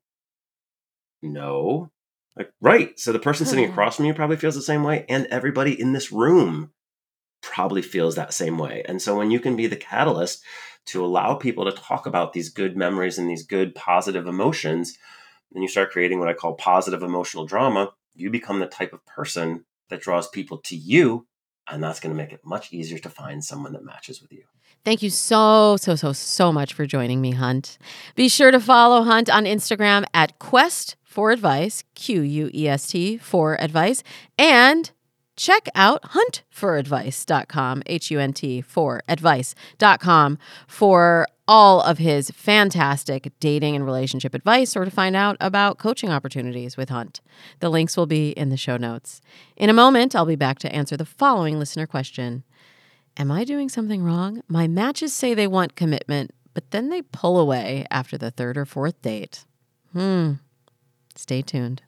No. 1.22 1.90
Like, 2.36 2.52
right. 2.60 2.98
So 2.98 3.12
the 3.12 3.18
person 3.20 3.46
sitting 3.46 3.66
hmm. 3.66 3.72
across 3.72 3.96
from 3.96 4.06
you 4.06 4.14
probably 4.14 4.36
feels 4.36 4.56
the 4.56 4.62
same 4.62 4.82
way, 4.82 5.06
and 5.08 5.26
everybody 5.26 5.80
in 5.80 5.92
this 5.92 6.10
room 6.10 6.72
probably 7.42 7.82
feels 7.82 8.16
that 8.16 8.34
same 8.34 8.58
way. 8.58 8.82
And 8.86 9.00
so 9.00 9.16
when 9.16 9.30
you 9.30 9.38
can 9.38 9.56
be 9.56 9.68
the 9.68 9.76
catalyst 9.76 10.42
to 10.86 11.04
allow 11.04 11.34
people 11.34 11.64
to 11.64 11.72
talk 11.72 12.06
about 12.06 12.32
these 12.32 12.48
good 12.48 12.76
memories 12.76 13.18
and 13.18 13.28
these 13.28 13.44
good 13.44 13.74
positive 13.74 14.26
emotions, 14.26 14.96
then 15.52 15.62
you 15.62 15.68
start 15.68 15.90
creating 15.90 16.18
what 16.18 16.28
I 16.28 16.32
call 16.32 16.54
positive 16.54 17.02
emotional 17.02 17.46
drama. 17.46 17.92
You 18.14 18.30
become 18.30 18.60
the 18.60 18.66
type 18.66 18.92
of 18.92 19.04
person 19.06 19.64
that 19.90 20.00
draws 20.00 20.28
people 20.28 20.58
to 20.58 20.76
you, 20.76 21.26
and 21.68 21.82
that's 21.82 22.00
going 22.00 22.14
to 22.14 22.16
make 22.16 22.32
it 22.32 22.40
much 22.44 22.72
easier 22.72 22.98
to 22.98 23.10
find 23.10 23.44
someone 23.44 23.72
that 23.72 23.84
matches 23.84 24.20
with 24.22 24.32
you. 24.32 24.44
Thank 24.84 25.02
you 25.02 25.10
so, 25.10 25.76
so, 25.76 25.96
so, 25.96 26.12
so 26.12 26.52
much 26.52 26.72
for 26.72 26.86
joining 26.86 27.20
me, 27.20 27.32
Hunt. 27.32 27.76
Be 28.14 28.28
sure 28.28 28.52
to 28.52 28.60
follow 28.60 29.02
Hunt 29.02 29.28
on 29.28 29.44
Instagram 29.44 30.04
at 30.14 30.38
Quest 30.38 30.96
for 31.02 31.32
Advice, 31.32 31.82
Q 31.94 32.22
U 32.22 32.50
E 32.54 32.68
S 32.68 32.86
T 32.88 33.18
for 33.18 33.60
advice, 33.60 34.04
and 34.38 34.90
check 35.36 35.68
out 35.74 36.02
huntforadvice.com, 36.02 37.82
H 37.86 38.10
U 38.10 38.18
N 38.18 38.32
T 38.32 38.60
for 38.60 39.02
advice.com 39.08 40.38
for 40.66 41.26
all 41.48 41.80
of 41.80 41.98
his 41.98 42.30
fantastic 42.30 43.30
dating 43.38 43.76
and 43.76 43.84
relationship 43.84 44.34
advice 44.34 44.76
or 44.76 44.84
to 44.84 44.90
find 44.90 45.14
out 45.14 45.36
about 45.40 45.78
coaching 45.78 46.10
opportunities 46.10 46.76
with 46.76 46.88
Hunt. 46.88 47.20
The 47.60 47.68
links 47.68 47.96
will 47.96 48.06
be 48.06 48.30
in 48.30 48.50
the 48.50 48.56
show 48.56 48.76
notes. 48.76 49.20
In 49.56 49.70
a 49.70 49.74
moment, 49.74 50.16
I'll 50.16 50.26
be 50.26 50.36
back 50.36 50.58
to 50.60 50.74
answer 50.74 50.96
the 50.96 51.04
following 51.04 51.58
listener 51.58 51.86
question. 51.86 52.42
Am 53.16 53.30
I 53.30 53.44
doing 53.44 53.68
something 53.68 54.02
wrong? 54.02 54.42
My 54.48 54.66
matches 54.66 55.12
say 55.12 55.34
they 55.34 55.46
want 55.46 55.76
commitment, 55.76 56.32
but 56.52 56.70
then 56.70 56.90
they 56.90 57.02
pull 57.02 57.38
away 57.38 57.86
after 57.90 58.18
the 58.18 58.30
third 58.30 58.58
or 58.58 58.66
fourth 58.66 59.00
date. 59.00 59.44
Hmm. 59.92 60.32
Stay 61.14 61.40
tuned. 61.40 61.82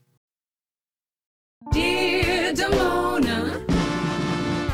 Dear 1.73 2.18
Damona. 2.55 3.65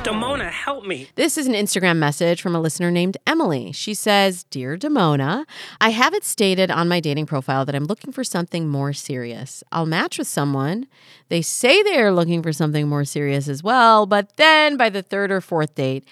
Damona, 0.05 0.51
help 0.51 0.85
me. 0.85 1.09
This 1.15 1.39
is 1.39 1.47
an 1.47 1.55
Instagram 1.55 1.97
message 1.97 2.43
from 2.43 2.55
a 2.55 2.61
listener 2.61 2.91
named 2.91 3.17
Emily. 3.27 3.73
She 3.73 3.95
says, 3.95 4.45
Dear 4.45 4.77
Damona, 4.77 5.45
I 5.81 5.89
have 5.91 6.13
it 6.13 6.25
stated 6.25 6.71
on 6.71 6.89
my 6.89 7.01
dating 7.01 7.25
profile 7.27 7.65
that 7.65 7.75
I'm 7.75 7.87
looking 7.87 8.13
for 8.13 8.23
something 8.23 8.69
more 8.69 8.93
serious. 8.93 9.65
I'll 9.73 9.87
match 9.87 10.19
with 10.19 10.29
someone. 10.29 10.87
They 11.31 11.41
say 11.43 11.83
they 11.83 11.99
are 11.99 12.13
looking 12.13 12.43
for 12.43 12.53
something 12.53 12.87
more 12.87 13.05
serious 13.05 13.49
as 13.49 13.63
well, 13.63 14.05
but 14.05 14.37
then 14.37 14.77
by 14.77 14.91
the 14.91 15.03
third 15.03 15.33
or 15.33 15.41
fourth 15.41 15.75
date, 15.75 16.05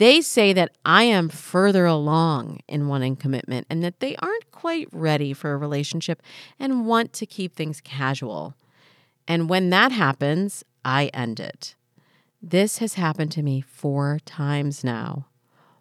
They 0.00 0.22
say 0.22 0.54
that 0.54 0.70
I 0.82 1.02
am 1.02 1.28
further 1.28 1.84
along 1.84 2.60
in 2.66 2.88
wanting 2.88 3.16
commitment 3.16 3.66
and 3.68 3.84
that 3.84 4.00
they 4.00 4.16
aren't 4.16 4.50
quite 4.50 4.88
ready 4.92 5.34
for 5.34 5.52
a 5.52 5.58
relationship 5.58 6.22
and 6.58 6.86
want 6.86 7.12
to 7.12 7.26
keep 7.26 7.54
things 7.54 7.82
casual. 7.82 8.54
And 9.28 9.50
when 9.50 9.68
that 9.70 9.92
happens, 9.92 10.64
I 10.84 11.06
end 11.06 11.40
it. 11.40 11.74
This 12.42 12.78
has 12.78 12.94
happened 12.94 13.32
to 13.32 13.42
me 13.42 13.60
four 13.60 14.18
times 14.24 14.82
now. 14.82 15.26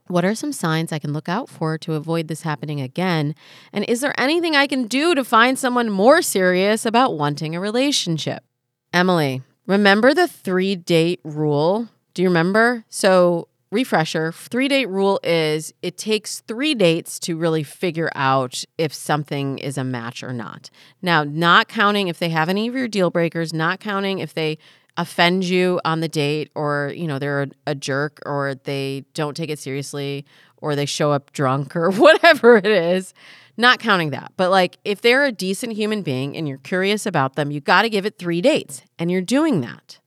What 0.07 0.25
are 0.25 0.33
some 0.33 0.51
signs 0.51 0.91
I 0.91 0.99
can 0.99 1.13
look 1.13 1.29
out 1.29 1.49
for 1.49 1.77
to 1.77 1.93
avoid 1.93 2.27
this 2.27 2.41
happening 2.41 2.81
again? 2.81 3.35
And 3.71 3.85
is 3.85 4.01
there 4.01 4.19
anything 4.19 4.55
I 4.55 4.65
can 4.65 4.87
do 4.87 5.13
to 5.13 5.23
find 5.23 5.57
someone 5.57 5.89
more 5.89 6.23
serious 6.23 6.85
about 6.85 7.15
wanting 7.15 7.55
a 7.55 7.59
relationship? 7.59 8.43
Emily, 8.91 9.43
remember 9.67 10.15
the 10.15 10.27
three 10.27 10.75
date 10.75 11.19
rule? 11.23 11.89
Do 12.15 12.23
you 12.23 12.27
remember? 12.27 12.83
So, 12.89 13.49
refresher 13.71 14.31
three 14.31 14.67
date 14.67 14.89
rule 14.89 15.19
is 15.23 15.73
it 15.83 15.95
takes 15.95 16.39
three 16.39 16.73
dates 16.73 17.19
to 17.19 17.37
really 17.37 17.61
figure 17.61 18.09
out 18.15 18.63
if 18.79 18.91
something 18.91 19.59
is 19.59 19.77
a 19.77 19.83
match 19.83 20.23
or 20.23 20.33
not. 20.33 20.71
Now, 21.03 21.23
not 21.23 21.67
counting 21.67 22.07
if 22.07 22.17
they 22.17 22.29
have 22.29 22.49
any 22.49 22.67
of 22.67 22.73
your 22.73 22.87
deal 22.87 23.11
breakers, 23.11 23.53
not 23.53 23.79
counting 23.79 24.17
if 24.17 24.33
they 24.33 24.57
offend 24.99 25.45
you 25.45 25.79
on 25.85 26.01
the 26.01 26.09
date 26.09 26.51
or 26.55 26.91
you 26.93 27.07
know 27.07 27.17
they're 27.17 27.43
a, 27.43 27.47
a, 27.67 27.75
jerk 27.75 28.19
or 28.25 28.55
they 28.65 29.05
don't 29.13 29.35
take 29.35 29.49
it 29.49 29.57
seriously 29.57 30.25
or 30.57 30.75
they 30.75 30.85
show 30.85 31.11
up 31.11 31.31
drunk 31.31 31.73
or 31.75 31.89
whatever 32.05 32.57
it 32.57 32.65
is. 32.65 33.13
Not 33.55 33.79
counting 33.79 34.09
that. 34.11 34.33
But 34.35 34.51
like 34.51 34.77
if 34.83 35.01
they're 35.01 35.23
a 35.23 35.31
decent 35.31 35.73
human 35.73 36.01
being 36.01 36.35
and 36.35 36.47
you're 36.47 36.57
curious 36.57 37.05
about 37.05 37.35
them 37.35 37.49
you 37.49 37.61
got 37.61 37.83
to 37.83 37.89
give 37.89 38.05
it 38.05 38.17
3 38.17 38.41
dates 38.41 38.83
and 38.99 39.09
you're 39.09 39.21
doing 39.21 39.61
that. 39.61 39.99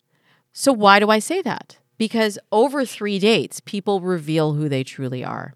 So 0.52 0.72
why 0.72 1.00
do 1.00 1.08
i 1.08 1.18
say 1.18 1.40
that? 1.40 1.78
Because 1.96 2.38
over 2.52 2.84
3 2.84 3.18
dates 3.18 3.60
people 3.60 4.00
reveal 4.00 4.52
who 4.52 4.68
they 4.68 4.84
truly 4.84 5.24
are. 5.24 5.54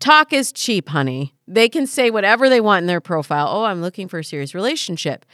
Talk 0.00 0.32
is 0.32 0.50
cheap 0.50 0.88
honey. 0.88 1.34
They 1.46 1.68
can 1.68 1.86
say 1.86 2.10
whatever 2.10 2.48
they 2.48 2.60
want 2.60 2.84
in 2.84 2.86
their 2.86 3.02
profile. 3.02 3.48
Oh 3.50 3.64
i'm 3.64 3.82
looking 3.82 4.08
for 4.08 4.20
a 4.20 4.24
serious 4.24 4.54
relationship. 4.54 5.26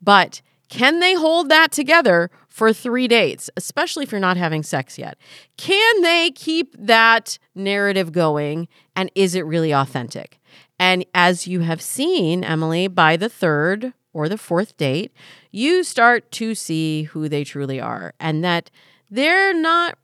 But 0.00 0.40
can 0.68 0.98
they 1.00 1.14
hold 1.14 1.48
that 1.48 1.70
together 1.70 2.30
for 2.56 2.72
three 2.72 3.06
dates, 3.06 3.50
especially 3.58 4.02
if 4.02 4.10
you're 4.10 4.18
not 4.18 4.38
having 4.38 4.62
sex 4.62 4.98
yet? 4.98 5.18
Can 5.58 6.00
they 6.00 6.30
keep 6.30 6.74
that 6.78 7.38
narrative 7.54 8.12
going? 8.12 8.66
And 8.96 9.10
is 9.14 9.34
it 9.34 9.44
really 9.44 9.74
authentic? 9.74 10.40
And 10.78 11.04
as 11.12 11.46
you 11.46 11.60
have 11.60 11.82
seen, 11.82 12.42
Emily, 12.42 12.88
by 12.88 13.18
the 13.18 13.28
third 13.28 13.92
or 14.14 14.26
the 14.30 14.38
fourth 14.38 14.74
date, 14.78 15.12
you 15.50 15.84
start 15.84 16.30
to 16.30 16.54
see 16.54 17.02
who 17.02 17.28
they 17.28 17.44
truly 17.44 17.78
are 17.78 18.14
and 18.18 18.42
that 18.42 18.70
they're 19.10 19.52
not 19.52 19.98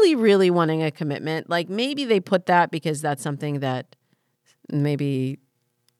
really, 0.00 0.16
really 0.16 0.50
wanting 0.50 0.82
a 0.82 0.90
commitment. 0.90 1.48
Like 1.48 1.68
maybe 1.68 2.04
they 2.04 2.18
put 2.18 2.46
that 2.46 2.72
because 2.72 3.00
that's 3.00 3.22
something 3.22 3.60
that 3.60 3.94
maybe 4.72 5.38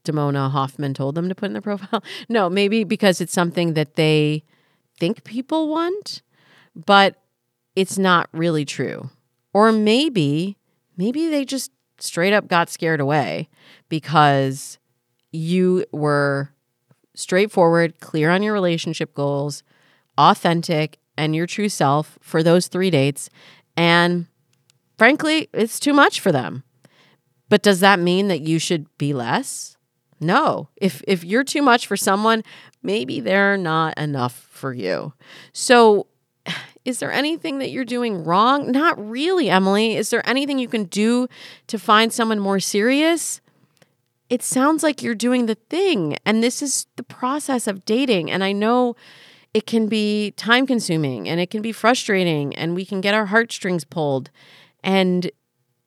Damona 0.05 0.51
Hoffman 0.51 0.95
told 0.95 1.15
them 1.15 1.29
to 1.29 1.35
put 1.37 1.47
in 1.47 1.53
their 1.53 1.63
profile. 1.63 2.03
No, 2.29 2.51
maybe 2.51 2.83
because 2.83 3.21
it's 3.21 3.33
something 3.33 3.75
that 3.75 3.95
they 3.95 4.43
think 4.99 5.25
people 5.25 5.69
want, 5.69 6.23
but 6.75 7.23
it's 7.75 7.99
not 7.99 8.29
really 8.33 8.65
true. 8.65 9.11
Or 9.53 9.73
maybe, 9.73 10.57
maybe 10.97 11.29
they 11.29 11.45
just 11.45 11.71
straight 11.99 12.33
up 12.33 12.49
got 12.49 12.69
scared 12.69 13.01
away 13.01 13.49
because 13.89 14.79
you 15.33 15.85
were 15.93 16.51
straightforward, 17.15 18.01
clear 18.01 18.31
on 18.31 18.43
your 18.43 18.53
relationship 18.53 19.15
goals, 19.15 19.63
authentic, 20.19 20.99
and 21.17 21.35
your 21.35 21.47
true 21.47 21.69
self 21.69 22.19
for 22.21 22.43
those 22.43 22.69
three 22.69 22.91
dates. 22.91 23.31
And 23.77 24.27
frankly, 24.99 25.49
it's 25.53 25.81
too 25.81 25.93
much 25.93 26.21
for 26.21 26.33
them. 26.33 26.63
But 27.49 27.63
does 27.63 27.81
that 27.81 27.99
mean 27.99 28.29
that 28.29 28.41
you 28.41 28.59
should 28.59 28.87
be 28.99 29.13
less? 29.15 29.76
No. 30.21 30.69
If 30.77 31.03
if 31.07 31.25
you're 31.25 31.45
too 31.45 31.63
much 31.63 31.87
for 31.87 31.97
someone, 31.97 32.43
maybe 32.83 33.21
they're 33.21 33.57
not 33.57 33.99
enough 33.99 34.47
for 34.51 34.73
you. 34.73 35.13
So 35.53 36.07
is 36.85 37.01
there 37.01 37.13
anything 37.13 37.59
that 37.59 37.71
you're 37.71 37.85
doing 37.85 38.25
wrong? 38.25 38.71
Not 38.71 38.99
really, 38.99 39.51
Emily. 39.51 39.97
Is 39.97 40.11
there 40.11 40.27
anything 40.29 40.59
you 40.59 40.69
can 40.69 40.85
do 40.85 41.29
to 41.67 41.79
find 41.79 42.13
someone 42.13 42.39
more 42.39 42.61
serious? 42.61 43.41
It 44.29 44.43
sounds 44.43 44.83
like 44.83 45.03
you're 45.03 45.15
doing 45.15 45.47
the 45.47 45.55
thing. 45.55 46.17
And 46.25 46.43
this 46.43 46.63
is 46.63 46.87
the 46.97 47.05
process 47.05 47.67
of 47.67 47.85
dating. 47.85 48.31
And 48.31 48.43
I 48.43 48.53
know 48.53 48.97
it 49.55 49.67
can 49.67 49.89
be 49.89 50.33
time 50.33 50.67
consuming 50.67 51.29
and 51.29 51.41
it 51.41 51.49
can 51.49 51.63
be 51.63 51.73
frustrating 51.73 52.55
and 52.57 52.75
we 52.75 52.85
can 52.85 53.01
get 53.01 53.15
our 53.15 53.27
heartstrings 53.27 53.85
pulled 53.85 54.31
and 54.85 55.31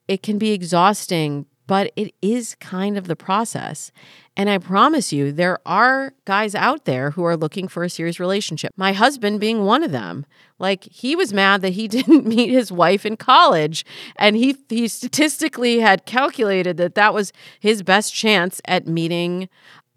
it 0.07 0.23
can 0.23 0.39
be 0.39 0.53
exhausting 0.53 1.45
but 1.69 1.91
it 1.95 2.15
is 2.19 2.55
kind 2.55 2.97
of 2.97 3.05
the 3.05 3.15
process. 3.15 3.91
And 4.35 4.49
I 4.49 4.57
promise 4.57 5.13
you, 5.13 5.31
there 5.31 5.59
are 5.67 6.13
guys 6.25 6.55
out 6.55 6.85
there 6.85 7.11
who 7.11 7.23
are 7.25 7.37
looking 7.37 7.67
for 7.67 7.83
a 7.83 7.89
serious 7.91 8.19
relationship. 8.19 8.73
My 8.75 8.91
husband 8.91 9.39
being 9.39 9.65
one 9.65 9.83
of 9.83 9.91
them. 9.91 10.25
Like 10.57 10.83
he 10.85 11.15
was 11.15 11.31
mad 11.31 11.61
that 11.61 11.73
he 11.73 11.87
didn't 11.97 12.25
meet 12.25 12.49
his 12.49 12.71
wife 12.71 13.05
in 13.05 13.17
college 13.17 13.85
and 14.15 14.35
he 14.35 14.57
he 14.67 14.87
statistically 14.87 15.79
had 15.79 16.07
calculated 16.07 16.77
that 16.77 16.95
that 16.95 17.13
was 17.13 17.31
his 17.59 17.83
best 17.83 18.15
chance 18.15 18.59
at 18.65 18.87
meeting 18.87 19.47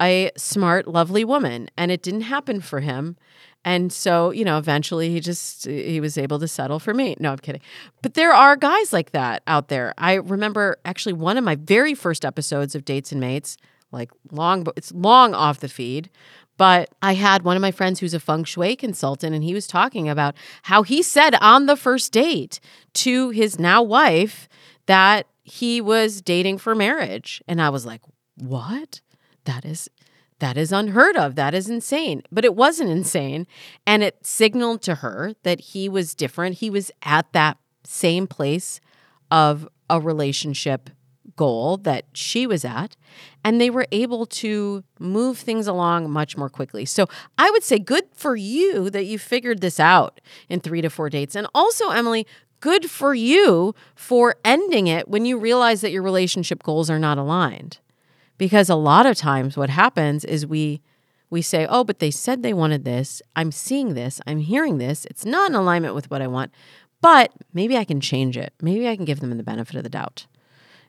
a 0.00 0.30
smart, 0.36 0.86
lovely 0.86 1.24
woman 1.24 1.70
and 1.78 1.90
it 1.90 2.02
didn't 2.02 2.22
happen 2.22 2.60
for 2.60 2.80
him. 2.80 3.16
And 3.64 3.92
so, 3.92 4.30
you 4.30 4.44
know, 4.44 4.58
eventually 4.58 5.10
he 5.10 5.20
just 5.20 5.66
he 5.66 6.00
was 6.00 6.18
able 6.18 6.38
to 6.40 6.48
settle 6.48 6.78
for 6.78 6.92
me. 6.92 7.16
No, 7.20 7.32
I'm 7.32 7.38
kidding. 7.38 7.62
But 8.02 8.14
there 8.14 8.32
are 8.32 8.56
guys 8.56 8.92
like 8.92 9.12
that 9.12 9.42
out 9.46 9.68
there. 9.68 9.94
I 9.98 10.14
remember 10.14 10.78
actually 10.84 11.12
one 11.12 11.38
of 11.38 11.44
my 11.44 11.54
very 11.54 11.94
first 11.94 12.24
episodes 12.24 12.74
of 12.74 12.84
Dates 12.84 13.12
and 13.12 13.20
Mates, 13.20 13.56
like 13.92 14.10
long 14.32 14.66
it's 14.76 14.92
long 14.92 15.32
off 15.34 15.60
the 15.60 15.68
feed, 15.68 16.10
but 16.56 16.90
I 17.02 17.14
had 17.14 17.42
one 17.42 17.56
of 17.56 17.60
my 17.62 17.70
friends 17.70 18.00
who's 18.00 18.14
a 18.14 18.20
feng 18.20 18.44
shui 18.44 18.74
consultant 18.74 19.34
and 19.34 19.44
he 19.44 19.54
was 19.54 19.66
talking 19.66 20.08
about 20.08 20.34
how 20.62 20.82
he 20.82 21.02
said 21.02 21.36
on 21.40 21.66
the 21.66 21.76
first 21.76 22.12
date 22.12 22.58
to 22.94 23.30
his 23.30 23.60
now 23.60 23.82
wife 23.82 24.48
that 24.86 25.26
he 25.44 25.80
was 25.80 26.20
dating 26.20 26.58
for 26.58 26.74
marriage. 26.74 27.42
And 27.46 27.62
I 27.62 27.70
was 27.70 27.86
like, 27.86 28.00
"What? 28.36 29.00
That 29.44 29.64
is 29.64 29.88
that 30.42 30.58
is 30.58 30.72
unheard 30.72 31.16
of. 31.16 31.36
That 31.36 31.54
is 31.54 31.70
insane. 31.70 32.24
But 32.32 32.44
it 32.44 32.56
wasn't 32.56 32.90
insane. 32.90 33.46
And 33.86 34.02
it 34.02 34.26
signaled 34.26 34.82
to 34.82 34.96
her 34.96 35.34
that 35.44 35.60
he 35.60 35.88
was 35.88 36.16
different. 36.16 36.56
He 36.56 36.68
was 36.68 36.90
at 37.04 37.32
that 37.32 37.58
same 37.84 38.26
place 38.26 38.80
of 39.30 39.68
a 39.88 40.00
relationship 40.00 40.90
goal 41.36 41.76
that 41.78 42.06
she 42.12 42.44
was 42.44 42.64
at. 42.64 42.96
And 43.44 43.60
they 43.60 43.70
were 43.70 43.86
able 43.92 44.26
to 44.26 44.82
move 44.98 45.38
things 45.38 45.68
along 45.68 46.10
much 46.10 46.36
more 46.36 46.50
quickly. 46.50 46.86
So 46.86 47.06
I 47.38 47.48
would 47.52 47.62
say 47.62 47.78
good 47.78 48.04
for 48.12 48.34
you 48.34 48.90
that 48.90 49.04
you 49.04 49.20
figured 49.20 49.60
this 49.60 49.78
out 49.78 50.20
in 50.48 50.58
three 50.58 50.82
to 50.82 50.90
four 50.90 51.08
dates. 51.08 51.36
And 51.36 51.46
also, 51.54 51.90
Emily, 51.90 52.26
good 52.58 52.90
for 52.90 53.14
you 53.14 53.76
for 53.94 54.34
ending 54.44 54.88
it 54.88 55.06
when 55.06 55.24
you 55.24 55.38
realize 55.38 55.82
that 55.82 55.92
your 55.92 56.02
relationship 56.02 56.64
goals 56.64 56.90
are 56.90 56.98
not 56.98 57.16
aligned 57.16 57.78
because 58.42 58.68
a 58.68 58.74
lot 58.74 59.06
of 59.06 59.16
times 59.16 59.56
what 59.56 59.70
happens 59.70 60.24
is 60.24 60.44
we 60.44 60.82
we 61.30 61.40
say, 61.40 61.64
"Oh, 61.64 61.84
but 61.84 62.00
they 62.00 62.10
said 62.10 62.42
they 62.42 62.52
wanted 62.52 62.84
this. 62.84 63.22
I'm 63.36 63.52
seeing 63.52 63.94
this. 63.94 64.20
I'm 64.26 64.40
hearing 64.40 64.78
this. 64.78 65.04
It's 65.04 65.24
not 65.24 65.50
in 65.50 65.54
alignment 65.54 65.94
with 65.94 66.10
what 66.10 66.20
I 66.20 66.26
want, 66.26 66.50
but 67.00 67.30
maybe 67.52 67.76
I 67.76 67.84
can 67.84 68.00
change 68.00 68.36
it. 68.36 68.52
Maybe 68.60 68.88
I 68.88 68.96
can 68.96 69.04
give 69.04 69.20
them 69.20 69.30
the 69.36 69.44
benefit 69.44 69.76
of 69.76 69.84
the 69.84 69.88
doubt." 69.88 70.26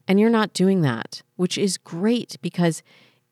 And 0.07 0.19
you're 0.19 0.31
not 0.31 0.53
doing 0.53 0.81
that, 0.81 1.21
which 1.35 1.55
is 1.55 1.77
great 1.77 2.37
because 2.41 2.81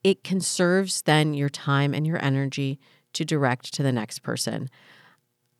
it 0.03 0.23
conserves 0.23 1.01
then 1.01 1.33
your 1.33 1.49
time 1.49 1.91
and 1.95 2.05
your 2.05 2.23
energy 2.23 2.79
to 3.13 3.25
direct 3.25 3.73
to 3.73 3.81
the 3.81 3.91
next 3.91 4.19
person. 4.19 4.69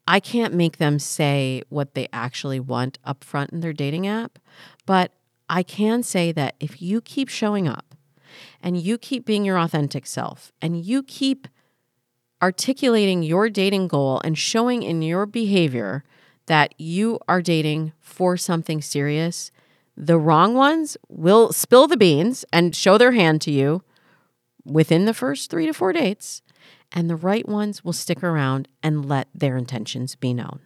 I 0.08 0.20
can't 0.20 0.54
make 0.54 0.78
them 0.78 1.00
say 1.00 1.64
what 1.70 1.96
they 1.96 2.08
actually 2.14 2.60
want 2.60 3.00
up 3.04 3.24
front 3.24 3.50
in 3.54 3.62
their 3.62 3.74
dating 3.74 4.06
app, 4.06 4.38
but 4.86 5.14
I 5.50 5.64
can 5.64 6.04
say 6.04 6.32
that 6.34 6.58
if 6.60 6.80
you 6.80 7.02
keep 7.02 7.28
showing 7.28 7.68
up 7.68 7.91
and 8.62 8.78
you 8.78 8.98
keep 8.98 9.26
being 9.26 9.46
your 9.46 9.60
authentic 9.60 10.06
self 10.06 10.52
and 10.62 10.84
you 10.84 11.04
keep 11.04 11.48
articulating 12.42 13.24
your 13.24 13.50
dating 13.50 13.88
goal 13.88 14.20
and 14.24 14.38
showing 14.38 14.84
in 14.84 15.02
your 15.02 15.26
behavior 15.26 16.04
that 16.48 16.74
you 16.78 17.20
are 17.28 17.42
dating 17.42 17.94
for 18.00 18.36
something 18.36 18.82
serious, 18.82 19.52
the 19.96 20.18
wrong 20.18 20.54
ones 20.54 20.98
will 21.08 21.54
spill 21.54 21.88
the 21.88 21.98
beans 21.98 22.44
and 22.52 22.76
show 22.76 22.98
their 22.98 23.12
hand 23.12 23.42
to 23.42 23.52
you 23.52 23.84
within 24.66 25.06
the 25.06 25.14
first 25.14 25.50
three 25.50 25.66
to 25.66 25.74
four 25.74 25.94
dates, 25.94 26.42
and 26.92 27.10
the 27.10 27.16
right 27.16 27.48
ones 27.48 27.84
will 27.84 27.94
stick 27.94 28.24
around 28.24 28.68
and 28.84 29.08
let 29.08 29.28
their 29.34 29.58
intentions 29.58 30.16
be 30.16 30.34
known. 30.34 30.60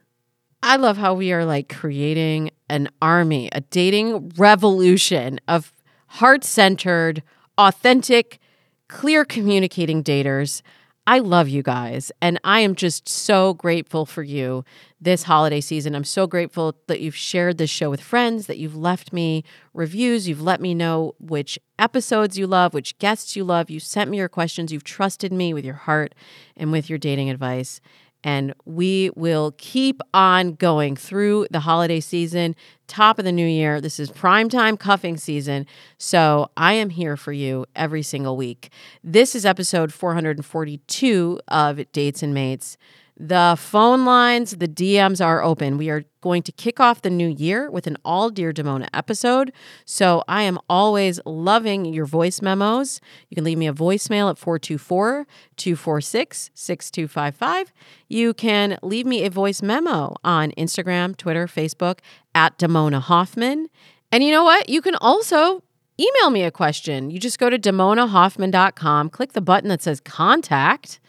I 0.63 0.78
love 0.78 0.97
how 0.97 1.13
we 1.13 1.32
are 1.32 1.45
like 1.45 1.70
creating 1.70 2.51
an 2.70 2.89
army, 3.01 3.49
a 3.51 3.61
dating 3.61 4.30
revolution 4.38 5.39
of 5.47 5.72
heart 6.07 6.43
centered, 6.43 7.22
authentic, 7.58 8.39
clear 8.88 9.26
communicating 9.26 10.03
daters. 10.03 10.62
I 11.08 11.20
love 11.20 11.47
you 11.47 11.62
guys, 11.62 12.12
and 12.20 12.39
I 12.43 12.62
am 12.62 12.74
just 12.74 13.08
so 13.08 13.53
grateful 13.53 14.08
for 14.08 14.24
you 14.24 14.66
this 14.99 15.24
holiday 15.24 15.62
season. 15.62 15.93
I'm 15.93 16.03
so 16.03 16.26
grateful 16.26 16.76
that 16.88 16.99
you've 16.99 17.16
shared 17.16 17.60
this 17.60 17.70
show 17.70 17.91
with 17.91 18.01
friends, 18.01 18.47
that 18.47 18.58
you've 18.58 18.76
left 18.76 19.14
me 19.14 19.43
reviews, 19.76 20.28
you've 20.28 20.41
let 20.41 20.60
me 20.60 20.74
know 20.74 21.14
which 21.20 21.60
episodes 21.78 22.39
you 22.39 22.47
love, 22.47 22.74
which 22.74 22.97
guests 22.97 23.36
you 23.36 23.43
love. 23.43 23.70
You 23.70 23.80
sent 23.80 24.10
me 24.10 24.18
your 24.18 24.30
questions, 24.30 24.72
you've 24.72 24.84
trusted 24.84 25.32
me 25.32 25.53
with 25.53 25.64
your 25.64 25.76
heart 25.76 26.16
and 26.58 26.72
with 26.72 26.89
your 26.89 26.97
dating 26.97 27.30
advice. 27.30 27.82
And 28.26 28.56
we 28.66 29.12
will 29.16 29.54
keep 29.60 30.02
on 30.12 30.54
going 30.56 30.96
through 30.96 31.46
the 31.52 31.60
holiday 31.60 32.00
season, 32.00 32.56
top 32.88 33.20
of 33.20 33.24
the 33.24 33.32
new 33.32 33.46
year. 33.46 33.80
This 33.80 34.00
is 34.00 34.10
primetime 34.10 34.80
cuffing 34.80 35.16
season. 35.16 35.68
So 36.00 36.50
I 36.58 36.74
am 36.74 36.90
here 36.90 37.16
for 37.18 37.32
you 37.32 37.68
every 37.76 38.02
single 38.02 38.36
week. 38.36 38.72
This 39.04 39.36
is 39.36 39.46
episode 39.46 39.94
442 39.94 41.40
of 41.48 41.92
Dates 41.92 42.24
and 42.24 42.34
Mates. 42.34 42.78
The 43.18 43.55
phone 43.57 44.03
lines, 44.03 44.57
the 44.57 44.68
DMs 44.68 45.24
are 45.24 45.41
open. 45.41 45.78
We 45.78 45.89
are 45.89 46.03
going 46.20 46.43
to 46.43 46.51
kick 46.51 46.82
off 46.82 47.01
the 47.01 47.09
new 47.09 47.30
year 47.30 47.72
with 47.72 47.88
an 47.88 47.95
All 48.03 48.30
Dear 48.30 48.51
Damona 48.51 48.88
episode. 48.93 49.53
So 49.86 50.24
I 50.28 50.41
am 50.41 50.59
always 50.70 51.22
loving 51.26 51.86
your 51.86 52.05
voice 52.05 52.41
memos. 52.41 52.99
You 53.30 53.36
can 53.36 53.45
leave 53.45 53.57
me 53.57 53.68
a 53.68 53.74
voicemail 53.74 54.30
at 54.30 54.38
424 54.38 55.26
246 55.55 56.51
6255. 56.53 57.74
You 58.09 58.34
can 58.34 58.78
leave 58.84 59.05
me 59.05 59.24
a 59.24 59.30
voice 59.30 59.61
memo 59.61 60.16
on 60.26 60.51
Instagram, 60.51 61.16
Twitter, 61.16 61.47
Facebook 61.47 61.99
at 62.34 62.57
Damona 62.57 62.99
Hoffman. 62.99 63.70
And 64.11 64.26
you 64.26 64.32
know 64.32 64.43
what? 64.43 64.68
You 64.68 64.82
can 64.82 64.95
also 64.95 65.63
email 65.97 66.32
me 66.32 66.43
a 66.43 66.51
question. 66.51 67.09
You 67.11 67.20
just 67.20 67.39
go 67.39 67.49
to 67.49 67.57
damonahoffman.com, 67.57 69.09
click 69.09 69.32
the 69.32 69.41
button 69.41 69.70
that 69.70 69.82
says 69.82 70.01
contact 70.01 70.99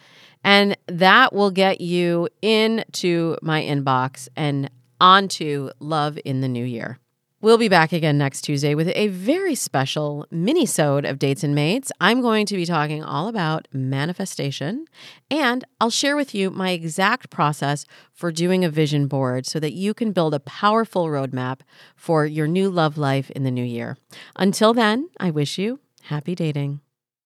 and 0.46 0.76
that 0.86 1.32
will 1.32 1.50
get 1.50 1.80
you 1.80 2.28
into 2.40 3.36
my 3.42 3.60
inbox 3.62 4.28
and 4.36 4.70
onto 5.00 5.70
Love 5.80 6.20
in 6.24 6.40
the 6.40 6.48
New 6.48 6.64
Year. 6.64 7.00
We'll 7.40 7.58
be 7.58 7.68
back 7.68 7.92
again 7.92 8.16
next 8.16 8.42
Tuesday 8.42 8.74
with 8.74 8.88
a 8.94 9.08
very 9.08 9.56
special 9.56 10.24
mini-sode 10.30 11.04
of 11.04 11.18
Dates 11.18 11.42
and 11.42 11.54
Mates. 11.54 11.90
I'm 12.00 12.22
going 12.22 12.46
to 12.46 12.54
be 12.54 12.64
talking 12.64 13.02
all 13.02 13.26
about 13.26 13.66
manifestation, 13.72 14.86
and 15.30 15.64
I'll 15.80 15.90
share 15.90 16.16
with 16.16 16.34
you 16.34 16.50
my 16.50 16.70
exact 16.70 17.28
process 17.28 17.84
for 18.12 18.30
doing 18.30 18.64
a 18.64 18.70
vision 18.70 19.08
board 19.08 19.46
so 19.46 19.58
that 19.58 19.74
you 19.74 19.94
can 19.94 20.12
build 20.12 20.32
a 20.32 20.40
powerful 20.40 21.06
roadmap 21.06 21.60
for 21.96 22.24
your 22.24 22.46
new 22.46 22.70
love 22.70 22.96
life 22.96 23.30
in 23.30 23.42
the 23.42 23.50
new 23.50 23.64
year. 23.64 23.98
Until 24.36 24.72
then, 24.72 25.10
I 25.18 25.30
wish 25.30 25.58
you 25.58 25.80
happy 26.02 26.36
dating. 26.36 26.80